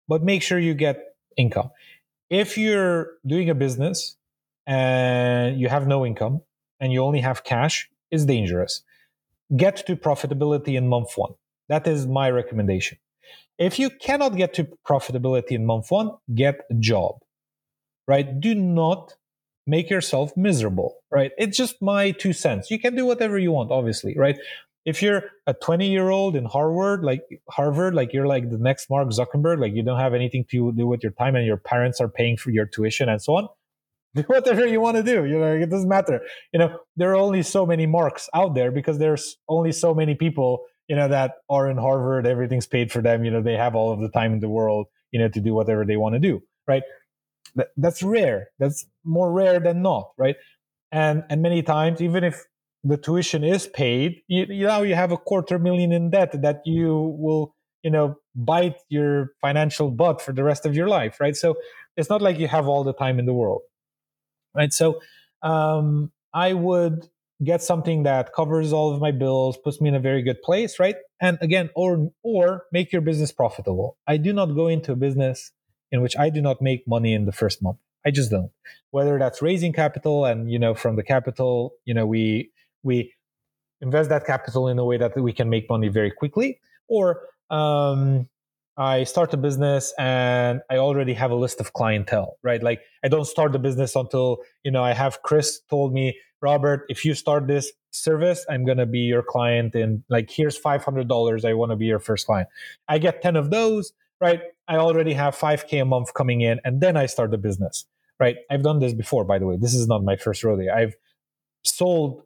But 0.10 0.24
make 0.24 0.42
sure 0.42 0.60
you 0.60 0.74
get 0.74 0.98
income 1.38 1.70
if 2.30 2.58
you're 2.58 3.14
doing 3.26 3.50
a 3.50 3.56
business 3.56 4.18
and 4.66 5.60
you 5.60 5.70
have 5.70 5.88
no 5.88 6.06
income 6.06 6.42
and 6.80 6.92
you 6.92 7.02
only 7.02 7.22
have 7.22 7.44
cash, 7.44 7.90
is 8.12 8.26
dangerous. 8.26 8.84
Get 9.56 9.86
to 9.88 9.96
profitability 9.96 10.76
in 10.78 10.88
month 10.88 11.12
one. 11.16 11.34
That 11.70 11.88
is 11.88 12.06
my 12.06 12.30
recommendation. 12.30 12.98
If 13.58 13.80
you 13.80 13.90
cannot 13.90 14.36
get 14.36 14.54
to 14.56 14.68
profitability 14.88 15.52
in 15.52 15.66
month 15.66 15.90
one, 15.90 16.12
get 16.34 16.62
a 16.70 16.76
job, 16.76 17.16
right? 18.08 18.40
Do 18.40 18.54
not 18.54 19.16
make 19.66 19.90
yourself 19.90 20.36
miserable, 20.38 20.96
right? 21.12 21.32
It's 21.38 21.58
just 21.58 21.82
my 21.82 22.12
two 22.12 22.34
cents. 22.34 22.72
You 22.72 22.80
can 22.80 22.96
do 22.96 23.06
whatever 23.06 23.38
you 23.38 23.52
want, 23.52 23.72
obviously, 23.72 24.16
right? 24.16 24.38
if 24.88 25.02
you're 25.02 25.24
a 25.46 25.54
20 25.54 25.90
year 25.90 26.10
old 26.10 26.38
in 26.38 26.46
Harvard, 26.46 27.04
like 27.04 27.22
Harvard, 27.50 27.94
like 27.94 28.14
you're 28.14 28.26
like 28.26 28.50
the 28.50 28.58
next 28.58 28.90
Mark 28.90 29.10
Zuckerberg, 29.10 29.60
like 29.60 29.74
you 29.74 29.84
don't 29.84 30.00
have 30.00 30.14
anything 30.14 30.46
to 30.50 30.72
do 30.72 30.88
with 30.88 31.04
your 31.04 31.12
time 31.12 31.36
and 31.36 31.46
your 31.46 31.58
parents 31.58 32.00
are 32.00 32.08
paying 32.08 32.38
for 32.38 32.52
your 32.52 32.66
tuition 32.66 33.10
and 33.10 33.22
so 33.22 33.36
on. 33.36 33.50
Do 34.16 34.22
whatever 34.22 34.66
you 34.66 34.80
want 34.80 34.96
to 34.96 35.04
do. 35.04 35.26
You 35.26 35.38
know, 35.38 35.54
it 35.54 35.70
doesn't 35.70 35.90
matter. 35.90 36.22
You 36.54 36.60
know, 36.60 36.80
there 36.96 37.12
are 37.12 37.18
only 37.18 37.44
so 37.44 37.66
many 37.66 37.86
marks 37.86 38.30
out 38.34 38.56
there 38.56 38.72
because 38.72 38.98
there's 38.98 39.38
only 39.50 39.74
so 39.74 39.94
many 39.94 40.16
people, 40.16 40.64
you 40.88 40.96
know, 40.96 41.08
that 41.08 41.36
are 41.50 41.70
in 41.70 41.78
Harvard. 41.78 42.26
Everything's 42.26 42.68
paid 42.68 42.92
for 42.92 43.02
them. 43.02 43.26
You 43.26 43.32
know, 43.32 43.42
they 43.42 43.56
have 43.56 43.76
all 43.76 43.92
of 43.92 44.00
the 44.00 44.10
time 44.10 44.34
in 44.34 44.40
the 44.40 44.50
world, 44.50 44.88
you 45.12 45.20
know, 45.20 45.30
to 45.30 45.42
do 45.42 45.54
whatever 45.54 45.86
they 45.86 45.98
want 45.98 46.16
to 46.16 46.20
do. 46.20 46.42
Right. 46.68 46.84
That, 47.56 47.70
that's 47.78 48.04
rare. 48.04 48.50
That's 48.60 48.86
more 49.04 49.32
rare 49.32 49.60
than 49.60 49.82
not. 49.82 50.12
Right. 50.18 50.36
And 50.92 51.24
and 51.30 51.42
many 51.42 51.62
times, 51.64 52.02
even 52.02 52.24
if 52.24 52.46
the 52.84 52.98
tuition 52.98 53.44
is 53.44 53.68
paid, 53.68 54.22
you, 54.28 54.46
you 54.50 54.68
now 54.68 54.82
you 54.82 54.96
have 54.96 55.12
a 55.12 55.18
quarter 55.18 55.60
million 55.60 55.92
in 55.92 56.10
debt 56.10 56.42
that 56.42 56.62
you 56.66 57.16
will, 57.20 57.56
you 57.84 57.92
know, 57.92 58.16
bite 58.36 58.78
your 58.90 59.32
financial 59.42 59.92
butt 59.92 60.22
for 60.22 60.32
the 60.32 60.44
rest 60.44 60.66
of 60.66 60.76
your 60.76 60.88
life, 60.88 61.20
right? 61.20 61.36
So 61.36 61.56
it's 61.98 62.10
not 62.10 62.22
like 62.22 62.40
you 62.40 62.48
have 62.48 62.68
all 62.68 62.84
the 62.84 62.94
time 62.94 63.20
in 63.20 63.26
the 63.26 63.34
world, 63.34 63.62
right? 64.56 64.72
So 64.72 65.02
um, 65.42 66.12
I 66.34 66.54
would 66.54 67.10
get 67.44 67.62
something 67.62 68.04
that 68.04 68.34
covers 68.34 68.74
all 68.74 68.94
of 68.94 69.00
my 69.00 69.12
bills, 69.12 69.58
puts 69.58 69.80
me 69.80 69.90
in 69.90 69.96
a 69.96 70.00
very 70.00 70.22
good 70.22 70.42
place, 70.42 70.80
right? 70.80 70.96
And 71.22 71.38
again, 71.42 71.70
or 71.76 72.12
or 72.24 72.66
make 72.72 72.92
your 72.92 73.02
business 73.02 73.32
profitable. 73.32 73.98
I 74.08 74.18
do 74.18 74.34
not 74.34 74.48
go 74.48 74.68
into 74.68 74.92
a 74.92 74.96
business 74.96 75.52
in 75.92 76.02
which 76.02 76.18
I 76.18 76.30
do 76.30 76.42
not 76.42 76.62
make 76.62 76.88
money 76.88 77.14
in 77.14 77.26
the 77.26 77.32
first 77.32 77.62
month. 77.62 77.78
I 78.06 78.12
just 78.12 78.32
don't. 78.32 78.52
Whether 78.92 79.20
that's 79.20 79.42
raising 79.42 79.74
capital 79.74 80.26
and 80.26 80.52
you 80.52 80.60
know 80.60 80.74
from 80.74 80.96
the 80.96 81.04
capital, 81.04 81.74
you 81.86 81.94
know 81.94 82.06
we 82.06 82.52
we 82.84 83.14
invest 83.82 84.10
that 84.10 84.26
capital 84.26 84.68
in 84.68 84.80
a 84.80 84.86
way 84.86 84.98
that 84.98 85.16
we 85.20 85.34
can 85.34 85.50
make 85.50 85.70
money 85.70 85.88
very 85.88 86.12
quickly 86.12 86.60
or 86.88 87.22
um, 87.50 88.28
i 88.78 89.04
start 89.04 89.34
a 89.34 89.38
business 89.38 89.94
and 89.98 90.62
i 90.70 90.78
already 90.78 91.14
have 91.14 91.32
a 91.32 91.36
list 91.36 91.60
of 91.60 91.74
clientele 91.74 92.38
right? 92.44 92.62
Like 92.64 92.82
i 93.04 93.08
don't 93.08 93.26
start 93.26 93.52
the 93.52 93.60
business 93.60 93.96
until 93.96 94.38
you 94.64 94.72
know 94.72 94.84
i 94.84 94.94
have 94.94 95.22
chris 95.24 95.60
told 95.70 95.94
me 95.94 96.18
robert 96.42 96.86
if 96.90 97.04
you 97.04 97.14
start 97.14 97.48
this 97.48 97.72
service 97.92 98.46
i'm 98.50 98.64
going 98.66 98.78
to 98.78 98.86
be 98.86 99.00
your 99.00 99.24
client 99.24 99.74
and 99.74 100.04
like 100.10 100.30
here's 100.30 100.60
$500 100.60 101.46
i 101.46 101.54
want 101.54 101.72
to 101.72 101.76
be 101.76 101.86
your 101.86 102.00
first 102.00 102.28
client. 102.28 102.48
I 102.88 103.00
get 103.00 103.22
10 103.22 103.36
of 103.36 103.50
those 103.50 103.94
right? 104.20 104.42
I 104.68 104.78
already 104.78 105.14
have 105.14 105.36
5k 105.36 105.82
a 105.82 105.86
month 105.86 106.14
coming 106.14 106.42
in 106.42 106.60
and 106.64 106.82
then 106.82 106.96
i 106.98 107.06
start 107.08 107.32
the 107.32 107.38
business 107.38 107.86
right? 108.20 108.38
I've 108.50 108.64
done 108.64 108.80
this 108.80 108.94
before 108.94 109.26
by 109.26 109.40
the 109.40 109.46
way. 109.46 109.58
This 109.58 109.74
is 109.74 109.88
not 109.88 110.04
my 110.04 110.16
first 110.16 110.44
rodeo. 110.44 110.74
I've 110.74 110.96
sold 111.64 112.24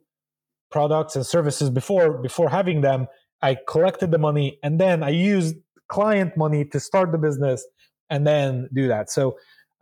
products 0.70 1.16
and 1.16 1.24
services 1.24 1.70
before 1.70 2.18
before 2.18 2.48
having 2.48 2.80
them. 2.80 3.06
I 3.42 3.58
collected 3.68 4.10
the 4.10 4.18
money 4.18 4.58
and 4.62 4.80
then 4.80 5.02
i 5.02 5.10
used 5.10 5.56
client 5.96 6.36
money 6.36 6.64
to 6.64 6.80
start 6.80 7.12
the 7.12 7.18
business 7.18 7.66
and 8.08 8.26
then 8.26 8.68
do 8.72 8.88
that. 8.88 9.10
So 9.10 9.36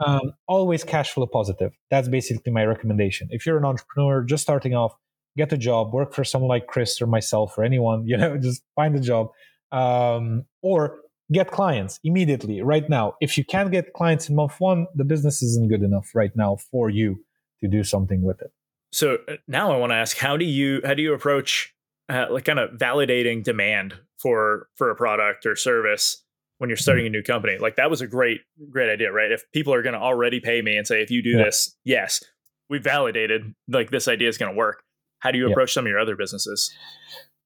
um, 0.04 0.32
always 0.48 0.82
cash 0.82 1.10
flow 1.12 1.26
positive. 1.26 1.72
That's 1.90 2.08
basically 2.08 2.52
my 2.52 2.64
recommendation. 2.64 3.28
If 3.30 3.46
you're 3.46 3.58
an 3.58 3.64
entrepreneur 3.64 4.24
just 4.24 4.42
starting 4.42 4.74
off 4.74 4.92
get 5.36 5.52
a 5.52 5.56
job 5.56 5.92
work 5.92 6.12
for 6.12 6.24
someone 6.24 6.48
like 6.48 6.66
chris 6.66 7.00
or 7.00 7.06
myself 7.06 7.56
or 7.56 7.62
anyone 7.62 8.04
you 8.11 8.16
know 8.16 8.36
just 8.36 8.62
find 8.74 8.96
a 8.96 9.00
job 9.00 9.28
um, 9.70 10.44
or 10.61 10.98
get 11.32 11.52
clients 11.52 12.00
immediately 12.02 12.61
right 12.61 12.88
now. 12.90 13.14
If 13.20 13.38
you 13.38 13.44
can't 13.44 13.70
get 13.70 13.92
clients 13.92 14.28
in 14.28 14.34
month 14.34 14.56
one 14.58 14.86
the 14.96 15.04
business 15.04 15.42
isn't 15.42 15.68
good 15.68 15.82
enough 15.82 16.08
right 16.14 16.34
now 16.34 16.56
for 16.70 16.90
you 16.90 17.24
to 17.61 17.68
do 17.68 17.84
something 17.84 18.22
with 18.22 18.42
it. 18.42 18.50
So 18.92 19.18
uh, 19.28 19.36
now 19.46 19.72
I 19.72 19.76
want 19.76 19.92
to 19.92 19.96
ask, 20.04 20.16
how 20.16 20.36
do 20.36 20.44
you 20.44 20.80
how 20.84 20.94
do 20.94 21.02
you 21.02 21.14
approach 21.14 21.72
uh, 22.08 22.26
like 22.30 22.44
kind 22.44 22.58
of 22.58 22.70
validating 22.72 23.44
demand 23.44 23.94
for 24.20 24.68
for 24.76 24.90
a 24.90 24.96
product 24.96 25.46
or 25.46 25.56
service 25.56 26.22
when 26.58 26.68
you're 26.70 26.76
starting 26.76 27.06
a 27.06 27.10
new 27.10 27.22
company? 27.22 27.58
Like 27.58 27.76
that 27.76 27.90
was 27.90 28.00
a 28.00 28.06
great 28.06 28.40
great 28.70 28.90
idea, 28.90 29.12
right? 29.12 29.32
If 29.32 29.42
people 29.52 29.74
are 29.74 29.82
going 29.82 29.94
to 29.94 30.00
already 30.00 30.40
pay 30.40 30.62
me 30.62 30.76
and 30.76 30.86
say, 30.86 31.02
if 31.02 31.10
you 31.10 31.22
do 31.22 31.30
yeah. 31.30 31.44
this, 31.44 31.76
yes, 31.84 32.22
we 32.68 32.78
validated 32.78 33.54
like 33.68 33.90
this 33.90 34.08
idea 34.08 34.28
is 34.28 34.38
going 34.38 34.52
to 34.52 34.56
work. 34.56 34.82
How 35.20 35.30
do 35.30 35.38
you 35.38 35.50
approach 35.50 35.70
yeah. 35.70 35.74
some 35.74 35.86
of 35.86 35.90
your 35.90 35.98
other 35.98 36.16
businesses? 36.16 36.72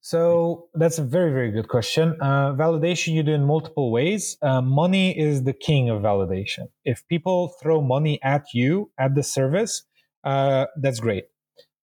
So 0.00 0.68
that's 0.74 0.98
a 0.98 1.02
very, 1.02 1.32
very 1.32 1.50
good 1.50 1.68
question. 1.68 2.14
Uh, 2.20 2.52
validation 2.52 3.14
you 3.14 3.22
do 3.22 3.32
in 3.32 3.46
multiple 3.46 3.90
ways. 3.90 4.36
Uh, 4.42 4.60
money 4.60 5.18
is 5.18 5.44
the 5.44 5.54
king 5.54 5.88
of 5.88 6.02
validation. 6.02 6.68
If 6.84 7.08
people 7.08 7.54
throw 7.62 7.80
money 7.80 8.20
at 8.22 8.44
you 8.52 8.90
at 8.98 9.14
the 9.14 9.22
service, 9.22 9.82
uh, 10.22 10.66
that's 10.80 11.00
great 11.00 11.24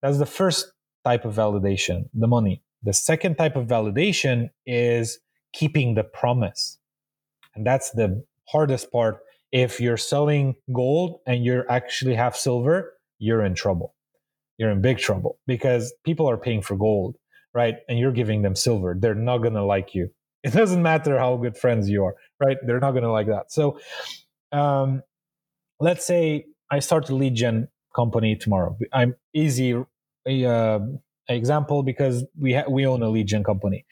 That's 0.03 0.19
the 0.19 0.27
first 0.27 0.71
type 1.03 1.25
of 1.25 1.33
validation, 1.35 2.09
the 2.13 2.27
money. 2.27 2.61
The 2.83 2.93
second 2.93 3.35
type 3.35 3.55
of 3.55 3.67
validation 3.67 4.49
is 4.65 5.19
keeping 5.53 5.95
the 5.95 6.03
promise. 6.03 6.79
And 7.55 7.65
that's 7.65 7.91
the 7.91 8.23
hardest 8.49 8.91
part. 8.91 9.19
If 9.51 9.79
you're 9.79 9.97
selling 9.97 10.55
gold 10.73 11.19
and 11.27 11.43
you 11.43 11.63
actually 11.69 12.15
have 12.15 12.35
silver, 12.35 12.93
you're 13.19 13.43
in 13.43 13.53
trouble. 13.53 13.95
You're 14.57 14.71
in 14.71 14.81
big 14.81 14.97
trouble 14.97 15.39
because 15.47 15.93
people 16.05 16.29
are 16.29 16.37
paying 16.37 16.61
for 16.61 16.75
gold, 16.77 17.17
right? 17.53 17.75
And 17.89 17.99
you're 17.99 18.11
giving 18.11 18.41
them 18.41 18.55
silver. 18.55 18.95
They're 18.97 19.15
not 19.15 19.39
going 19.39 19.53
to 19.55 19.63
like 19.63 19.93
you. 19.93 20.09
It 20.43 20.53
doesn't 20.53 20.81
matter 20.81 21.19
how 21.19 21.37
good 21.37 21.55
friends 21.55 21.87
you 21.87 22.03
are, 22.03 22.15
right? 22.43 22.57
They're 22.65 22.79
not 22.79 22.91
going 22.91 23.03
to 23.03 23.11
like 23.11 23.27
that. 23.27 23.51
So, 23.51 23.79
um, 24.51 25.03
let's 25.79 26.03
say 26.05 26.45
I 26.71 26.79
start 26.79 27.09
a 27.09 27.15
lead 27.15 27.35
gen 27.35 27.67
company 27.95 28.35
tomorrow. 28.35 28.75
I'm 28.91 29.15
easy 29.35 29.75
uh, 29.75 30.79
example 31.33 31.83
because 31.83 32.23
we 32.39 32.53
ha- 32.53 32.69
we 32.69 32.85
own 32.85 33.01
a 33.01 33.09
lead 33.09 33.27
gen 33.27 33.43
company. 33.43 33.85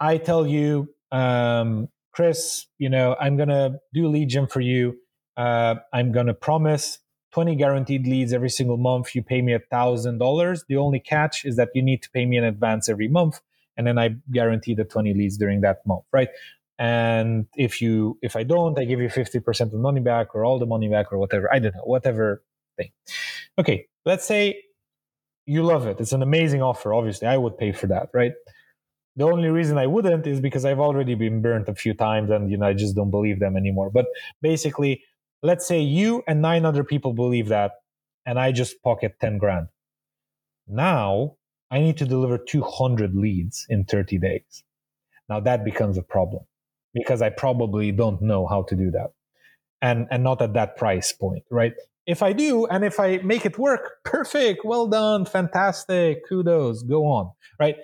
I 0.00 0.18
tell 0.18 0.46
you, 0.46 0.88
um, 1.12 1.88
Chris, 2.12 2.66
you 2.78 2.88
know, 2.88 3.16
I'm 3.20 3.36
gonna 3.36 3.78
do 3.92 4.08
lead 4.08 4.28
gen 4.28 4.46
for 4.46 4.60
you. 4.60 4.98
Uh, 5.36 5.76
I'm 5.92 6.12
gonna 6.12 6.34
promise 6.34 6.98
20 7.32 7.56
guaranteed 7.56 8.06
leads 8.06 8.32
every 8.32 8.50
single 8.50 8.76
month. 8.76 9.14
You 9.14 9.22
pay 9.22 9.42
me 9.42 9.52
a 9.54 9.58
thousand 9.58 10.18
dollars. 10.18 10.64
The 10.68 10.76
only 10.76 11.00
catch 11.00 11.44
is 11.44 11.56
that 11.56 11.70
you 11.74 11.82
need 11.82 12.02
to 12.02 12.10
pay 12.10 12.26
me 12.26 12.36
in 12.36 12.44
advance 12.44 12.88
every 12.88 13.08
month, 13.08 13.40
and 13.76 13.86
then 13.86 13.98
I 13.98 14.16
guarantee 14.30 14.74
the 14.74 14.84
20 14.84 15.14
leads 15.14 15.36
during 15.36 15.60
that 15.62 15.84
month, 15.86 16.04
right? 16.12 16.28
And 16.78 17.46
if 17.56 17.80
you 17.80 18.18
if 18.22 18.36
I 18.36 18.42
don't, 18.42 18.78
I 18.78 18.84
give 18.84 19.00
you 19.00 19.08
50% 19.08 19.60
of 19.72 19.74
money 19.74 20.00
back 20.00 20.34
or 20.34 20.44
all 20.44 20.58
the 20.58 20.66
money 20.66 20.88
back 20.88 21.12
or 21.12 21.18
whatever. 21.18 21.52
I 21.52 21.58
don't 21.58 21.74
know, 21.74 21.82
whatever 21.84 22.42
thing. 22.76 22.90
Okay, 23.58 23.86
let's 24.04 24.24
say 24.24 24.62
you 25.46 25.62
love 25.62 25.86
it. 25.86 26.00
It's 26.00 26.12
an 26.12 26.22
amazing 26.22 26.62
offer. 26.62 26.94
Obviously, 26.94 27.28
I 27.28 27.36
would 27.36 27.58
pay 27.58 27.72
for 27.72 27.86
that, 27.88 28.08
right? 28.14 28.32
The 29.16 29.24
only 29.24 29.48
reason 29.48 29.78
I 29.78 29.86
wouldn't 29.86 30.26
is 30.26 30.40
because 30.40 30.64
I've 30.64 30.80
already 30.80 31.14
been 31.14 31.40
burnt 31.40 31.68
a 31.68 31.74
few 31.74 31.94
times 31.94 32.30
and 32.30 32.50
you 32.50 32.56
know 32.56 32.66
I 32.66 32.72
just 32.74 32.96
don't 32.96 33.10
believe 33.10 33.38
them 33.38 33.56
anymore. 33.56 33.90
But 33.90 34.06
basically, 34.42 35.02
let's 35.42 35.66
say 35.66 35.80
you 35.80 36.22
and 36.26 36.42
nine 36.42 36.64
other 36.64 36.82
people 36.82 37.12
believe 37.12 37.48
that 37.48 37.72
and 38.26 38.38
I 38.38 38.50
just 38.52 38.82
pocket 38.82 39.16
10 39.20 39.38
grand. 39.38 39.68
Now 40.66 41.36
I 41.70 41.78
need 41.80 41.96
to 41.98 42.06
deliver 42.06 42.38
200 42.38 43.14
leads 43.14 43.66
in 43.68 43.84
30 43.84 44.18
days. 44.18 44.64
Now 45.28 45.40
that 45.40 45.64
becomes 45.64 45.96
a 45.96 46.02
problem 46.02 46.44
because 46.92 47.22
I 47.22 47.30
probably 47.30 47.92
don't 47.92 48.20
know 48.20 48.46
how 48.46 48.62
to 48.64 48.74
do 48.74 48.90
that. 48.92 49.12
And 49.80 50.08
and 50.10 50.24
not 50.24 50.42
at 50.42 50.54
that 50.54 50.76
price 50.76 51.12
point, 51.12 51.44
right? 51.50 51.74
If 52.06 52.22
I 52.22 52.32
do, 52.32 52.66
and 52.66 52.84
if 52.84 53.00
I 53.00 53.18
make 53.18 53.46
it 53.46 53.58
work, 53.58 54.04
perfect, 54.04 54.64
well 54.64 54.86
done, 54.86 55.24
fantastic, 55.24 56.28
kudos, 56.28 56.82
go 56.82 57.06
on, 57.06 57.30
right? 57.58 57.76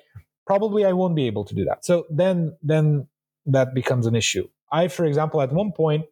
Probably 0.46 0.84
I 0.84 0.92
won't 0.92 1.16
be 1.16 1.26
able 1.26 1.44
to 1.44 1.54
do 1.54 1.64
that. 1.64 1.84
So 1.84 2.06
then, 2.10 2.56
then 2.62 3.06
that 3.46 3.74
becomes 3.74 4.06
an 4.06 4.14
issue. 4.14 4.48
I, 4.70 4.88
for 4.88 5.04
example, 5.04 5.40
at 5.40 5.52
one 5.52 5.72
point, 5.72 6.04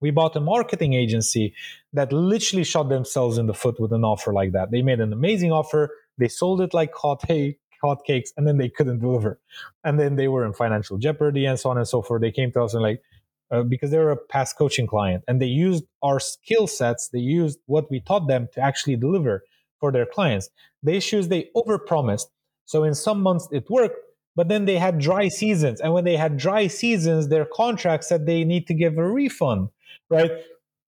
we 0.00 0.10
bought 0.10 0.36
a 0.36 0.40
marketing 0.40 0.94
agency 0.94 1.54
that 1.92 2.12
literally 2.12 2.64
shot 2.64 2.88
themselves 2.88 3.38
in 3.38 3.46
the 3.46 3.54
foot 3.54 3.80
with 3.80 3.92
an 3.92 4.04
offer 4.04 4.32
like 4.32 4.52
that. 4.52 4.70
They 4.70 4.82
made 4.82 5.00
an 5.00 5.12
amazing 5.12 5.52
offer. 5.52 5.90
They 6.18 6.28
sold 6.28 6.60
it 6.60 6.74
like 6.74 6.94
hot 6.94 7.24
hey, 7.26 7.58
hotcakes, 7.82 8.28
and 8.36 8.46
then 8.46 8.58
they 8.58 8.68
couldn't 8.68 9.00
deliver. 9.00 9.40
And 9.84 9.98
then 9.98 10.16
they 10.16 10.28
were 10.28 10.44
in 10.44 10.52
financial 10.52 10.98
jeopardy 10.98 11.46
and 11.46 11.58
so 11.58 11.70
on 11.70 11.78
and 11.78 11.88
so 11.88 12.02
forth. 12.02 12.20
They 12.20 12.32
came 12.32 12.52
to 12.52 12.62
us 12.62 12.74
and 12.74 12.82
like, 12.82 13.02
uh, 13.50 13.62
because 13.62 13.90
they 13.90 13.98
were 13.98 14.10
a 14.10 14.16
past 14.16 14.56
coaching 14.56 14.86
client 14.86 15.24
and 15.28 15.40
they 15.40 15.46
used 15.46 15.84
our 16.02 16.20
skill 16.20 16.66
sets 16.66 17.08
they 17.08 17.18
used 17.18 17.58
what 17.66 17.90
we 17.90 18.00
taught 18.00 18.28
them 18.28 18.48
to 18.52 18.60
actually 18.60 18.96
deliver 18.96 19.42
for 19.80 19.92
their 19.92 20.06
clients. 20.06 20.50
The 20.82 20.94
issue 20.94 21.18
is 21.18 21.28
they 21.28 21.50
overpromised. 21.56 22.26
So 22.66 22.84
in 22.84 22.94
some 22.94 23.22
months 23.22 23.48
it 23.52 23.68
worked 23.70 23.96
but 24.36 24.48
then 24.48 24.66
they 24.66 24.78
had 24.78 25.00
dry 25.00 25.26
seasons. 25.28 25.80
And 25.80 25.92
when 25.92 26.04
they 26.04 26.16
had 26.16 26.36
dry 26.36 26.66
seasons 26.66 27.28
their 27.28 27.44
contract 27.44 28.04
said 28.04 28.26
they 28.26 28.44
need 28.44 28.66
to 28.68 28.74
give 28.74 28.98
a 28.98 29.08
refund 29.08 29.70
right? 30.10 30.30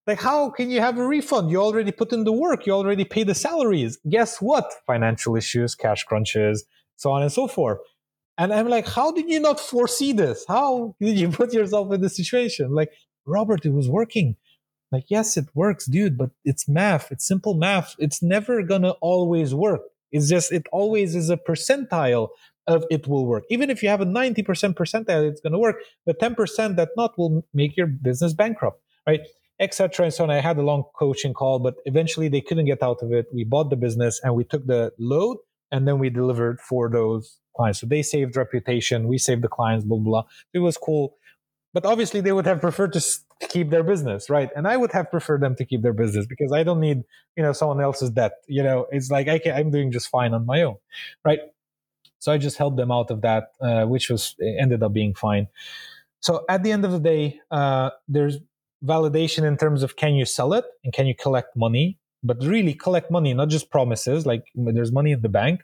Like 0.07 0.21
how 0.21 0.51
can 0.51 0.71
you 0.71 0.81
have 0.81 0.99
a 0.99 1.07
refund? 1.07 1.51
You 1.51 1.61
already 1.61 1.93
put 1.93 2.13
in 2.13 2.25
the 2.25 2.33
work. 2.33 2.67
You 2.67 2.73
already 2.73 3.05
pay 3.05 3.23
the 3.23 3.35
salaries. 3.35 3.99
Guess 4.09 4.41
what? 4.41 4.73
Financial 4.87 5.37
issues 5.37 5.75
cash 5.75 6.05
crunches 6.05 6.65
so 7.01 7.11
on 7.11 7.23
and 7.23 7.33
so 7.33 7.49
forth 7.49 7.79
and 8.41 8.55
I'm 8.55 8.69
like, 8.69 8.89
how 8.89 9.13
did 9.13 9.29
you 9.29 9.39
not 9.39 9.61
foresee 9.61 10.15
this? 10.15 10.47
How 10.49 10.97
did 10.99 11.19
you 11.19 11.29
put 11.29 11.53
yourself 11.53 11.93
in 11.93 12.01
this 12.01 12.17
situation? 12.17 12.75
Like, 12.75 12.91
Robert, 13.27 13.67
it 13.67 13.75
was 13.75 13.87
working. 13.87 14.37
Like, 14.91 15.05
yes, 15.09 15.37
it 15.37 15.45
works, 15.55 15.85
dude, 15.85 16.17
but 16.17 16.31
it's 16.43 16.67
math. 16.67 17.13
It's 17.13 17.29
simple 17.29 17.53
math. 17.53 17.95
It's 17.99 18.23
never 18.23 18.63
gonna 18.63 18.93
always 19.03 19.55
work. 19.55 19.83
It's 20.11 20.31
just, 20.31 20.53
it 20.53 20.67
always 20.73 21.15
is 21.15 21.29
a 21.29 21.37
percentile 21.37 22.29
of 22.67 22.87
it 22.91 23.07
will 23.07 23.27
work. 23.27 23.45
Even 23.51 23.69
if 23.69 23.83
you 23.83 23.91
have 23.91 24.01
a 24.01 24.07
90% 24.07 24.43
percentile, 24.73 25.29
it's 25.29 25.43
gonna 25.43 25.59
work. 25.59 25.77
But 26.07 26.19
10% 26.19 26.77
that 26.77 26.89
not 26.97 27.19
will 27.19 27.45
make 27.53 27.77
your 27.77 27.89
business 27.89 28.33
bankrupt, 28.33 28.81
right? 29.07 29.21
Etc. 29.61 30.03
And 30.03 30.15
so 30.15 30.25
on. 30.25 30.31
I 30.31 30.41
had 30.41 30.57
a 30.57 30.63
long 30.63 30.85
coaching 30.99 31.35
call, 31.35 31.59
but 31.59 31.75
eventually 31.85 32.29
they 32.29 32.41
couldn't 32.41 32.65
get 32.65 32.83
out 32.83 33.03
of 33.03 33.13
it. 33.13 33.27
We 33.35 33.45
bought 33.45 33.69
the 33.69 33.77
business 33.77 34.19
and 34.25 34.35
we 34.35 34.45
took 34.45 34.67
the 34.67 34.93
load 34.99 35.37
and 35.71 35.87
then 35.87 35.99
we 35.99 36.09
delivered 36.09 36.59
for 36.63 36.89
those 36.89 37.40
clients. 37.57 37.81
So 37.81 37.87
they 37.87 38.03
saved 38.03 38.37
reputation, 38.37 39.09
we 39.09 39.19
saved 39.19 39.43
the 39.43 39.49
clients, 39.49 39.85
blah, 39.85 39.99
blah. 39.99 40.25
It 40.53 40.61
was 40.61 40.77
cool. 40.77 41.17
But 41.73 41.85
obviously, 41.87 42.21
they 42.21 42.33
would 42.33 42.47
have 42.47 42.61
preferred 42.61 42.93
to 42.95 43.05
keep 43.49 43.71
their 43.71 43.85
business, 43.85 44.29
right? 44.29 44.51
And 44.57 44.67
I 44.67 44.77
would 44.77 44.93
have 44.93 45.11
preferred 45.11 45.41
them 45.41 45.55
to 45.57 45.65
keep 45.65 45.83
their 45.83 45.93
business 45.93 46.27
because 46.27 46.53
I 46.53 46.63
don't 46.65 46.81
need, 46.81 47.05
you 47.37 47.43
know, 47.43 47.53
someone 47.53 47.81
else's 47.81 48.11
debt. 48.11 48.33
You 48.49 48.63
know, 48.63 48.87
it's 48.91 49.11
like 49.11 49.29
I 49.29 49.39
can, 49.39 49.57
I'm 49.57 49.71
doing 49.71 49.93
just 49.93 50.09
fine 50.09 50.35
on 50.35 50.47
my 50.47 50.63
own, 50.63 50.77
right? 51.25 51.41
So 52.19 52.33
I 52.33 52.39
just 52.39 52.59
helped 52.59 52.77
them 52.77 52.91
out 52.91 53.11
of 53.11 53.23
that, 53.23 53.53
uh, 53.61 53.85
which 53.87 54.11
was 54.11 54.35
ended 54.41 54.83
up 54.83 54.93
being 54.93 55.15
fine. 55.15 55.49
So 56.21 56.45
at 56.49 56.63
the 56.63 56.73
end 56.73 56.85
of 56.85 56.93
the 56.93 57.01
day, 57.01 57.41
uh, 57.51 57.91
there's 58.09 58.39
validation 58.85 59.45
in 59.45 59.57
terms 59.57 59.83
of 59.83 59.97
can 59.97 60.15
you 60.15 60.25
sell 60.25 60.53
it 60.53 60.65
and 60.85 60.93
can 60.93 61.07
you 61.07 61.15
collect 61.15 61.57
money, 61.57 61.99
but 62.23 62.43
really 62.43 62.75
collect 62.75 63.11
money, 63.11 63.33
not 63.33 63.49
just 63.49 63.71
promises. 63.71 64.27
Like 64.27 64.45
there's 64.55 64.93
money 64.93 65.13
in 65.13 65.23
the 65.23 65.29
bank, 65.29 65.63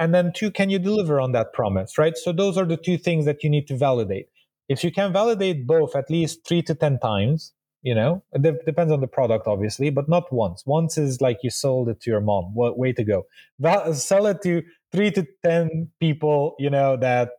and 0.00 0.14
then 0.14 0.32
two 0.34 0.50
can 0.50 0.70
you 0.70 0.78
deliver 0.78 1.20
on 1.20 1.30
that 1.32 1.52
promise 1.52 1.96
right? 1.98 2.16
So 2.16 2.32
those 2.32 2.56
are 2.58 2.64
the 2.64 2.78
two 2.78 2.98
things 2.98 3.26
that 3.26 3.44
you 3.44 3.50
need 3.50 3.68
to 3.68 3.76
validate. 3.76 4.28
If 4.68 4.82
you 4.82 4.90
can 4.90 5.12
validate 5.12 5.66
both 5.66 5.94
at 5.94 6.10
least 6.10 6.44
three 6.44 6.62
to 6.62 6.74
ten 6.74 6.98
times 6.98 7.52
you 7.82 7.94
know 7.94 8.22
it 8.32 8.42
depends 8.66 8.92
on 8.92 9.00
the 9.00 9.06
product 9.06 9.46
obviously 9.46 9.90
but 9.90 10.08
not 10.08 10.32
once. 10.32 10.64
Once 10.66 10.98
is 10.98 11.20
like 11.20 11.38
you 11.42 11.50
sold 11.50 11.88
it 11.88 12.00
to 12.00 12.10
your 12.10 12.20
mom. 12.20 12.52
Way 12.54 12.92
to 12.94 13.04
go. 13.04 13.26
Val- 13.60 13.94
sell 13.94 14.26
it 14.26 14.42
to 14.42 14.62
three 14.90 15.10
to 15.12 15.26
ten 15.44 15.90
people 16.00 16.56
you 16.58 16.70
know 16.70 16.96
that 16.96 17.30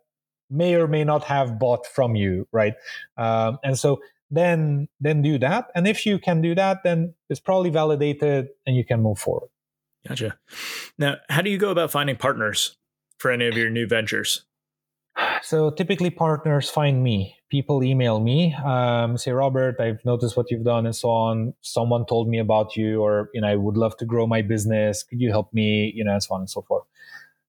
may 0.49 0.75
or 0.75 0.87
may 0.87 1.03
not 1.03 1.23
have 1.23 1.59
bought 1.59 1.85
from 1.87 2.15
you 2.15 2.47
right? 2.51 2.75
Um, 3.17 3.57
and 3.63 3.77
so 3.77 3.99
then 4.29 4.87
then 5.01 5.21
do 5.21 5.37
that. 5.39 5.65
And 5.75 5.87
if 5.87 6.05
you 6.05 6.19
can 6.19 6.41
do 6.41 6.53
that 6.55 6.83
then 6.83 7.15
it's 7.29 7.39
probably 7.39 7.71
validated 7.71 8.49
and 8.67 8.75
you 8.75 8.85
can 8.85 9.01
move 9.01 9.17
forward 9.17 9.49
Gotcha. 10.07 10.37
Now, 10.97 11.17
how 11.29 11.41
do 11.41 11.49
you 11.49 11.57
go 11.57 11.69
about 11.69 11.91
finding 11.91 12.15
partners 12.15 12.75
for 13.19 13.31
any 13.31 13.47
of 13.47 13.55
your 13.55 13.69
new 13.69 13.87
ventures? 13.87 14.45
So 15.43 15.69
typically, 15.71 16.09
partners 16.09 16.69
find 16.69 17.03
me. 17.03 17.35
People 17.49 17.83
email 17.83 18.19
me, 18.21 18.55
um, 18.55 19.17
say, 19.17 19.31
Robert, 19.31 19.79
I've 19.79 20.03
noticed 20.05 20.37
what 20.37 20.49
you've 20.49 20.63
done 20.63 20.85
and 20.85 20.95
so 20.95 21.09
on. 21.09 21.53
Someone 21.61 22.05
told 22.05 22.29
me 22.29 22.39
about 22.39 22.77
you, 22.77 23.01
or 23.01 23.29
you 23.33 23.41
know, 23.41 23.47
I 23.47 23.55
would 23.55 23.75
love 23.75 23.97
to 23.97 24.05
grow 24.05 24.25
my 24.25 24.41
business. 24.41 25.03
Could 25.03 25.19
you 25.19 25.29
help 25.29 25.53
me? 25.53 25.91
You 25.93 26.05
know, 26.05 26.13
and 26.13 26.23
so 26.23 26.35
on 26.35 26.41
and 26.41 26.49
so 26.49 26.61
forth. 26.61 26.85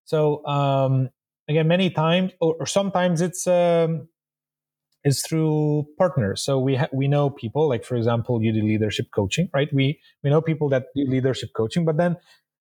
So 0.05 0.45
um, 0.45 1.11
again, 1.49 1.69
many 1.69 1.89
times, 1.89 2.33
or, 2.41 2.57
or 2.59 2.67
sometimes 2.67 3.21
it's 3.21 3.47
um, 3.47 4.09
through 5.29 5.87
partners. 5.99 6.43
So 6.43 6.59
we 6.59 6.77
ha- 6.77 6.89
we 6.93 7.09
know 7.09 7.31
people, 7.31 7.69
like 7.69 7.85
for 7.85 7.97
example, 7.97 8.43
you 8.43 8.53
do 8.53 8.63
leadership 8.63 9.07
coaching, 9.15 9.51
right? 9.55 9.69
We 9.73 10.01
we 10.23 10.31
know 10.31 10.41
people 10.41 10.69
that 10.71 10.87
do 10.95 11.05
leadership 11.07 11.51
coaching, 11.57 11.85
but 11.85 11.97
then 11.97 12.17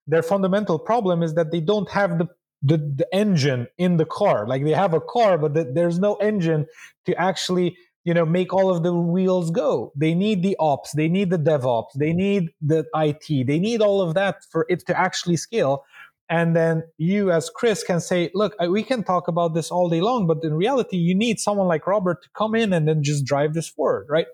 their 0.08 0.24
fundamental 0.24 0.80
problem 0.80 1.24
is 1.24 1.36
that 1.36 1.52
they 1.52 1.62
don't 1.62 1.89
have 1.89 2.18
the 2.18 2.28
the, 2.64 2.78
the 2.78 3.08
engine 3.12 3.66
in 3.80 3.97
the 3.97 4.06
car. 4.06 4.47
Like 4.47 4.64
they 4.64 4.72
have 4.72 4.93
a 4.93 5.02
car 5.02 5.38
but 5.38 5.54
the, 5.56 5.72
there's 5.74 5.99
no 5.99 6.16
engine 6.16 6.68
to 7.06 7.16
actually 7.20 7.76
you 8.04 8.14
know 8.14 8.26
make 8.26 8.54
all 8.54 8.70
of 8.70 8.84
the 8.84 8.93
wheels 8.93 9.52
go. 9.52 9.91
They 9.95 10.14
need 10.14 10.43
the 10.43 10.56
ops. 10.60 10.91
They 10.91 11.08
need 11.08 11.30
the 11.30 11.39
devops. 11.39 11.93
They 11.95 12.14
need 12.14 12.49
the 12.62 12.86
it 12.95 13.43
they 13.47 13.60
need 13.60 13.82
all 13.82 14.02
of 14.02 14.14
that 14.14 14.38
for 14.52 14.66
it 14.70 14.86
to 14.88 14.99
actually 14.99 15.38
scale. 15.38 15.84
And 16.30 16.56
then 16.56 16.84
you 16.97 17.30
as 17.30 17.49
chris 17.49 17.84
can 17.84 17.99
say 17.99 18.32
look 18.34 18.56
we 18.70 18.84
can 18.84 19.04
talk 19.04 19.28
about 19.28 19.54
this 19.54 19.70
all 19.70 19.89
day 19.89 19.99
long 19.99 20.28
but 20.28 20.38
in 20.43 20.54
reality 20.54 20.95
you 20.95 21.14
need 21.14 21.39
someone 21.39 21.68
like 21.68 21.86
robert 21.86 22.24
to 22.24 22.30
come 22.38 22.56
in 22.56 22.72
and 22.72 22.88
then 22.88 23.04
just 23.04 23.26
drive 23.26 23.54
this 23.54 23.68
forward 23.68 24.08
right 24.10 24.28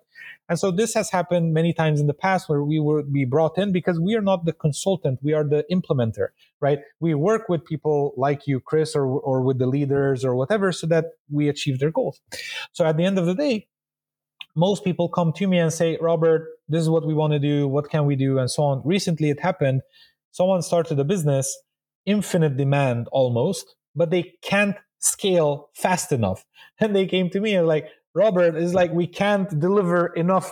and 0.50 0.58
so 0.58 0.72
this 0.72 0.94
has 0.94 1.10
happened 1.10 1.54
many 1.54 1.74
times 1.74 2.00
in 2.00 2.08
the 2.08 2.14
past 2.14 2.48
where 2.48 2.64
we 2.64 2.80
would 2.80 3.12
be 3.12 3.26
brought 3.26 3.58
in 3.58 3.72
because 3.72 4.00
we 4.00 4.16
are 4.16 4.22
not 4.22 4.46
the 4.46 4.54
consultant, 4.54 5.20
we 5.22 5.34
are 5.34 5.44
the 5.44 5.66
implementer, 5.72 6.30
right? 6.62 6.80
We 7.00 7.14
work 7.14 7.50
with 7.50 7.66
people 7.66 8.14
like 8.16 8.48
you, 8.48 8.60
Chris, 8.60 8.96
or, 8.96 9.06
or 9.06 9.42
with 9.42 9.60
the 9.60 9.68
leaders 9.68 10.24
or 10.24 10.36
whatever, 10.36 10.72
so 10.72 10.88
that 10.88 11.06
we 11.30 11.50
achieve 11.50 11.80
their 11.80 11.92
goals. 11.92 12.22
So 12.72 12.86
at 12.86 12.98
the 12.98 13.04
end 13.06 13.20
of 13.20 13.26
the 13.26 13.36
day, 13.36 13.68
most 14.56 14.84
people 14.84 15.10
come 15.10 15.34
to 15.34 15.48
me 15.48 15.60
and 15.60 15.72
say, 15.72 15.98
Robert, 16.02 16.48
this 16.68 16.82
is 16.82 16.90
what 16.90 17.06
we 17.06 17.14
want 17.14 17.34
to 17.34 17.40
do. 17.40 17.68
What 17.68 17.90
can 17.90 18.06
we 18.06 18.16
do? 18.16 18.40
And 18.40 18.50
so 18.50 18.64
on. 18.64 18.82
Recently, 18.84 19.30
it 19.30 19.40
happened. 19.40 19.82
someone 20.32 20.62
started 20.62 21.00
a 21.00 21.04
business, 21.04 21.58
infinite 22.06 22.58
demand 22.58 23.08
almost, 23.12 23.76
but 23.96 24.10
they 24.12 24.34
can't 24.42 24.76
scale 25.00 25.70
fast 25.76 26.12
enough. 26.12 26.46
And 26.80 26.96
they 26.96 27.08
came 27.08 27.30
to 27.32 27.40
me 27.40 27.56
and 27.56 27.68
like, 27.68 27.88
Robert, 28.18 28.56
is 28.56 28.74
like 28.74 28.92
we 28.92 29.08
can't 29.08 29.48
deliver 29.60 30.08
enough 30.08 30.52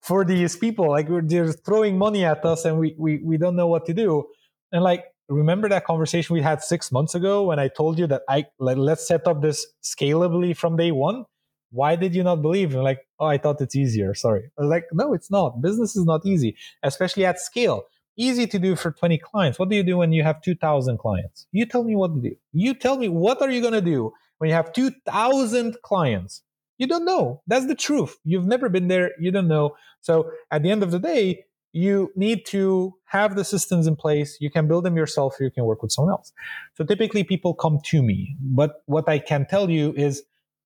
for 0.00 0.24
these 0.24 0.56
people. 0.56 0.88
Like 0.88 1.08
they're 1.24 1.52
throwing 1.52 1.98
money 1.98 2.24
at 2.24 2.44
us 2.44 2.64
and 2.64 2.78
we, 2.78 2.94
we 2.98 3.20
we 3.22 3.36
don't 3.36 3.56
know 3.56 3.66
what 3.66 3.84
to 3.86 3.94
do. 3.94 4.26
And 4.72 4.82
like 4.82 5.04
remember 5.28 5.68
that 5.68 5.84
conversation 5.84 6.34
we 6.34 6.42
had 6.42 6.62
six 6.62 6.90
months 6.92 7.14
ago 7.14 7.44
when 7.44 7.58
I 7.58 7.68
told 7.68 7.98
you 7.98 8.06
that 8.08 8.22
I 8.28 8.46
like, 8.58 8.76
let's 8.76 9.06
set 9.06 9.26
up 9.26 9.42
this 9.42 9.66
scalably 9.82 10.56
from 10.56 10.76
day 10.76 10.92
one. 10.92 11.24
Why 11.72 11.94
did 11.96 12.14
you 12.14 12.24
not 12.24 12.42
believe? 12.42 12.74
And 12.74 12.82
like, 12.82 13.00
oh, 13.20 13.26
I 13.26 13.38
thought 13.38 13.60
it's 13.60 13.76
easier. 13.76 14.12
Sorry. 14.14 14.50
like, 14.58 14.86
no, 14.92 15.12
it's 15.14 15.30
not. 15.30 15.62
Business 15.62 15.94
is 15.94 16.04
not 16.04 16.26
easy, 16.26 16.56
especially 16.82 17.24
at 17.24 17.38
scale. 17.38 17.84
Easy 18.16 18.46
to 18.48 18.58
do 18.58 18.74
for 18.74 18.90
20 18.90 19.18
clients. 19.18 19.58
What 19.58 19.68
do 19.68 19.76
you 19.76 19.84
do 19.84 19.96
when 19.96 20.12
you 20.12 20.24
have 20.24 20.42
2,000 20.42 20.98
clients? 20.98 21.46
You 21.52 21.64
tell 21.66 21.84
me 21.84 21.94
what 21.94 22.12
to 22.14 22.20
do. 22.20 22.34
You 22.52 22.74
tell 22.74 22.98
me 22.98 23.08
what 23.08 23.40
are 23.40 23.50
you 23.50 23.60
going 23.60 23.72
to 23.72 23.80
do 23.80 24.12
when 24.38 24.50
you 24.50 24.54
have 24.54 24.72
2,000 24.72 25.76
clients? 25.82 26.42
You 26.80 26.86
don't 26.86 27.04
know. 27.04 27.42
That's 27.46 27.66
the 27.66 27.74
truth. 27.74 28.18
You've 28.24 28.46
never 28.46 28.70
been 28.70 28.88
there. 28.88 29.10
You 29.20 29.30
don't 29.30 29.48
know. 29.48 29.76
So 30.00 30.30
at 30.50 30.62
the 30.62 30.70
end 30.70 30.82
of 30.82 30.90
the 30.90 30.98
day, 30.98 31.44
you 31.72 32.10
need 32.16 32.46
to 32.46 32.94
have 33.04 33.36
the 33.36 33.44
systems 33.44 33.86
in 33.86 33.96
place. 33.96 34.38
You 34.40 34.50
can 34.50 34.66
build 34.66 34.86
them 34.86 34.96
yourself 34.96 35.36
you 35.40 35.50
can 35.50 35.64
work 35.64 35.82
with 35.82 35.92
someone 35.92 36.12
else. 36.12 36.32
So 36.76 36.84
typically 36.84 37.22
people 37.22 37.52
come 37.52 37.80
to 37.90 38.02
me. 38.02 38.34
But 38.40 38.82
what 38.86 39.06
I 39.10 39.18
can 39.18 39.46
tell 39.46 39.68
you 39.68 39.92
is 39.94 40.22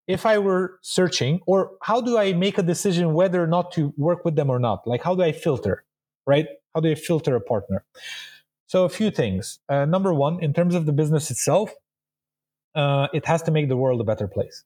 if 0.06 0.26
I 0.26 0.38
were 0.38 0.80
searching, 0.82 1.40
or 1.48 1.72
how 1.82 2.02
do 2.02 2.18
I 2.18 2.34
make 2.34 2.58
a 2.58 2.64
decision 2.64 3.14
whether 3.14 3.42
or 3.42 3.48
not 3.48 3.72
to 3.74 3.94
work 3.96 4.26
with 4.26 4.36
them 4.36 4.50
or 4.50 4.60
not? 4.60 4.86
Like, 4.86 5.02
how 5.04 5.16
do 5.16 5.24
I 5.24 5.32
filter, 5.32 5.86
right? 6.28 6.48
How 6.76 6.82
do 6.82 6.92
I 6.92 6.96
filter 6.96 7.38
a 7.38 7.42
partner? 7.42 7.86
So, 8.68 8.84
a 8.84 8.90
few 8.90 9.12
things. 9.12 9.60
Uh, 9.70 9.86
number 9.86 10.14
one, 10.14 10.44
in 10.44 10.54
terms 10.54 10.76
of 10.76 10.86
the 10.86 10.92
business 10.92 11.32
itself, 11.32 11.72
uh, 12.76 13.08
it 13.14 13.26
has 13.26 13.42
to 13.44 13.52
make 13.52 13.70
the 13.70 13.78
world 13.78 14.02
a 14.02 14.04
better 14.04 14.28
place. 14.28 14.66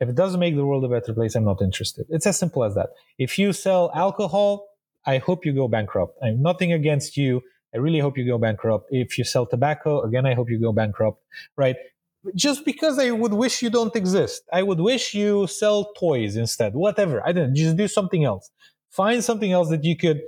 If 0.00 0.08
it 0.08 0.14
doesn't 0.14 0.38
make 0.38 0.54
the 0.54 0.64
world 0.64 0.84
a 0.84 0.88
better 0.88 1.12
place, 1.12 1.34
I'm 1.34 1.44
not 1.44 1.60
interested. 1.60 2.06
It's 2.08 2.26
as 2.26 2.38
simple 2.38 2.64
as 2.64 2.74
that. 2.74 2.90
If 3.18 3.38
you 3.38 3.52
sell 3.52 3.90
alcohol, 3.94 4.66
I 5.06 5.18
hope 5.18 5.44
you 5.44 5.52
go 5.52 5.68
bankrupt. 5.68 6.16
I'm 6.22 6.40
nothing 6.42 6.72
against 6.72 7.16
you. 7.16 7.42
I 7.74 7.78
really 7.78 7.98
hope 7.98 8.16
you 8.16 8.26
go 8.26 8.38
bankrupt. 8.38 8.86
If 8.90 9.18
you 9.18 9.24
sell 9.24 9.46
tobacco, 9.46 10.02
again, 10.02 10.24
I 10.26 10.34
hope 10.34 10.48
you 10.50 10.60
go 10.60 10.72
bankrupt, 10.72 11.20
right? 11.56 11.76
Just 12.34 12.64
because 12.64 12.98
I 12.98 13.10
would 13.10 13.32
wish 13.32 13.62
you 13.62 13.70
don't 13.70 13.94
exist. 13.94 14.42
I 14.52 14.62
would 14.62 14.80
wish 14.80 15.14
you 15.14 15.46
sell 15.46 15.92
toys 15.98 16.36
instead, 16.36 16.74
whatever. 16.74 17.26
I 17.26 17.32
don't 17.32 17.54
just 17.54 17.76
do 17.76 17.88
something 17.88 18.24
else. 18.24 18.50
Find 18.90 19.22
something 19.22 19.52
else 19.52 19.68
that 19.70 19.84
you 19.84 19.96
could 19.96 20.20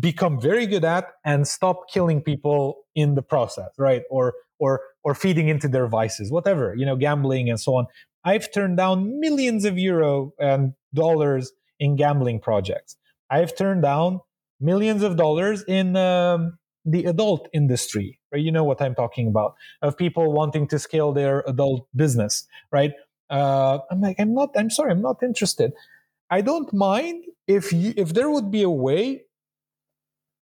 become 0.00 0.40
very 0.40 0.66
good 0.66 0.84
at 0.84 1.06
and 1.24 1.46
stop 1.46 1.90
killing 1.92 2.22
people 2.22 2.78
in 2.94 3.14
the 3.14 3.22
process, 3.22 3.70
right? 3.78 4.02
Or 4.10 4.34
or 4.58 4.80
or 5.04 5.14
feeding 5.14 5.48
into 5.48 5.68
their 5.68 5.86
vices, 5.86 6.30
whatever, 6.30 6.74
you 6.74 6.86
know, 6.86 6.96
gambling 6.96 7.50
and 7.50 7.60
so 7.60 7.74
on. 7.76 7.86
I've 8.26 8.52
turned 8.52 8.76
down 8.76 9.20
millions 9.20 9.64
of 9.64 9.78
euro 9.78 10.32
and 10.38 10.74
dollars 10.92 11.52
in 11.78 11.94
gambling 11.94 12.40
projects. 12.40 12.96
I've 13.30 13.56
turned 13.56 13.82
down 13.82 14.20
millions 14.60 15.04
of 15.04 15.16
dollars 15.16 15.62
in 15.68 15.96
um, 15.96 16.58
the 16.84 17.04
adult 17.04 17.48
industry, 17.52 18.18
right? 18.32 18.42
You 18.42 18.50
know 18.50 18.64
what 18.64 18.82
I'm 18.82 18.96
talking 18.96 19.28
about 19.28 19.54
of 19.80 19.96
people 19.96 20.32
wanting 20.32 20.66
to 20.68 20.78
scale 20.80 21.12
their 21.12 21.44
adult 21.46 21.86
business, 21.94 22.48
right? 22.72 22.92
Uh, 23.30 23.78
I'm 23.90 24.00
like, 24.00 24.16
I'm 24.18 24.34
not. 24.34 24.50
I'm 24.56 24.70
sorry, 24.70 24.90
I'm 24.90 25.02
not 25.02 25.22
interested. 25.22 25.72
I 26.28 26.40
don't 26.40 26.72
mind 26.72 27.24
if 27.46 27.72
you, 27.72 27.94
if 27.96 28.12
there 28.12 28.28
would 28.28 28.50
be 28.50 28.62
a 28.62 28.70
way, 28.70 29.22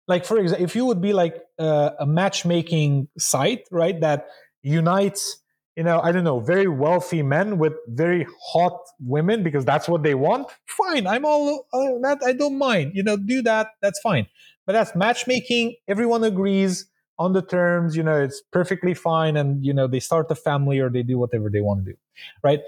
like 0.06 0.24
for 0.24 0.38
example, 0.38 0.64
if 0.64 0.76
you 0.76 0.84
would 0.86 1.00
be 1.00 1.12
like 1.12 1.36
uh, 1.58 1.90
a 1.98 2.06
matchmaking 2.06 3.08
site, 3.18 3.66
right, 3.72 4.00
that 4.00 4.28
unites 4.62 5.41
you 5.76 5.82
know, 5.82 6.00
I 6.00 6.12
don't 6.12 6.24
know, 6.24 6.40
very 6.40 6.68
wealthy 6.68 7.22
men 7.22 7.58
with 7.58 7.72
very 7.88 8.26
hot 8.52 8.78
women 9.00 9.42
because 9.42 9.64
that's 9.64 9.88
what 9.88 10.02
they 10.02 10.14
want. 10.14 10.48
Fine, 10.66 11.06
I'm 11.06 11.24
all 11.24 11.66
uh, 11.72 11.98
that. 12.02 12.18
I 12.24 12.32
don't 12.32 12.58
mind. 12.58 12.92
You 12.94 13.02
know, 13.02 13.16
do 13.16 13.42
that. 13.42 13.68
That's 13.80 13.98
fine. 14.00 14.26
But 14.66 14.74
that's 14.74 14.94
matchmaking. 14.94 15.76
Everyone 15.88 16.24
agrees 16.24 16.86
on 17.18 17.32
the 17.32 17.42
terms. 17.42 17.96
You 17.96 18.02
know, 18.02 18.20
it's 18.20 18.42
perfectly 18.52 18.94
fine, 18.94 19.36
and 19.36 19.64
you 19.64 19.72
know, 19.72 19.86
they 19.86 20.00
start 20.00 20.30
a 20.30 20.34
family 20.34 20.78
or 20.78 20.90
they 20.90 21.02
do 21.02 21.18
whatever 21.18 21.48
they 21.50 21.60
want 21.60 21.84
to 21.84 21.92
do, 21.92 21.98
right? 22.42 22.60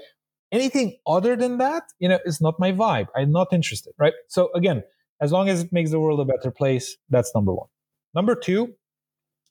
Anything 0.51 0.97
other 1.05 1.35
than 1.35 1.57
that, 1.59 1.83
you 1.99 2.09
know, 2.09 2.19
is 2.25 2.41
not 2.41 2.59
my 2.59 2.71
vibe. 2.71 3.07
I'm 3.15 3.31
not 3.31 3.51
interested, 3.51 3.93
right? 3.97 4.13
So 4.29 4.49
again, 4.55 4.83
as 5.21 5.31
long 5.31 5.49
as 5.49 5.61
it 5.61 5.71
makes 5.71 5.91
the 5.91 5.99
world 5.99 6.19
a 6.19 6.25
better 6.25 6.51
place, 6.51 6.97
that's 7.09 7.33
number 7.35 7.53
one. 7.53 7.67
Number 8.13 8.35
two, 8.35 8.75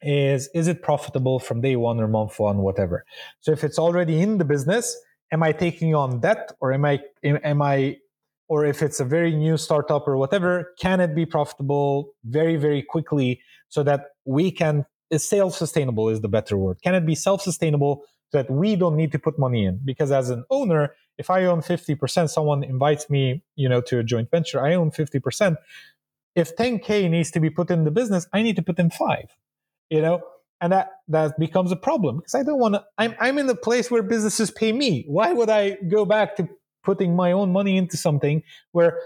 is 0.05 0.49
is 0.55 0.69
it 0.69 0.83
profitable 0.83 1.39
from 1.39 1.61
day 1.61 1.77
one 1.77 2.01
or 2.01 2.09
month 2.09 2.39
one, 2.39 2.59
whatever. 2.59 3.05
So 3.41 3.53
if 3.53 3.65
it's 3.65 3.79
already 3.79 4.21
in 4.21 4.39
the 4.39 4.45
business, 4.45 4.97
am 5.33 5.43
I 5.43 5.53
taking 5.53 5.95
on 5.95 6.21
debt 6.21 6.53
or 6.61 6.73
am 6.73 6.85
I 6.85 7.01
am 7.25 7.63
I 7.63 7.99
or 8.49 8.65
if 8.65 8.83
it's 8.83 9.01
a 9.01 9.05
very 9.05 9.35
new 9.35 9.57
startup 9.57 10.07
or 10.07 10.17
whatever, 10.17 10.75
can 10.79 11.01
it 11.01 11.15
be 11.15 11.25
profitable 11.25 12.15
very, 12.25 12.57
very 12.57 12.83
quickly 12.83 13.41
so 13.69 13.83
that 13.83 14.11
we 14.25 14.51
can 14.51 14.85
is 15.11 15.29
self-sustainable 15.29 16.09
is 16.09 16.21
the 16.21 16.29
better 16.29 16.57
word. 16.57 16.81
Can 16.83 16.95
it 16.95 17.07
be 17.07 17.15
self-sustainable 17.15 18.03
so 18.31 18.39
that 18.39 18.51
we 18.51 18.75
don't 18.75 18.97
need 18.97 19.13
to 19.13 19.19
put 19.19 19.39
money 19.39 19.65
in? 19.65 19.81
Because 19.85 20.11
as 20.11 20.31
an 20.31 20.45
owner, 20.51 20.95
if 21.19 21.31
I 21.31 21.45
own 21.45 21.61
50%, 21.61 22.31
someone 22.31 22.65
invites 22.65 23.09
me, 23.09 23.43
you 23.55 23.69
know, 23.69 23.81
to 23.83 23.99
a 23.99 24.03
joint 24.03 24.31
venture, 24.31 24.65
I 24.65 24.75
own 24.75 24.91
50%. 24.91 25.57
If 26.35 26.57
10K 26.57 27.09
needs 27.11 27.31
to 27.33 27.41
be 27.41 27.51
put 27.51 27.71
in 27.71 27.85
the 27.85 27.91
business, 27.91 28.27
I 28.33 28.43
need 28.43 28.57
to 28.57 28.63
put 28.63 28.79
in 28.79 28.91
five 28.91 29.37
you 29.95 30.03
know? 30.03 30.21
And 30.61 30.73
that 30.73 30.89
that 31.09 31.39
becomes 31.39 31.71
a 31.73 31.77
problem 31.77 32.17
because 32.19 32.35
i 32.35 32.43
don't 32.43 32.59
want 32.59 32.75
to 32.75 32.85
I'm, 32.97 33.15
I'm 33.21 33.37
in 33.39 33.47
the 33.47 33.57
place 33.69 33.91
where 33.91 34.03
businesses 34.03 34.51
pay 34.51 34.73
me. 34.73 35.05
Why 35.07 35.33
would 35.33 35.51
i 35.51 35.77
go 35.97 36.05
back 36.05 36.37
to 36.37 36.49
putting 36.89 37.15
my 37.15 37.33
own 37.33 37.53
money 37.53 37.77
into 37.77 37.97
something 37.97 38.43
where 38.73 38.99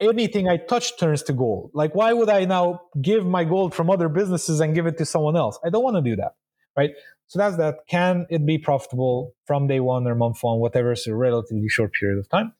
anything 0.00 0.48
i 0.48 0.56
touch 0.56 0.98
turns 0.98 1.22
to 1.24 1.32
gold? 1.32 1.70
Like 1.74 1.94
why 1.94 2.12
would 2.12 2.28
i 2.28 2.44
now 2.44 2.82
give 3.00 3.24
my 3.24 3.44
gold 3.44 3.74
from 3.74 3.88
other 3.88 4.08
businesses 4.08 4.60
and 4.60 4.74
give 4.74 4.86
it 4.86 4.98
to 4.98 5.06
someone 5.06 5.36
else? 5.36 5.58
I 5.64 5.70
don't 5.70 5.84
want 5.84 5.96
to 5.96 6.02
do 6.10 6.16
that 6.16 6.32
right? 6.76 6.90
So 7.28 7.38
that's 7.38 7.56
that. 7.56 7.76
Can 7.88 8.26
it 8.30 8.44
be 8.46 8.58
profitable 8.58 9.34
from 9.46 9.66
day 9.66 9.80
one 9.80 10.06
or 10.06 10.14
month 10.14 10.42
one? 10.42 10.58
Whatever 10.60 10.92
it's 10.92 11.06
a 11.06 11.14
relatively 11.14 11.68
short 11.68 11.92
period 11.98 12.18
of 12.18 12.28
time. 12.28 12.52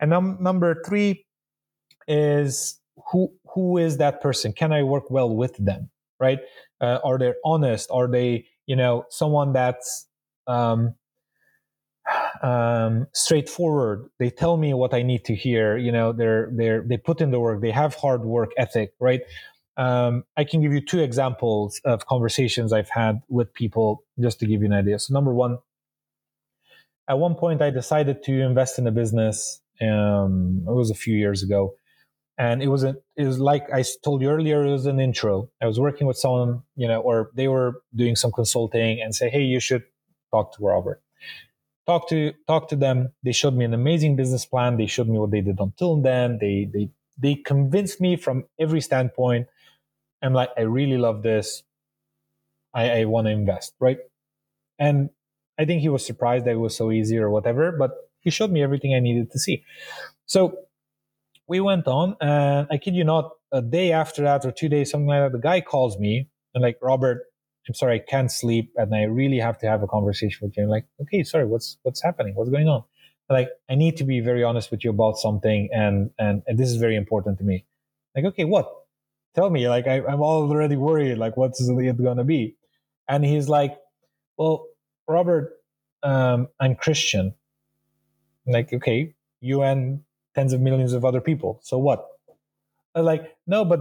And 0.00 0.10
num- 0.10 0.38
number 0.40 0.82
three 0.86 1.26
is 2.08 2.80
who 3.10 3.32
who 3.54 3.78
is 3.78 3.98
that 3.98 4.20
person? 4.20 4.52
Can 4.52 4.72
i 4.72 4.82
work 4.82 5.10
well 5.10 5.34
with 5.34 5.56
them 5.56 5.90
right? 6.20 6.38
Uh, 6.80 6.98
are 7.04 7.18
they 7.18 7.32
honest? 7.44 7.90
Are 7.90 8.08
they, 8.08 8.46
you 8.66 8.76
know, 8.76 9.04
someone 9.10 9.52
that's 9.52 10.06
um, 10.46 10.94
um, 12.42 13.06
straightforward? 13.12 14.08
They 14.18 14.30
tell 14.30 14.56
me 14.56 14.74
what 14.74 14.94
I 14.94 15.02
need 15.02 15.24
to 15.26 15.34
hear. 15.34 15.76
You 15.76 15.92
know, 15.92 16.12
they're 16.12 16.50
they're 16.52 16.82
they 16.82 16.96
put 16.96 17.20
in 17.20 17.30
the 17.30 17.40
work. 17.40 17.60
They 17.60 17.70
have 17.70 17.94
hard 17.94 18.22
work 18.22 18.50
ethic, 18.56 18.92
right? 19.00 19.22
Um, 19.76 20.24
I 20.36 20.44
can 20.44 20.60
give 20.60 20.72
you 20.72 20.80
two 20.80 21.00
examples 21.00 21.80
of 21.84 22.06
conversations 22.06 22.72
I've 22.72 22.90
had 22.90 23.22
with 23.28 23.54
people 23.54 24.04
just 24.20 24.38
to 24.40 24.46
give 24.46 24.60
you 24.60 24.66
an 24.66 24.74
idea. 24.74 24.98
So, 24.98 25.14
number 25.14 25.32
one, 25.32 25.58
at 27.08 27.18
one 27.18 27.34
point, 27.34 27.62
I 27.62 27.70
decided 27.70 28.22
to 28.24 28.40
invest 28.40 28.78
in 28.78 28.86
a 28.86 28.92
business. 28.92 29.60
Um, 29.80 30.64
it 30.68 30.72
was 30.72 30.90
a 30.90 30.94
few 30.94 31.16
years 31.16 31.42
ago, 31.42 31.74
and 32.42 32.60
it 32.60 32.66
was 32.66 32.82
a, 32.82 32.96
it 33.16 33.24
was 33.24 33.38
like 33.38 33.72
I 33.72 33.84
told 34.02 34.20
you 34.20 34.28
earlier, 34.28 34.66
it 34.66 34.72
was 34.72 34.86
an 34.86 34.98
intro. 34.98 35.48
I 35.62 35.66
was 35.66 35.78
working 35.78 36.08
with 36.08 36.16
someone, 36.16 36.62
you 36.74 36.88
know, 36.88 37.00
or 37.00 37.30
they 37.36 37.46
were 37.46 37.82
doing 37.94 38.16
some 38.16 38.32
consulting 38.32 39.00
and 39.00 39.14
say, 39.14 39.30
hey, 39.30 39.42
you 39.42 39.60
should 39.60 39.84
talk 40.32 40.56
to 40.56 40.64
Robert. 40.64 41.00
Talk 41.86 42.08
to 42.08 42.32
talk 42.48 42.68
to 42.70 42.76
them. 42.76 43.12
They 43.22 43.30
showed 43.30 43.54
me 43.54 43.64
an 43.64 43.74
amazing 43.74 44.16
business 44.16 44.44
plan. 44.44 44.76
They 44.76 44.86
showed 44.86 45.08
me 45.08 45.20
what 45.20 45.30
they 45.30 45.40
did 45.40 45.60
until 45.60 46.02
then. 46.02 46.38
They 46.40 46.68
they 46.74 46.90
they 47.16 47.34
convinced 47.36 48.00
me 48.00 48.16
from 48.16 48.44
every 48.58 48.80
standpoint. 48.80 49.46
I'm 50.20 50.34
like, 50.34 50.50
I 50.58 50.62
really 50.62 50.98
love 50.98 51.22
this. 51.22 51.62
I, 52.74 53.02
I 53.02 53.04
want 53.04 53.28
to 53.28 53.30
invest, 53.30 53.74
right? 53.78 53.98
And 54.80 55.10
I 55.60 55.64
think 55.64 55.80
he 55.80 55.88
was 55.88 56.04
surprised 56.04 56.46
that 56.46 56.52
it 56.58 56.64
was 56.66 56.76
so 56.76 56.90
easy 56.90 57.18
or 57.18 57.30
whatever, 57.30 57.70
but 57.70 57.92
he 58.18 58.30
showed 58.30 58.50
me 58.50 58.64
everything 58.64 58.94
I 58.96 59.00
needed 59.00 59.30
to 59.30 59.38
see. 59.38 59.62
So 60.26 60.58
we 61.48 61.60
went 61.60 61.86
on, 61.86 62.16
and 62.20 62.66
I 62.70 62.78
kid 62.78 62.94
you 62.94 63.04
not, 63.04 63.30
a 63.52 63.60
day 63.60 63.92
after 63.92 64.22
that 64.22 64.44
or 64.46 64.52
two 64.52 64.68
days, 64.68 64.90
something 64.90 65.08
like 65.08 65.20
that, 65.20 65.32
the 65.32 65.42
guy 65.42 65.60
calls 65.60 65.98
me 65.98 66.28
and 66.54 66.62
like, 66.62 66.78
Robert, 66.80 67.24
I'm 67.68 67.74
sorry, 67.74 67.96
I 67.96 68.10
can't 68.10 68.30
sleep, 68.30 68.72
and 68.76 68.94
I 68.94 69.02
really 69.04 69.38
have 69.38 69.58
to 69.58 69.66
have 69.68 69.82
a 69.82 69.86
conversation 69.86 70.40
with 70.42 70.56
you. 70.56 70.64
I'm 70.64 70.68
like, 70.68 70.86
okay, 71.02 71.22
sorry, 71.22 71.46
what's 71.46 71.78
what's 71.82 72.02
happening? 72.02 72.34
What's 72.34 72.50
going 72.50 72.68
on? 72.68 72.84
like, 73.30 73.48
I 73.70 73.76
need 73.76 73.96
to 73.96 74.04
be 74.04 74.20
very 74.20 74.44
honest 74.44 74.70
with 74.70 74.84
you 74.84 74.90
about 74.90 75.16
something, 75.16 75.68
and 75.72 76.10
and, 76.18 76.42
and 76.46 76.58
this 76.58 76.68
is 76.68 76.76
very 76.76 76.96
important 76.96 77.38
to 77.38 77.44
me. 77.44 77.64
Like, 78.14 78.24
okay, 78.26 78.44
what? 78.44 78.70
Tell 79.34 79.48
me. 79.48 79.68
Like, 79.68 79.86
I, 79.86 80.02
I'm 80.04 80.20
already 80.20 80.76
worried. 80.76 81.16
Like, 81.16 81.36
what's 81.36 81.60
it 81.60 82.02
gonna 82.02 82.24
be? 82.24 82.56
And 83.08 83.24
he's 83.24 83.48
like, 83.48 83.78
well, 84.36 84.66
Robert, 85.08 85.54
um, 86.02 86.48
I'm 86.60 86.74
Christian. 86.74 87.34
I'm 88.46 88.52
like, 88.52 88.72
okay, 88.72 89.14
you 89.40 89.62
and 89.62 90.00
tens 90.34 90.52
of 90.52 90.60
millions 90.60 90.92
of 90.92 91.04
other 91.04 91.20
people. 91.20 91.60
So 91.62 91.78
what? 91.78 92.06
I'm 92.94 93.04
like, 93.04 93.36
no, 93.46 93.64
but 93.64 93.80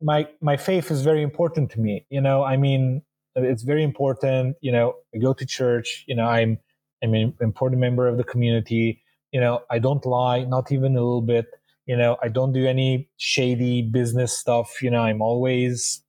my 0.00 0.28
my 0.40 0.56
faith 0.56 0.90
is 0.90 1.02
very 1.02 1.22
important 1.22 1.70
to 1.72 1.80
me. 1.80 2.06
You 2.10 2.20
know, 2.20 2.42
I 2.44 2.56
mean, 2.56 3.02
it's 3.36 3.62
very 3.62 3.82
important. 3.82 4.56
You 4.60 4.72
know, 4.72 4.96
I 5.14 5.18
go 5.18 5.32
to 5.32 5.46
church. 5.46 6.04
You 6.06 6.16
know, 6.16 6.26
I'm 6.26 6.58
I'm 7.02 7.14
an 7.14 7.34
important 7.40 7.80
member 7.80 8.08
of 8.08 8.16
the 8.16 8.24
community. 8.24 9.02
You 9.32 9.40
know, 9.40 9.62
I 9.70 9.78
don't 9.78 10.04
lie, 10.04 10.44
not 10.44 10.72
even 10.72 10.92
a 10.96 11.00
little 11.00 11.22
bit. 11.22 11.46
You 11.86 11.96
know, 11.96 12.16
I 12.22 12.28
don't 12.28 12.52
do 12.52 12.66
any 12.66 13.08
shady 13.16 13.82
business 13.82 14.36
stuff. 14.36 14.82
You 14.82 14.90
know, 14.90 15.00
I'm 15.00 15.22
always, 15.22 16.02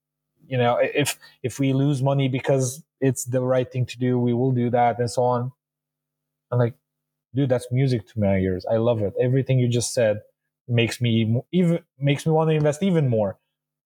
you 0.46 0.58
know, 0.58 0.76
if 0.76 1.18
if 1.42 1.58
we 1.58 1.72
lose 1.72 2.02
money 2.02 2.28
because 2.28 2.82
it's 3.00 3.24
the 3.24 3.40
right 3.40 3.70
thing 3.70 3.86
to 3.86 3.98
do, 3.98 4.18
we 4.18 4.32
will 4.32 4.52
do 4.52 4.70
that, 4.70 4.98
and 4.98 5.10
so 5.10 5.22
on. 5.22 5.52
I'm 6.50 6.58
like, 6.58 6.74
dude, 7.34 7.48
that's 7.48 7.66
music 7.70 8.06
to 8.08 8.20
my 8.20 8.36
ears. 8.36 8.64
I 8.70 8.76
love 8.76 9.00
it. 9.02 9.12
Everything 9.20 9.58
you 9.58 9.68
just 9.68 9.92
said 9.92 10.20
makes 10.68 11.00
me 11.00 11.42
even 11.52 11.80
makes 11.98 12.26
me 12.26 12.32
want 12.32 12.50
to 12.50 12.54
invest 12.56 12.82
even 12.82 13.08
more. 13.08 13.38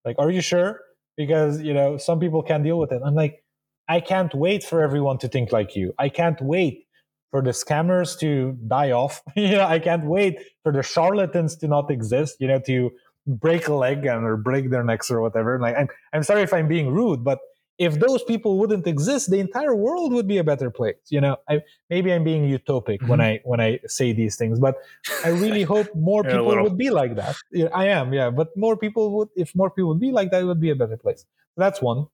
Like, 0.05 0.16
are 0.18 0.30
you 0.30 0.40
sure? 0.40 0.80
Because 1.16 1.61
you 1.61 1.74
know 1.74 1.96
some 1.99 2.20
people 2.20 2.42
can't 2.42 2.62
deal 2.62 2.78
with 2.78 2.92
it. 2.92 3.03
I'm 3.05 3.14
like, 3.14 3.42
I 3.88 4.01
can't 4.01 4.34
wait 4.34 4.62
for 4.64 4.82
everyone 4.82 5.18
to 5.18 5.28
think 5.28 5.53
like 5.53 5.74
you. 5.74 5.94
I 5.99 6.09
can't 6.09 6.40
wait 6.40 6.86
for 7.30 7.42
the 7.42 7.51
scammers 7.51 8.18
to 8.20 8.57
die 8.66 8.92
off. 8.92 9.22
you 9.36 9.53
know, 9.53 9.66
I 9.66 9.78
can't 9.78 10.05
wait 10.05 10.38
for 10.62 10.72
the 10.72 10.82
charlatans 10.82 11.57
to 11.57 11.68
not 11.68 11.90
exist. 11.90 12.36
You 12.40 12.49
know, 12.49 12.61
to 12.66 12.90
break 13.26 13.68
a 13.68 13.74
leg 13.74 14.07
and 14.07 14.24
or 14.24 14.36
break 14.36 14.70
their 14.70 14.84
necks 14.84 15.11
or 15.11 15.20
whatever. 15.20 15.59
Like, 15.61 15.76
I'm 15.76 15.88
I'm 16.12 16.22
sorry 16.22 16.42
if 16.42 16.53
I'm 16.53 16.68
being 16.68 16.90
rude, 16.90 17.24
but 17.24 17.38
if 17.78 18.00
those 18.00 18.24
people 18.24 18.58
wouldn't 18.58 18.86
exist, 18.86 19.30
the 19.30 19.38
entire 19.38 19.74
world 19.74 20.12
would 20.12 20.26
be 20.26 20.38
a 20.38 20.44
better 20.44 20.70
place. 20.70 20.96
You 21.08 21.20
know, 21.20 21.36
I, 21.48 21.62
maybe 21.88 22.12
I'm 22.12 22.24
being 22.24 22.42
utopic 22.42 22.98
mm-hmm. 22.98 23.08
when 23.08 23.20
I 23.20 23.40
when 23.44 23.60
I 23.60 23.78
say 23.86 24.12
these 24.12 24.36
things, 24.36 24.58
but 24.58 24.76
I 25.24 25.28
really 25.28 25.62
hope 25.74 25.94
more 25.94 26.24
people 26.24 26.62
would 26.62 26.76
be 26.76 26.90
like 26.90 27.14
that. 27.16 27.36
Yeah, 27.52 27.68
I 27.72 27.86
am, 27.86 28.12
yeah, 28.12 28.30
but 28.30 28.48
more 28.56 28.76
people 28.76 29.16
would. 29.16 29.28
If 29.36 29.54
more 29.54 29.70
people 29.70 29.90
would 29.90 30.00
be 30.00 30.10
like 30.10 30.30
that, 30.32 30.42
it 30.42 30.46
would 30.46 30.60
be 30.60 30.70
a 30.70 30.76
better 30.76 30.96
place. 30.96 31.24
That's 31.56 31.80
one. 31.80 32.06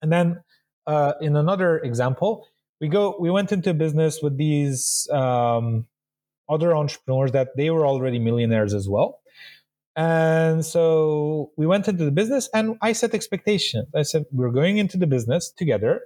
And 0.00 0.12
then, 0.12 0.42
uh, 0.86 1.14
in 1.20 1.36
another 1.36 1.78
example, 1.78 2.46
we 2.80 2.88
go. 2.88 3.16
We 3.18 3.30
went 3.30 3.50
into 3.50 3.74
business 3.74 4.20
with 4.22 4.38
these 4.38 5.08
um, 5.12 5.86
other 6.48 6.74
entrepreneurs 6.76 7.32
that 7.32 7.56
they 7.56 7.70
were 7.70 7.86
already 7.86 8.20
millionaires 8.20 8.74
as 8.74 8.88
well 8.88 9.20
and 9.96 10.64
so 10.64 11.52
we 11.56 11.66
went 11.66 11.88
into 11.88 12.04
the 12.04 12.10
business 12.10 12.48
and 12.52 12.76
I 12.82 12.92
set 12.92 13.14
expectations. 13.14 13.86
I 13.94 14.02
said, 14.02 14.24
we're 14.32 14.50
going 14.50 14.78
into 14.78 14.96
the 14.96 15.06
business 15.06 15.52
together. 15.56 16.00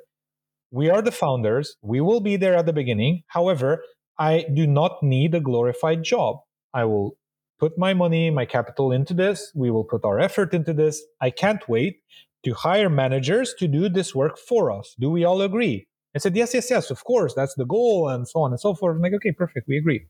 We 0.70 0.90
are 0.90 1.00
the 1.00 1.12
founders. 1.12 1.76
We 1.82 2.00
will 2.00 2.20
be 2.20 2.36
there 2.36 2.54
at 2.54 2.66
the 2.66 2.72
beginning. 2.72 3.22
However, 3.28 3.82
I 4.18 4.44
do 4.52 4.66
not 4.66 5.02
need 5.02 5.34
a 5.34 5.40
glorified 5.40 6.02
job. 6.02 6.40
I 6.74 6.84
will 6.84 7.16
put 7.58 7.78
my 7.78 7.94
money, 7.94 8.30
my 8.30 8.44
capital 8.44 8.92
into 8.92 9.14
this. 9.14 9.50
We 9.54 9.70
will 9.70 9.84
put 9.84 10.04
our 10.04 10.18
effort 10.18 10.52
into 10.52 10.72
this. 10.72 11.02
I 11.20 11.30
can't 11.30 11.66
wait 11.68 12.00
to 12.44 12.54
hire 12.54 12.90
managers 12.90 13.54
to 13.58 13.66
do 13.66 13.88
this 13.88 14.14
work 14.14 14.38
for 14.38 14.70
us. 14.70 14.94
Do 15.00 15.10
we 15.10 15.24
all 15.24 15.40
agree? 15.40 15.86
I 16.14 16.18
said, 16.18 16.36
yes, 16.36 16.54
yes, 16.54 16.70
yes, 16.70 16.90
of 16.90 17.04
course. 17.04 17.34
That's 17.34 17.54
the 17.54 17.64
goal 17.64 18.08
and 18.08 18.28
so 18.28 18.40
on 18.40 18.52
and 18.52 18.60
so 18.60 18.74
forth. 18.74 18.96
I'm 18.96 19.02
like, 19.02 19.14
okay, 19.14 19.32
perfect. 19.32 19.66
We 19.68 19.78
agree. 19.78 20.06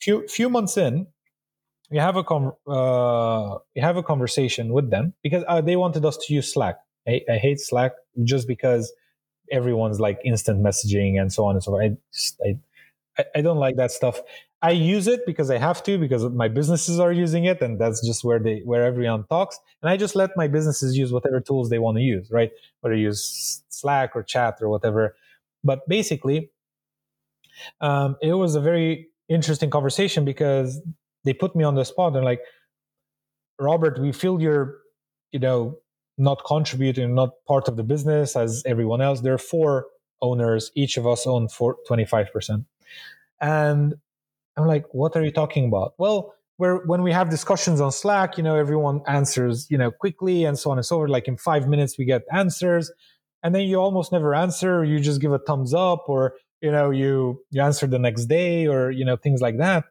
Few, 0.00 0.26
few 0.28 0.48
months 0.48 0.76
in, 0.76 1.06
we 1.90 1.98
have 1.98 2.16
a 2.16 2.24
com- 2.24 2.54
uh, 2.66 3.58
we 3.74 3.80
have 3.80 3.96
a 3.96 4.02
conversation 4.02 4.72
with 4.72 4.90
them 4.90 5.14
because 5.22 5.44
uh, 5.48 5.60
they 5.60 5.76
wanted 5.76 6.04
us 6.04 6.16
to 6.16 6.34
use 6.34 6.52
Slack. 6.52 6.78
I, 7.06 7.20
I, 7.30 7.36
hate 7.36 7.60
Slack 7.60 7.92
just 8.24 8.48
because 8.48 8.92
everyone's 9.52 10.00
like 10.00 10.18
instant 10.24 10.60
messaging 10.60 11.20
and 11.20 11.32
so 11.32 11.44
on 11.44 11.54
and 11.54 11.62
so 11.62 11.72
forth. 11.72 11.84
I, 11.84 11.96
just, 12.12 12.40
I 12.44 12.58
I 13.34 13.40
don't 13.40 13.58
like 13.58 13.76
that 13.76 13.90
stuff. 13.90 14.20
I 14.62 14.70
use 14.70 15.06
it 15.06 15.24
because 15.26 15.50
I 15.50 15.58
have 15.58 15.82
to 15.84 15.98
because 15.98 16.24
my 16.24 16.48
businesses 16.48 16.98
are 16.98 17.12
using 17.12 17.44
it, 17.44 17.60
and 17.60 17.78
that's 17.78 18.04
just 18.04 18.24
where 18.24 18.38
they 18.38 18.62
where 18.64 18.84
everyone 18.84 19.24
talks. 19.28 19.58
And 19.82 19.90
I 19.90 19.96
just 19.96 20.16
let 20.16 20.30
my 20.36 20.48
businesses 20.48 20.96
use 20.96 21.12
whatever 21.12 21.40
tools 21.40 21.70
they 21.70 21.78
want 21.78 21.98
to 21.98 22.02
use, 22.02 22.30
right? 22.30 22.50
Whether 22.80 22.96
you 22.96 23.04
use 23.04 23.62
Slack 23.68 24.16
or 24.16 24.22
chat 24.22 24.58
or 24.60 24.68
whatever. 24.68 25.14
But 25.62 25.86
basically, 25.88 26.50
um, 27.80 28.16
it 28.22 28.34
was 28.34 28.54
a 28.54 28.60
very 28.60 29.08
interesting 29.28 29.70
conversation 29.70 30.24
because 30.24 30.80
they 31.26 31.34
put 31.34 31.54
me 31.54 31.64
on 31.64 31.74
the 31.74 31.84
spot. 31.84 32.14
They're 32.14 32.22
like, 32.22 32.40
Robert, 33.58 34.00
we 34.00 34.12
feel 34.12 34.40
you're, 34.40 34.78
you 35.32 35.40
know, 35.40 35.76
not 36.16 36.42
contributing, 36.46 37.14
not 37.14 37.30
part 37.46 37.68
of 37.68 37.76
the 37.76 37.82
business 37.82 38.36
as 38.36 38.62
everyone 38.64 39.02
else. 39.02 39.20
There 39.20 39.34
are 39.34 39.38
four 39.38 39.86
owners. 40.22 40.70
Each 40.74 40.96
of 40.96 41.06
us 41.06 41.26
own 41.26 41.48
for 41.48 41.76
25%. 41.90 42.64
And 43.40 43.94
I'm 44.56 44.66
like, 44.66 44.86
what 44.92 45.16
are 45.16 45.24
you 45.24 45.32
talking 45.32 45.66
about? 45.66 45.94
Well, 45.98 46.32
where 46.58 46.76
when 46.86 47.02
we 47.02 47.12
have 47.12 47.28
discussions 47.28 47.82
on 47.82 47.92
Slack, 47.92 48.38
you 48.38 48.42
know, 48.42 48.56
everyone 48.56 49.02
answers, 49.06 49.70
you 49.70 49.76
know, 49.76 49.90
quickly 49.90 50.44
and 50.44 50.58
so 50.58 50.70
on 50.70 50.78
and 50.78 50.86
so 50.86 50.96
forth. 50.96 51.10
Like 51.10 51.28
in 51.28 51.36
five 51.36 51.68
minutes, 51.68 51.98
we 51.98 52.06
get 52.06 52.22
answers, 52.32 52.90
and 53.42 53.54
then 53.54 53.62
you 53.62 53.76
almost 53.76 54.10
never 54.10 54.34
answer. 54.34 54.82
you 54.82 54.98
just 54.98 55.20
give 55.20 55.32
a 55.32 55.38
thumbs 55.38 55.74
up, 55.74 56.04
or 56.08 56.32
you 56.62 56.72
know, 56.72 56.90
you 56.90 57.44
you 57.50 57.60
answer 57.60 57.86
the 57.86 57.98
next 57.98 58.24
day, 58.24 58.66
or 58.66 58.90
you 58.90 59.04
know, 59.04 59.16
things 59.16 59.42
like 59.42 59.58
that 59.58 59.84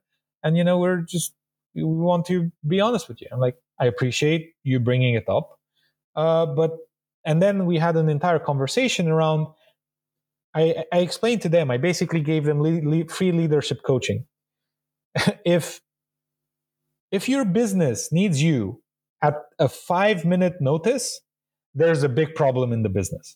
and 0.46 0.56
you 0.58 0.64
know 0.64 0.80
we're 0.80 1.02
just 1.02 1.34
we 1.76 1.84
want 1.84 2.26
to 2.28 2.52
be 2.66 2.80
honest 2.80 3.10
with 3.10 3.22
you. 3.22 3.28
I'm 3.34 3.42
like 3.42 3.58
i 3.78 3.86
appreciate 3.88 4.54
you 4.64 4.80
bringing 4.80 5.16
it 5.16 5.28
up. 5.28 5.60
Uh, 6.16 6.46
but 6.46 6.72
and 7.26 7.42
then 7.42 7.66
we 7.66 7.78
had 7.78 7.98
an 7.98 8.08
entire 8.08 8.40
conversation 8.40 9.10
around 9.10 9.48
i 10.56 10.86
i 10.94 11.00
explained 11.00 11.42
to 11.42 11.50
them 11.50 11.70
i 11.72 11.78
basically 11.78 12.22
gave 12.22 12.46
them 12.46 12.62
le- 12.62 12.86
le- 12.92 13.08
free 13.10 13.34
leadership 13.34 13.80
coaching. 13.84 14.26
If 15.58 15.82
if 17.12 17.28
your 17.30 17.46
business 17.46 18.12
needs 18.12 18.42
you 18.42 18.82
at 19.22 19.36
a 19.60 19.70
5 19.70 20.26
minute 20.26 20.62
notice 20.62 21.22
there's 21.76 22.04
a 22.04 22.10
big 22.10 22.36
problem 22.36 22.72
in 22.72 22.84
the 22.84 22.90
business. 22.90 23.36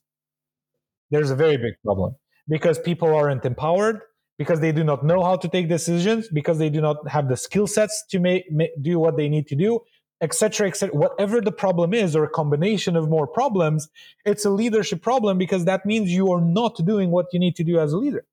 There's 1.12 1.32
a 1.32 1.36
very 1.36 1.58
big 1.58 1.74
problem 1.84 2.16
because 2.48 2.80
people 2.80 3.14
aren't 3.14 3.44
empowered 3.46 4.00
because 4.40 4.62
they 4.62 4.72
do 4.72 4.86
not 4.86 5.06
know 5.06 5.22
how 5.22 5.36
to 5.36 5.50
take 5.50 5.68
decisions, 5.68 6.30
because 6.30 6.58
they 6.58 6.70
do 6.70 6.80
not 6.80 7.08
have 7.10 7.28
the 7.28 7.36
skill 7.36 7.68
sets 7.68 8.06
to 8.10 8.20
make, 8.20 8.50
make 8.50 8.72
do 8.82 8.98
what 8.98 9.18
they 9.18 9.28
need 9.28 9.46
to 9.48 9.56
do, 9.56 9.82
etc., 10.22 10.68
etc. 10.70 10.96
Whatever 10.96 11.42
the 11.42 11.52
problem 11.52 11.94
is, 11.94 12.16
or 12.16 12.24
a 12.24 12.30
combination 12.30 12.96
of 12.96 13.10
more 13.10 13.28
problems, 13.28 13.90
it's 14.24 14.46
a 14.46 14.50
leadership 14.50 15.02
problem 15.02 15.38
because 15.38 15.66
that 15.66 15.86
means 15.86 16.10
you 16.10 16.32
are 16.32 16.40
not 16.40 16.80
doing 16.86 17.12
what 17.12 17.26
you 17.34 17.40
need 17.40 17.58
to 17.58 17.66
do 17.66 17.80
as 17.80 17.92
a 17.92 17.98
leader. 17.98 18.26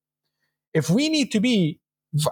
If 0.72 0.88
we 0.88 1.08
need 1.08 1.32
to 1.32 1.40
be, 1.40 1.80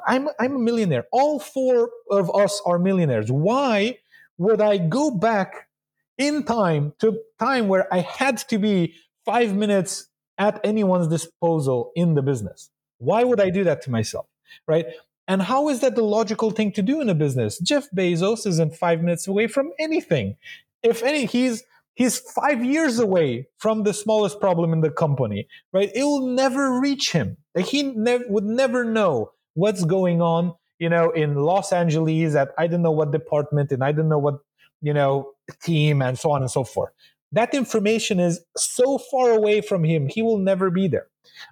I'm 0.07 0.29
I'm 0.39 0.55
a 0.55 0.59
millionaire. 0.59 1.07
All 1.11 1.41
four 1.41 1.91
of 2.11 2.35
us 2.35 2.63
are 2.65 2.79
millionaires. 2.79 3.33
Why 3.33 3.99
would 4.39 4.61
I 4.61 4.79
go 4.79 5.11
back 5.11 5.69
in 6.17 6.45
time 6.45 6.93
to 7.01 7.19
time 7.41 7.67
where 7.67 7.93
I 7.93 7.99
had 7.99 8.39
to 8.51 8.59
be 8.59 8.95
five 9.25 9.53
minutes 9.53 10.07
at 10.39 10.61
anyone's 10.63 11.09
disposal 11.09 11.91
in 11.97 12.15
the 12.15 12.23
business? 12.23 12.71
Why 13.05 13.25
would 13.25 13.41
I 13.41 13.51
do 13.51 13.65
that 13.65 13.83
to 13.83 13.91
myself? 13.91 14.27
Right? 14.67 14.87
And 15.27 15.43
how 15.43 15.69
is 15.69 15.81
that 15.81 15.95
the 15.95 16.05
logical 16.05 16.51
thing 16.51 16.73
to 16.73 16.83
do 16.83 17.01
in 17.01 17.09
a 17.09 17.15
business? 17.15 17.59
Jeff 17.59 17.89
Bezos 17.97 18.47
isn't 18.47 18.77
five 18.77 19.01
minutes 19.01 19.27
away 19.27 19.47
from 19.47 19.71
anything. 19.79 20.37
If 20.83 21.03
any, 21.03 21.25
he's 21.25 21.65
he's 21.95 22.19
five 22.19 22.63
years 22.65 22.99
away 22.99 23.47
from 23.59 23.85
the 23.85 23.95
smallest 23.95 24.41
problem 24.41 24.73
in 24.73 24.81
the 24.81 24.91
company, 24.91 25.49
right? 25.73 25.91
It 25.95 26.05
will 26.05 26.27
never 26.27 26.79
reach 26.79 27.13
him. 27.13 27.37
Like 27.55 27.67
he 27.67 27.95
would 27.95 28.45
never 28.45 28.85
know 28.85 29.33
what's 29.55 29.85
going 29.85 30.21
on, 30.21 30.55
you 30.79 30.89
know, 30.89 31.11
in 31.11 31.37
Los 31.37 31.73
Angeles 31.73 32.35
at 32.35 32.51
I 32.59 32.67
don't 32.67 32.83
know 32.83 32.93
what 32.93 33.13
department 33.13 33.73
and 33.73 33.83
I 33.83 33.93
don't 33.93 34.09
know 34.09 34.19
what, 34.19 34.41
you 34.83 34.93
know, 34.93 35.31
team 35.63 36.03
and 36.03 36.19
so 36.19 36.33
on 36.33 36.43
and 36.43 36.51
so 36.51 36.65
forth. 36.65 36.93
That 37.33 37.55
information 37.55 38.21
is 38.21 38.41
so 38.57 38.99
far 38.99 39.31
away 39.31 39.61
from 39.61 39.85
him, 39.85 40.09
he 40.09 40.23
will 40.23 40.39
never 40.39 40.71
be 40.71 40.87
there, 40.87 41.07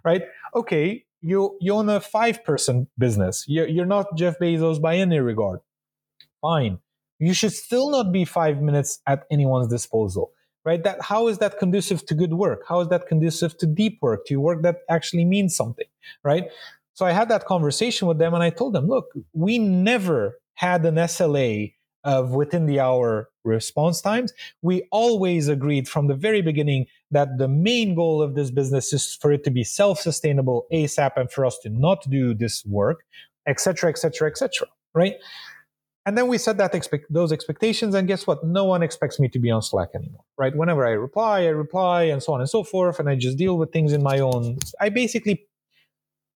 right? 0.05 0.23
Okay, 0.55 1.05
you 1.23 1.57
you 1.61 1.73
own 1.73 1.89
a 1.89 2.01
five 2.01 2.45
person 2.45 2.89
business. 2.99 3.45
You're, 3.47 3.69
you're 3.69 3.87
not 3.87 4.17
Jeff 4.17 4.39
Bezos 4.39 4.81
by 4.81 4.97
any 4.97 5.19
regard. 5.21 5.61
Fine. 6.41 6.79
You 7.19 7.35
should 7.35 7.53
still 7.53 7.91
not 7.91 8.13
be 8.13 8.25
five 8.25 8.61
minutes 8.61 9.01
at 9.07 9.25
anyone's 9.31 9.69
disposal, 9.69 10.33
right? 10.65 10.83
That 10.83 11.01
how 11.01 11.29
is 11.29 11.39
that 11.39 11.59
conducive 11.59 12.05
to 12.07 12.15
good 12.15 12.35
work? 12.35 12.65
How 12.69 12.81
is 12.81 12.89
that 12.89 13.07
conducive 13.07 13.57
to 13.59 13.67
deep 13.67 13.99
work, 14.03 14.27
to 14.27 14.37
work 14.37 14.63
that 14.63 14.79
actually 14.91 15.25
means 15.25 15.55
something, 15.55 15.87
right? 16.25 16.49
So 16.95 17.07
I 17.07 17.13
had 17.13 17.29
that 17.29 17.47
conversation 17.47 18.09
with 18.09 18.19
them, 18.19 18.35
and 18.35 18.43
I 18.43 18.51
told 18.51 18.75
them, 18.75 18.87
look, 18.87 19.07
we 19.33 19.59
never 19.59 20.39
had 20.55 20.85
an 20.85 20.97
SLA 20.97 21.73
of 22.05 22.31
within 22.31 22.67
the 22.67 22.81
hour 22.81 23.29
response 23.45 24.01
times. 24.01 24.33
We 24.61 24.87
always 24.91 25.49
agreed 25.49 25.89
from 25.89 26.09
the 26.09 26.15
very 26.15 26.43
beginning 26.43 26.87
that 27.11 27.39
the 27.39 27.49
main 27.49 27.95
goal 27.95 28.23
of 28.23 28.35
this 28.35 28.51
business 28.51 28.93
is 28.93 29.15
for 29.15 29.33
it 29.33 29.45
to 29.45 29.51
be 29.51 29.65
self-sustainable 29.65 30.67
ASAP 30.73 31.13
and 31.17 31.31
for 31.31 31.45
us 31.47 31.59
to 31.63 31.69
not 31.69 32.09
do 32.11 32.35
this 32.35 32.65
work, 32.65 33.05
etc., 33.47 33.91
etc., 33.91 34.29
etc. 34.29 34.69
Right? 34.95 35.15
And 36.05 36.19
then 36.19 36.27
we 36.27 36.37
set 36.37 36.57
that 36.57 36.75
expect 36.75 37.07
those 37.11 37.31
expectations, 37.31 37.95
and 37.95 38.09
guess 38.09 38.27
what? 38.27 38.45
No 38.45 38.65
one 38.65 38.83
expects 38.83 39.21
me 39.21 39.29
to 39.29 39.39
be 39.39 39.53
on 39.53 39.63
Slack 39.63 39.91
anymore, 39.95 40.25
right? 40.37 40.55
Whenever 40.55 40.85
I 40.85 40.91
reply, 40.91 41.43
I 41.43 41.49
reply, 41.51 42.03
and 42.03 42.21
so 42.21 42.33
on 42.33 42.41
and 42.41 42.51
so 42.51 42.65
forth, 42.65 42.99
and 42.99 43.09
I 43.09 43.15
just 43.15 43.39
deal 43.39 43.57
with 43.57 43.71
things 43.71 43.93
in 43.93 44.03
my 44.03 44.19
own. 44.19 44.59
I 44.81 44.89
basically 44.89 45.47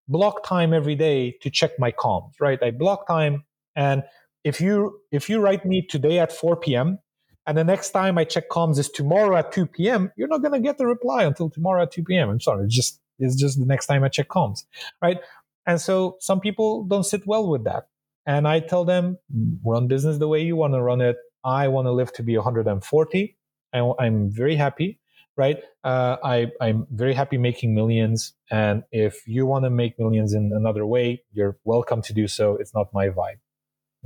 block 0.07 0.45
time 0.45 0.73
every 0.73 0.95
day 0.95 1.37
to 1.41 1.51
check 1.51 1.73
my 1.81 1.91
comms, 1.91 2.35
right? 2.39 2.63
I 2.63 2.71
block 2.71 3.09
time, 3.09 3.45
and 3.75 4.05
if 4.51 4.61
you 4.61 5.01
if 5.11 5.29
you 5.31 5.41
write 5.41 5.65
me 5.73 5.79
today 5.95 6.19
at 6.19 6.33
4 6.33 6.57
p.m 6.57 6.99
and 7.47 7.57
the 7.57 7.65
next 7.65 7.91
time 7.91 8.19
I 8.19 8.25
check 8.25 8.49
comms 8.51 8.79
is 8.79 8.91
tomorrow 8.91 9.37
at 9.37 9.53
2 9.53 9.67
p.m., 9.67 10.13
you're 10.17 10.29
not 10.29 10.43
going 10.43 10.53
to 10.53 10.61
get 10.61 10.79
the 10.79 10.87
reply 10.87 11.23
until 11.23 11.49
tomorrow 11.49 11.85
at 11.85 11.93
2 11.93 12.03
p.m. 12.03 12.29
I'm 12.29 12.41
sorry. 12.41 12.65
It's 12.65 12.75
just, 12.75 13.01
it's 13.21 13.37
just 13.37 13.61
the 13.61 13.67
next 13.67 13.87
time 13.87 14.03
I 14.03 14.09
check 14.09 14.29
comms. 14.29 14.65
Right. 15.01 15.19
And 15.65 15.81
so 15.81 16.17
some 16.21 16.41
people 16.41 16.85
don't 16.85 17.05
sit 17.05 17.25
well 17.25 17.49
with 17.49 17.65
that. 17.65 17.87
And 18.27 18.49
I 18.49 18.59
tell 18.59 18.85
them, 18.85 19.19
run 19.65 19.87
business 19.87 20.19
the 20.19 20.27
way 20.27 20.43
you 20.43 20.57
want 20.57 20.75
to 20.75 20.83
run 20.83 21.01
it. 21.01 21.17
I 21.45 21.69
want 21.69 21.87
to 21.87 21.93
live 21.93 22.13
to 22.15 22.25
be 22.25 22.37
140. 22.37 23.37
I, 23.73 23.93
I'm 24.01 24.31
very 24.31 24.57
happy 24.57 24.99
right? 25.39 25.59
Uh, 25.85 26.17
I, 26.25 26.47
I'm 26.63 26.87
very 26.91 27.13
happy 27.13 27.37
making 27.37 27.75
millions. 27.75 28.33
And 28.51 28.85
if 28.91 29.29
you 29.29 29.45
want 29.45 29.67
to 29.67 29.71
make 29.71 29.99
millions 29.99 30.33
in 30.33 30.51
another 30.55 30.87
way, 30.87 31.25
you're 31.31 31.59
welcome 31.63 32.01
to 32.01 32.15
do 32.15 32.27
so. 32.27 32.57
It's 32.57 32.73
not 32.73 32.87
my 32.95 33.11
vibe. 33.11 33.37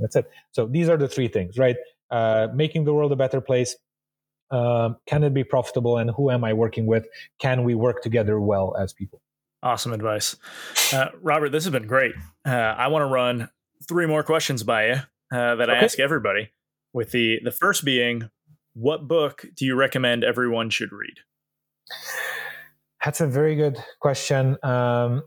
That's 0.01 0.15
it. 0.15 0.29
So 0.51 0.65
these 0.65 0.89
are 0.89 0.97
the 0.97 1.07
three 1.07 1.27
things, 1.27 1.57
right? 1.57 1.75
Uh, 2.09 2.47
making 2.53 2.83
the 2.83 2.93
world 2.93 3.11
a 3.11 3.15
better 3.15 3.39
place. 3.39 3.75
Um, 4.49 4.97
can 5.05 5.23
it 5.23 5.33
be 5.33 5.43
profitable? 5.43 5.97
And 5.97 6.11
who 6.11 6.29
am 6.29 6.43
I 6.43 6.53
working 6.53 6.85
with? 6.85 7.07
Can 7.39 7.63
we 7.63 7.73
work 7.73 8.01
together 8.01 8.39
well 8.41 8.75
as 8.77 8.91
people? 8.91 9.21
Awesome 9.63 9.93
advice. 9.93 10.35
Uh, 10.91 11.07
Robert, 11.21 11.49
this 11.49 11.63
has 11.63 11.71
been 11.71 11.87
great. 11.87 12.13
Uh, 12.45 12.49
I 12.49 12.87
want 12.87 13.03
to 13.03 13.05
run 13.05 13.49
three 13.87 14.07
more 14.07 14.23
questions 14.23 14.63
by 14.63 14.87
you 14.87 14.95
uh, 15.31 15.55
that 15.55 15.69
I 15.69 15.75
ask 15.75 15.99
everybody. 15.99 16.49
With 16.93 17.11
the 17.11 17.39
the 17.43 17.51
first 17.51 17.85
being, 17.85 18.29
what 18.73 19.07
book 19.07 19.45
do 19.55 19.65
you 19.65 19.75
recommend 19.75 20.23
everyone 20.23 20.69
should 20.69 20.91
read? 20.91 21.19
That's 23.03 23.21
a 23.21 23.27
very 23.27 23.55
good 23.55 23.77
question. 23.99 24.57
Um, 24.63 25.23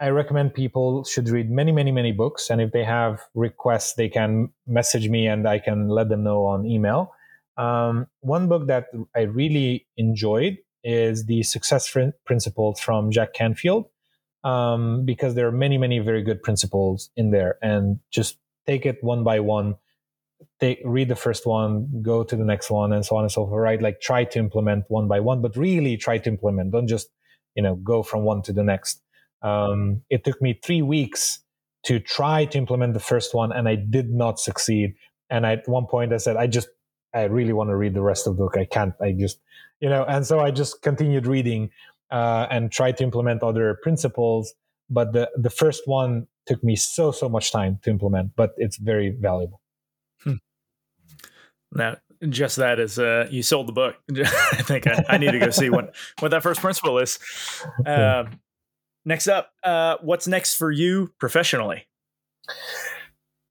I 0.00 0.10
recommend 0.10 0.54
people 0.54 1.04
should 1.04 1.28
read 1.28 1.50
many, 1.50 1.72
many, 1.72 1.90
many 1.90 2.12
books. 2.12 2.50
And 2.50 2.60
if 2.60 2.70
they 2.70 2.84
have 2.84 3.20
requests, 3.34 3.94
they 3.94 4.08
can 4.08 4.50
message 4.66 5.08
me 5.08 5.26
and 5.26 5.48
I 5.48 5.58
can 5.58 5.88
let 5.88 6.08
them 6.08 6.22
know 6.22 6.46
on 6.46 6.66
email. 6.66 7.12
Um, 7.56 8.06
one 8.20 8.48
book 8.48 8.68
that 8.68 8.86
I 9.16 9.22
really 9.22 9.86
enjoyed 9.96 10.58
is 10.84 11.26
The 11.26 11.42
Success 11.42 11.94
Principles 12.24 12.78
from 12.78 13.10
Jack 13.10 13.34
Canfield, 13.34 13.86
um, 14.44 15.04
because 15.04 15.34
there 15.34 15.48
are 15.48 15.52
many, 15.52 15.76
many 15.76 15.98
very 15.98 16.22
good 16.22 16.42
principles 16.42 17.10
in 17.16 17.32
there. 17.32 17.58
And 17.60 17.98
just 18.10 18.38
take 18.66 18.86
it 18.86 19.02
one 19.02 19.24
by 19.24 19.40
one. 19.40 19.76
Take, 20.60 20.80
read 20.84 21.08
the 21.08 21.16
first 21.16 21.46
one, 21.46 22.02
go 22.02 22.22
to 22.22 22.36
the 22.36 22.44
next 22.44 22.70
one, 22.70 22.92
and 22.92 23.04
so 23.04 23.16
on 23.16 23.24
and 23.24 23.32
so 23.32 23.46
forth. 23.46 23.60
Right? 23.60 23.82
Like 23.82 24.00
try 24.00 24.22
to 24.22 24.38
implement 24.38 24.84
one 24.86 25.08
by 25.08 25.18
one, 25.18 25.42
but 25.42 25.56
really 25.56 25.96
try 25.96 26.18
to 26.18 26.28
implement. 26.28 26.70
Don't 26.70 26.86
just 26.86 27.08
you 27.56 27.62
know 27.62 27.74
go 27.74 28.04
from 28.04 28.22
one 28.22 28.42
to 28.42 28.52
the 28.52 28.62
next. 28.62 29.02
Um, 29.42 30.02
it 30.10 30.24
took 30.24 30.40
me 30.42 30.58
three 30.62 30.82
weeks 30.82 31.40
to 31.84 32.00
try 32.00 32.44
to 32.46 32.58
implement 32.58 32.94
the 32.94 33.00
first 33.00 33.34
one, 33.34 33.52
and 33.52 33.68
I 33.68 33.76
did 33.76 34.10
not 34.10 34.38
succeed. 34.38 34.94
And 35.30 35.46
at 35.46 35.68
one 35.68 35.86
point, 35.86 36.12
I 36.12 36.16
said, 36.16 36.36
I 36.36 36.46
just, 36.46 36.68
I 37.14 37.24
really 37.24 37.52
want 37.52 37.70
to 37.70 37.76
read 37.76 37.94
the 37.94 38.02
rest 38.02 38.26
of 38.26 38.36
the 38.36 38.42
book. 38.42 38.56
I 38.56 38.64
can't. 38.64 38.94
I 39.00 39.12
just, 39.12 39.38
you 39.80 39.88
know, 39.88 40.04
and 40.04 40.26
so 40.26 40.40
I 40.40 40.50
just 40.50 40.82
continued 40.82 41.26
reading 41.26 41.70
uh, 42.10 42.46
and 42.50 42.72
tried 42.72 42.96
to 42.98 43.04
implement 43.04 43.42
other 43.42 43.78
principles. 43.82 44.54
But 44.90 45.12
the 45.12 45.30
the 45.36 45.50
first 45.50 45.82
one 45.86 46.26
took 46.46 46.64
me 46.64 46.74
so 46.74 47.12
so 47.12 47.28
much 47.28 47.52
time 47.52 47.78
to 47.82 47.90
implement, 47.90 48.32
but 48.36 48.52
it's 48.56 48.78
very 48.78 49.10
valuable. 49.10 49.60
Hmm. 50.24 50.34
Now, 51.72 51.96
just 52.28 52.56
that 52.56 52.80
is 52.80 52.98
uh, 52.98 53.28
you 53.30 53.42
sold 53.42 53.68
the 53.68 53.72
book. 53.72 53.96
I 54.16 54.62
think 54.62 54.86
I, 54.86 55.04
I, 55.08 55.18
need 55.18 55.32
to 55.32 55.38
go 55.38 55.50
see 55.50 55.68
what 55.68 55.94
what 56.20 56.30
that 56.30 56.42
first 56.42 56.60
principle 56.60 56.98
is. 56.98 57.18
Um, 57.86 58.40
Next 59.08 59.26
up, 59.26 59.52
uh, 59.64 59.96
what's 60.02 60.28
next 60.28 60.56
for 60.56 60.70
you 60.70 61.14
professionally? 61.18 61.86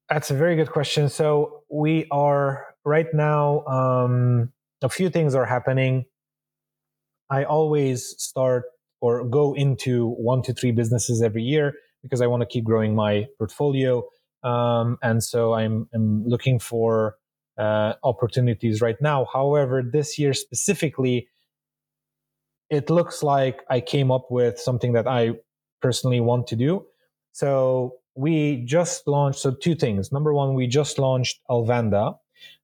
That's 0.07 0.29
a 0.29 0.35
very 0.35 0.55
good 0.55 0.69
question. 0.69 1.09
So 1.09 1.63
we 1.67 2.05
are 2.11 2.75
right 2.85 3.07
now. 3.11 3.65
Um, 3.65 4.53
a 4.83 4.89
few 4.89 5.09
things 5.09 5.33
are 5.33 5.47
happening. 5.47 6.05
I 7.31 7.43
always 7.43 8.13
start 8.19 8.65
or 9.01 9.27
go 9.27 9.55
into 9.55 10.11
one 10.11 10.43
to 10.43 10.53
three 10.53 10.71
businesses 10.71 11.23
every 11.23 11.41
year 11.41 11.73
because 12.03 12.21
I 12.21 12.27
want 12.27 12.41
to 12.41 12.45
keep 12.45 12.63
growing 12.63 12.93
my 12.93 13.25
portfolio. 13.39 14.03
Um, 14.43 14.99
and 15.01 15.23
so 15.23 15.55
I'm, 15.55 15.89
I'm 15.91 16.23
looking 16.23 16.59
for 16.59 17.15
uh, 17.57 17.93
opportunities 18.03 18.79
right 18.79 19.01
now. 19.01 19.25
However, 19.33 19.81
this 19.81 20.19
year 20.19 20.35
specifically, 20.35 21.29
it 22.69 22.91
looks 22.91 23.23
like 23.23 23.63
I 23.71 23.79
came 23.79 24.11
up 24.11 24.27
with 24.29 24.59
something 24.59 24.93
that 24.93 25.07
I 25.07 25.31
personally 25.81 26.19
want 26.19 26.47
to 26.47 26.55
do. 26.55 26.85
So 27.31 27.95
we 28.15 28.63
just 28.65 29.07
launched, 29.07 29.39
so 29.39 29.51
two 29.51 29.75
things. 29.75 30.11
Number 30.11 30.33
one, 30.33 30.55
we 30.55 30.67
just 30.67 30.97
launched 30.97 31.39
Alvanda, 31.49 32.17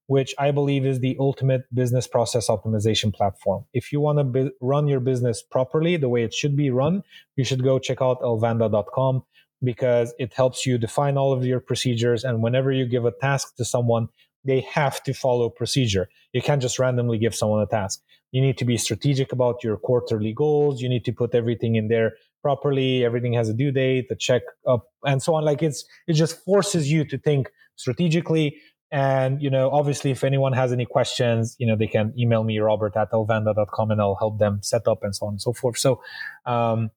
which 0.08 0.34
I 0.38 0.52
believe 0.52 0.86
is 0.86 1.00
the 1.00 1.16
ultimate 1.20 1.64
business 1.74 2.08
process 2.08 2.48
optimization 2.48 3.14
platform. 3.14 3.66
If 3.74 3.92
you 3.92 4.00
want 4.00 4.34
to 4.34 4.52
run 4.62 4.88
your 4.88 5.00
business 5.00 5.44
properly, 5.44 5.96
the 5.98 6.10
way 6.10 6.24
it 6.24 6.34
should 6.34 6.58
be 6.58 6.70
run, 6.72 7.04
you 7.36 7.44
should 7.44 7.64
go 7.64 7.80
check 7.80 8.02
out 8.02 8.22
alvanda.com 8.22 9.24
because 9.64 10.14
it 10.20 10.34
helps 10.34 10.66
you 10.66 10.78
define 10.78 11.18
all 11.18 11.32
of 11.32 11.46
your 11.46 11.60
procedures. 11.60 12.24
And 12.24 12.42
whenever 12.42 12.72
you 12.72 12.86
give 12.86 13.06
a 13.06 13.12
task 13.12 13.56
to 13.58 13.66
someone, 13.66 14.10
they 14.44 14.62
have 14.62 15.02
to 15.04 15.14
follow 15.14 15.50
procedure. 15.50 16.10
You 16.34 16.42
can't 16.42 16.62
just 16.62 16.80
randomly 16.80 17.18
give 17.18 17.34
someone 17.34 17.62
a 17.62 17.68
task. 17.68 18.02
You 18.32 18.42
need 18.42 18.58
to 18.58 18.66
be 18.66 18.78
strategic 18.78 19.32
about 19.32 19.64
your 19.64 19.78
quarterly 19.78 20.34
goals. 20.34 20.82
You 20.82 20.90
need 20.90 21.06
to 21.06 21.14
put 21.14 21.34
everything 21.34 21.76
in 21.76 21.88
there 21.88 22.16
properly. 22.44 23.04
Everything 23.04 23.34
has 23.34 23.50
a 23.50 23.54
due 23.54 23.72
date, 23.72 24.10
the 24.10 24.16
check 24.16 24.44
up, 24.68 24.88
and 25.04 25.24
so 25.24 25.34
on. 25.34 25.44
Like 25.44 25.64
it's 25.64 25.86
it 26.08 26.14
just 26.14 26.44
forces 26.46 26.92
you 26.92 27.06
to 27.06 27.18
think 27.18 27.50
strategically. 27.76 28.58
And 28.92 29.42
you 29.42 29.50
know, 29.50 29.72
obviously, 29.72 30.12
if 30.12 30.24
anyone 30.24 30.54
has 30.54 30.72
any 30.72 30.86
questions, 30.86 31.56
you 31.58 31.66
know, 31.66 31.76
they 31.76 31.88
can 31.88 32.14
email 32.16 32.44
me 32.44 32.60
robert 32.60 32.96
at 32.96 33.12
alvanda.com 33.12 33.90
and 33.90 34.00
I'll 34.00 34.16
help 34.16 34.38
them 34.38 34.60
set 34.62 34.88
up 34.88 35.00
and 35.02 35.16
so 35.16 35.26
on 35.26 35.34
and 35.34 35.42
so 35.42 35.54
forth. 35.54 35.80
So 35.80 36.02
um, 36.46 36.92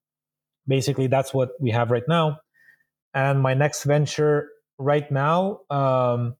basically, 0.67 1.07
that's 1.07 1.33
what 1.33 1.49
we 1.59 1.71
have 1.71 1.89
right 1.89 2.07
now. 2.07 2.39
And 3.15 3.41
my 3.41 3.55
next 3.55 3.83
venture 3.83 4.49
right 4.77 5.09
now, 5.11 5.61
um, 5.71 6.35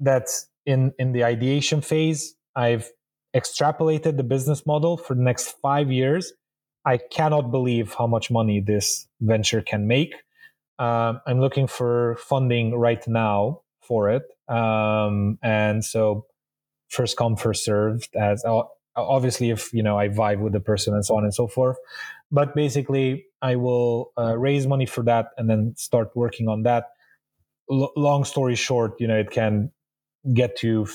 that's 0.00 0.46
in 0.66 0.92
in 0.98 1.12
the 1.12 1.24
ideation 1.24 1.80
phase. 1.80 2.34
I've 2.54 2.90
extrapolated 3.34 4.16
the 4.16 4.22
business 4.22 4.64
model 4.66 4.96
for 4.96 5.14
the 5.14 5.22
next 5.22 5.54
five 5.62 5.90
years 5.90 6.32
I 6.84 6.98
cannot 6.98 7.50
believe 7.50 7.94
how 7.94 8.06
much 8.06 8.30
money 8.30 8.60
this 8.60 9.06
venture 9.20 9.62
can 9.62 9.86
make. 9.86 10.14
Um, 10.78 11.20
I'm 11.26 11.40
looking 11.40 11.66
for 11.66 12.16
funding 12.16 12.74
right 12.74 13.06
now 13.06 13.62
for 13.80 14.10
it, 14.10 14.22
um, 14.48 15.38
and 15.42 15.84
so 15.84 16.26
first 16.88 17.16
come 17.16 17.36
first 17.36 17.64
served. 17.64 18.14
As 18.16 18.44
obviously, 18.96 19.50
if 19.50 19.72
you 19.72 19.82
know 19.82 19.98
I 19.98 20.08
vibe 20.08 20.40
with 20.40 20.52
the 20.52 20.60
person 20.60 20.94
and 20.94 21.04
so 21.04 21.16
on 21.16 21.24
and 21.24 21.34
so 21.34 21.46
forth. 21.46 21.76
But 22.30 22.54
basically, 22.54 23.26
I 23.40 23.56
will 23.56 24.12
uh, 24.18 24.36
raise 24.36 24.66
money 24.66 24.86
for 24.86 25.04
that 25.04 25.28
and 25.38 25.48
then 25.48 25.74
start 25.76 26.10
working 26.16 26.48
on 26.48 26.64
that. 26.64 26.86
L- 27.70 27.92
long 27.96 28.24
story 28.24 28.56
short, 28.56 29.00
you 29.00 29.06
know, 29.06 29.16
it 29.16 29.30
can 29.30 29.70
get 30.32 30.56
to 30.58 30.88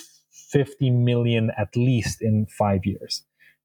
50 0.52 0.90
million 0.90 1.52
at 1.58 1.76
least 1.76 2.22
in 2.22 2.48
five 2.48 2.86
years 2.86 3.24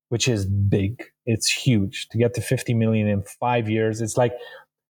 which 0.08 0.28
is 0.28 0.46
big. 0.46 1.02
It's 1.26 1.50
huge 1.50 2.08
to 2.10 2.18
get 2.18 2.34
to 2.34 2.40
50 2.40 2.74
million 2.74 3.06
in 3.08 3.22
five 3.40 3.68
years. 3.68 4.00
It's 4.00 4.16
like, 4.16 4.32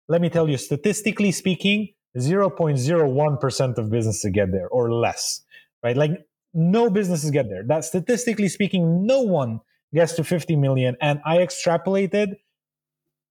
let 0.08 0.20
me 0.20 0.28
tell 0.28 0.48
you, 0.48 0.56
statistically 0.56 1.32
speaking, 1.32 1.88
0.01% 2.16 3.78
of 3.78 3.90
businesses 3.90 4.30
get 4.32 4.52
there 4.52 4.68
or 4.68 4.92
less, 4.92 5.42
right? 5.82 5.96
Like 5.96 6.12
no 6.52 6.90
businesses 6.90 7.30
get 7.30 7.48
there. 7.48 7.64
That 7.66 7.84
statistically 7.84 8.48
speaking, 8.48 9.06
no 9.06 9.22
one 9.22 9.60
gets 9.92 10.14
to 10.14 10.24
50 10.24 10.56
million. 10.56 10.96
And 11.00 11.20
I 11.24 11.38
extrapolated 11.38 12.34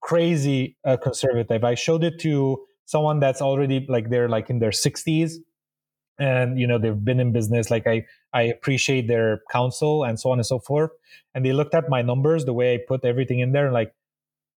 crazy 0.02 0.78
uh, 0.86 0.98
conservative. 0.98 1.64
I 1.64 1.76
showed 1.76 2.04
it 2.04 2.20
to 2.22 2.66
someone 2.86 3.20
that's 3.20 3.42
already 3.42 3.86
like 3.88 4.10
they're 4.10 4.30
like 4.30 4.50
in 4.50 4.60
their 4.60 4.72
60s 4.72 5.36
and 6.20 6.60
you 6.60 6.68
know 6.68 6.78
they've 6.78 7.04
been 7.04 7.20
in 7.20 7.32
business 7.32 7.72
like 7.72 7.88
i 7.88 8.06
i 8.34 8.44
appreciate 8.44 9.08
their 9.08 9.42
counsel 9.52 10.04
and 10.04 10.20
so 10.20 10.32
on 10.32 10.40
and 10.40 10.46
so 10.46 10.60
forth. 10.60 10.92
And 11.34 11.46
they 11.46 11.54
looked 11.54 11.74
at 11.74 11.90
my 11.90 12.02
numbers 12.02 12.46
the 12.46 12.54
way 12.54 12.76
i 12.76 12.80
put 12.88 13.04
everything 13.04 13.40
in 13.40 13.52
there 13.52 13.66
and 13.66 13.74
like 13.74 13.94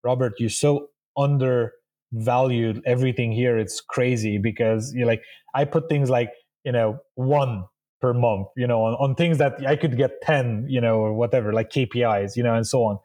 robert 0.05 0.35
you 0.39 0.49
so 0.49 0.89
undervalued 1.17 2.83
everything 2.85 3.33
here. 3.33 3.57
It's 3.59 3.81
crazy 3.81 4.39
because 4.39 4.93
you're 4.95 5.07
like 5.07 5.23
i 5.55 5.65
put 5.65 5.89
things 5.89 6.11
like 6.11 6.31
you 6.65 6.73
know 6.73 6.99
one 7.15 7.65
per 8.03 8.13
month 8.13 8.49
you 8.57 8.67
know 8.67 8.83
on, 8.85 8.95
on 8.95 9.15
things 9.15 9.39
that 9.39 9.67
i 9.67 9.75
could 9.75 9.97
get 9.97 10.21
10 10.23 10.67
you 10.69 10.83
know 10.83 10.99
or 10.99 11.15
whatever 11.15 11.55
like 11.55 11.71
kpis 11.71 12.37
you 12.37 12.43
know 12.43 12.55
and 12.55 12.67
so 12.67 12.85
on. 12.85 12.99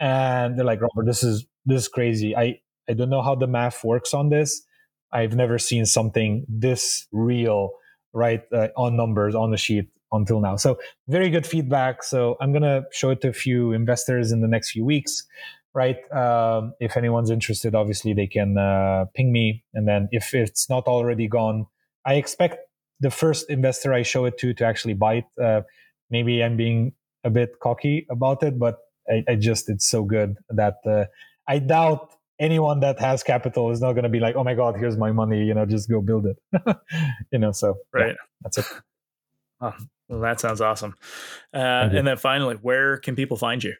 And 0.00 0.58
they're 0.58 0.64
like 0.64 0.80
robert 0.80 1.06
this 1.06 1.22
is 1.22 1.46
this 1.64 1.82
is 1.82 1.88
crazy. 1.88 2.36
I 2.36 2.58
i 2.88 2.94
don't 2.94 3.10
know 3.10 3.22
how 3.22 3.36
the 3.36 3.46
math 3.46 3.84
works 3.84 4.12
on 4.12 4.30
this. 4.30 4.62
I've 5.12 5.36
never 5.36 5.58
seen 5.58 5.84
something 5.86 6.44
this 6.48 7.06
real 7.12 7.70
right 8.12 8.42
uh, 8.52 8.68
on 8.76 8.96
numbers 8.96 9.34
on 9.34 9.50
the 9.50 9.56
sheet 9.56 9.88
until 10.12 10.40
now. 10.40 10.56
So 10.56 10.78
very 11.08 11.30
good 11.30 11.46
feedback. 11.46 12.02
So 12.02 12.36
I'm 12.40 12.52
gonna 12.52 12.84
show 12.92 13.10
it 13.10 13.20
to 13.22 13.28
a 13.28 13.32
few 13.32 13.72
investors 13.72 14.32
in 14.32 14.40
the 14.40 14.48
next 14.48 14.70
few 14.70 14.84
weeks. 14.84 15.26
Right. 15.74 15.96
Um, 16.12 16.74
if 16.80 16.98
anyone's 16.98 17.30
interested, 17.30 17.74
obviously 17.74 18.12
they 18.12 18.26
can 18.26 18.58
uh, 18.58 19.06
ping 19.14 19.32
me, 19.32 19.64
and 19.72 19.88
then 19.88 20.08
if 20.12 20.34
it's 20.34 20.68
not 20.68 20.86
already 20.86 21.28
gone, 21.28 21.66
I 22.04 22.14
expect 22.14 22.58
the 23.00 23.10
first 23.10 23.48
investor 23.48 23.94
I 23.94 24.02
show 24.02 24.26
it 24.26 24.36
to 24.38 24.52
to 24.52 24.66
actually 24.66 24.94
buy 24.94 25.14
it. 25.14 25.24
Uh, 25.42 25.62
maybe 26.10 26.44
I'm 26.44 26.58
being 26.58 26.92
a 27.24 27.30
bit 27.30 27.58
cocky 27.60 28.06
about 28.10 28.42
it, 28.42 28.58
but 28.58 28.80
I, 29.08 29.24
I 29.28 29.34
just 29.36 29.70
it's 29.70 29.86
so 29.86 30.04
good 30.04 30.36
that 30.50 30.76
uh, 30.86 31.06
I 31.48 31.58
doubt 31.58 32.14
anyone 32.42 32.80
that 32.80 32.98
has 32.98 33.22
capital 33.22 33.70
is 33.70 33.80
not 33.80 33.92
going 33.92 34.02
to 34.02 34.10
be 34.10 34.20
like, 34.20 34.34
oh 34.34 34.44
my 34.44 34.54
god, 34.54 34.76
here's 34.76 34.96
my 34.96 35.12
money, 35.12 35.44
you 35.44 35.54
know, 35.54 35.64
just 35.64 35.88
go 35.88 36.02
build 36.02 36.26
it, 36.26 36.76
you 37.32 37.38
know. 37.38 37.52
So 37.52 37.76
right, 37.94 38.08
yeah, 38.08 38.14
that's 38.42 38.58
it. 38.58 38.66
Oh, 39.64 39.72
well, 40.08 40.20
that 40.22 40.40
sounds 40.40 40.60
awesome. 40.60 40.96
Uh, 41.54 41.88
and 41.92 42.04
then 42.04 42.16
finally, 42.16 42.56
where 42.56 42.96
can 42.96 43.14
people 43.14 43.36
find 43.36 43.62
you? 43.62 43.74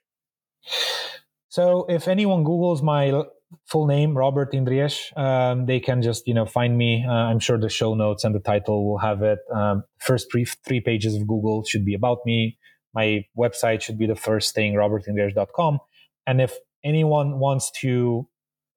So 1.49 1.87
if 1.89 2.07
anyone 2.07 2.45
Google's 2.45 2.85
my 2.85 3.25
full 3.67 3.89
name, 3.89 4.17
Robert 4.17 4.55
Indries, 4.55 5.13
um, 5.17 5.67
they 5.67 5.81
can 5.81 6.01
just 6.01 6.29
you 6.29 6.35
know 6.35 6.47
find 6.47 6.79
me. 6.79 7.05
Uh, 7.05 7.11
I'm 7.11 7.41
sure 7.41 7.59
the 7.59 7.69
show 7.69 7.95
notes 7.95 8.23
and 8.23 8.33
the 8.33 8.39
title 8.39 8.89
will 8.89 8.99
have 8.99 9.23
it. 9.23 9.41
Um, 9.53 9.83
first 9.99 10.31
three 10.31 10.45
three 10.45 10.81
pages 10.81 11.17
of 11.17 11.27
Google 11.27 11.65
should 11.65 11.85
be 11.85 11.95
about 11.95 12.19
me. 12.25 12.59
My 12.95 13.25
website 13.37 13.81
should 13.81 13.99
be 13.99 14.07
the 14.07 14.15
first 14.15 14.55
thing, 14.55 14.75
robertindries.com. 14.75 15.81
And 16.29 16.41
if 16.41 16.55
anyone 16.85 17.41
wants 17.41 17.73
to 17.81 18.29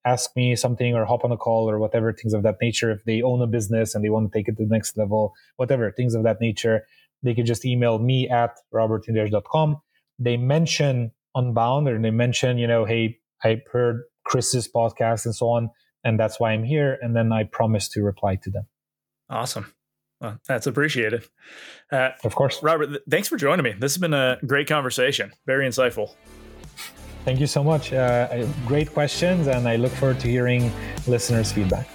ask 0.05 0.35
me 0.35 0.55
something 0.55 0.93
or 0.95 1.05
hop 1.05 1.25
on 1.25 1.31
a 1.31 1.37
call 1.37 1.69
or 1.69 1.79
whatever, 1.79 2.13
things 2.13 2.33
of 2.33 2.43
that 2.43 2.57
nature, 2.61 2.91
if 2.91 3.03
they 3.05 3.21
own 3.21 3.41
a 3.41 3.47
business 3.47 3.95
and 3.95 4.03
they 4.03 4.09
want 4.09 4.31
to 4.31 4.37
take 4.37 4.47
it 4.47 4.57
to 4.57 4.65
the 4.65 4.69
next 4.69 4.97
level, 4.97 5.33
whatever, 5.57 5.91
things 5.91 6.13
of 6.13 6.23
that 6.23 6.39
nature, 6.39 6.85
they 7.23 7.33
can 7.33 7.45
just 7.45 7.65
email 7.65 7.97
me 7.97 8.29
at 8.29 8.51
robertindries.com. 8.73 9.77
They 10.19 10.37
mention 10.37 11.11
Unbound 11.33 11.89
or 11.89 11.99
they 11.99 12.11
mention, 12.11 12.57
you 12.57 12.67
know, 12.67 12.85
hey, 12.85 13.17
I 13.43 13.61
heard 13.71 14.03
Chris's 14.23 14.69
podcast 14.71 15.25
and 15.25 15.35
so 15.35 15.49
on, 15.49 15.69
and 16.03 16.19
that's 16.19 16.39
why 16.39 16.51
I'm 16.51 16.63
here. 16.63 16.97
And 17.01 17.15
then 17.15 17.33
I 17.33 17.43
promise 17.43 17.89
to 17.89 18.03
reply 18.03 18.35
to 18.37 18.49
them. 18.49 18.67
Awesome. 19.29 19.73
Well, 20.21 20.39
that's 20.47 20.65
appreciated. 20.65 21.25
Uh, 21.91 22.11
of 22.23 22.35
course. 22.35 22.63
Robert, 22.63 22.87
th- 22.87 23.01
thanks 23.09 23.27
for 23.27 23.37
joining 23.37 23.63
me. 23.63 23.73
This 23.73 23.93
has 23.93 23.97
been 23.97 24.13
a 24.13 24.37
great 24.45 24.67
conversation, 24.67 25.33
very 25.45 25.67
insightful. 25.67 26.13
Thank 27.26 27.39
you 27.39 27.47
so 27.47 27.63
much. 27.63 27.91
Uh, 27.91 28.45
great 28.67 28.93
questions, 28.93 29.47
and 29.47 29.67
I 29.67 29.78
look 29.78 29.91
forward 29.91 30.19
to 30.19 30.28
hearing 30.28 30.71
listeners' 31.07 31.51
feedback. 31.51 31.88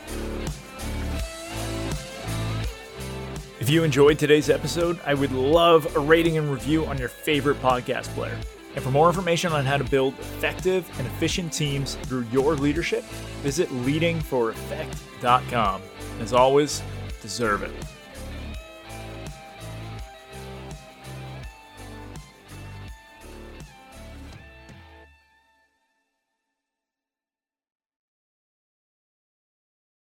If 3.61 3.71
you 3.71 3.85
enjoyed 3.85 4.19
today's 4.19 4.51
episode, 4.51 4.99
I 5.07 5.15
would 5.15 5.31
love 5.31 5.95
a 5.95 6.01
rating 6.01 6.37
and 6.37 6.51
review 6.51 6.85
on 6.87 6.99
your 6.99 7.09
favorite 7.09 7.63
podcast 7.63 8.07
player. 8.15 8.37
And 8.75 8.83
for 8.83 8.91
more 8.91 9.07
information 9.07 9.53
on 9.53 9.65
how 9.65 9.77
to 9.77 9.85
build 9.85 10.15
effective 10.15 10.91
and 10.99 11.07
efficient 11.07 11.53
teams 11.53 11.95
through 11.95 12.27
your 12.33 12.57
leadership, 12.57 13.05
visit 13.43 13.69
leadingforeffect.com. 13.69 15.83
As 16.21 16.33
always, 16.33 16.83
deserve 17.23 17.63
it. 17.63 17.71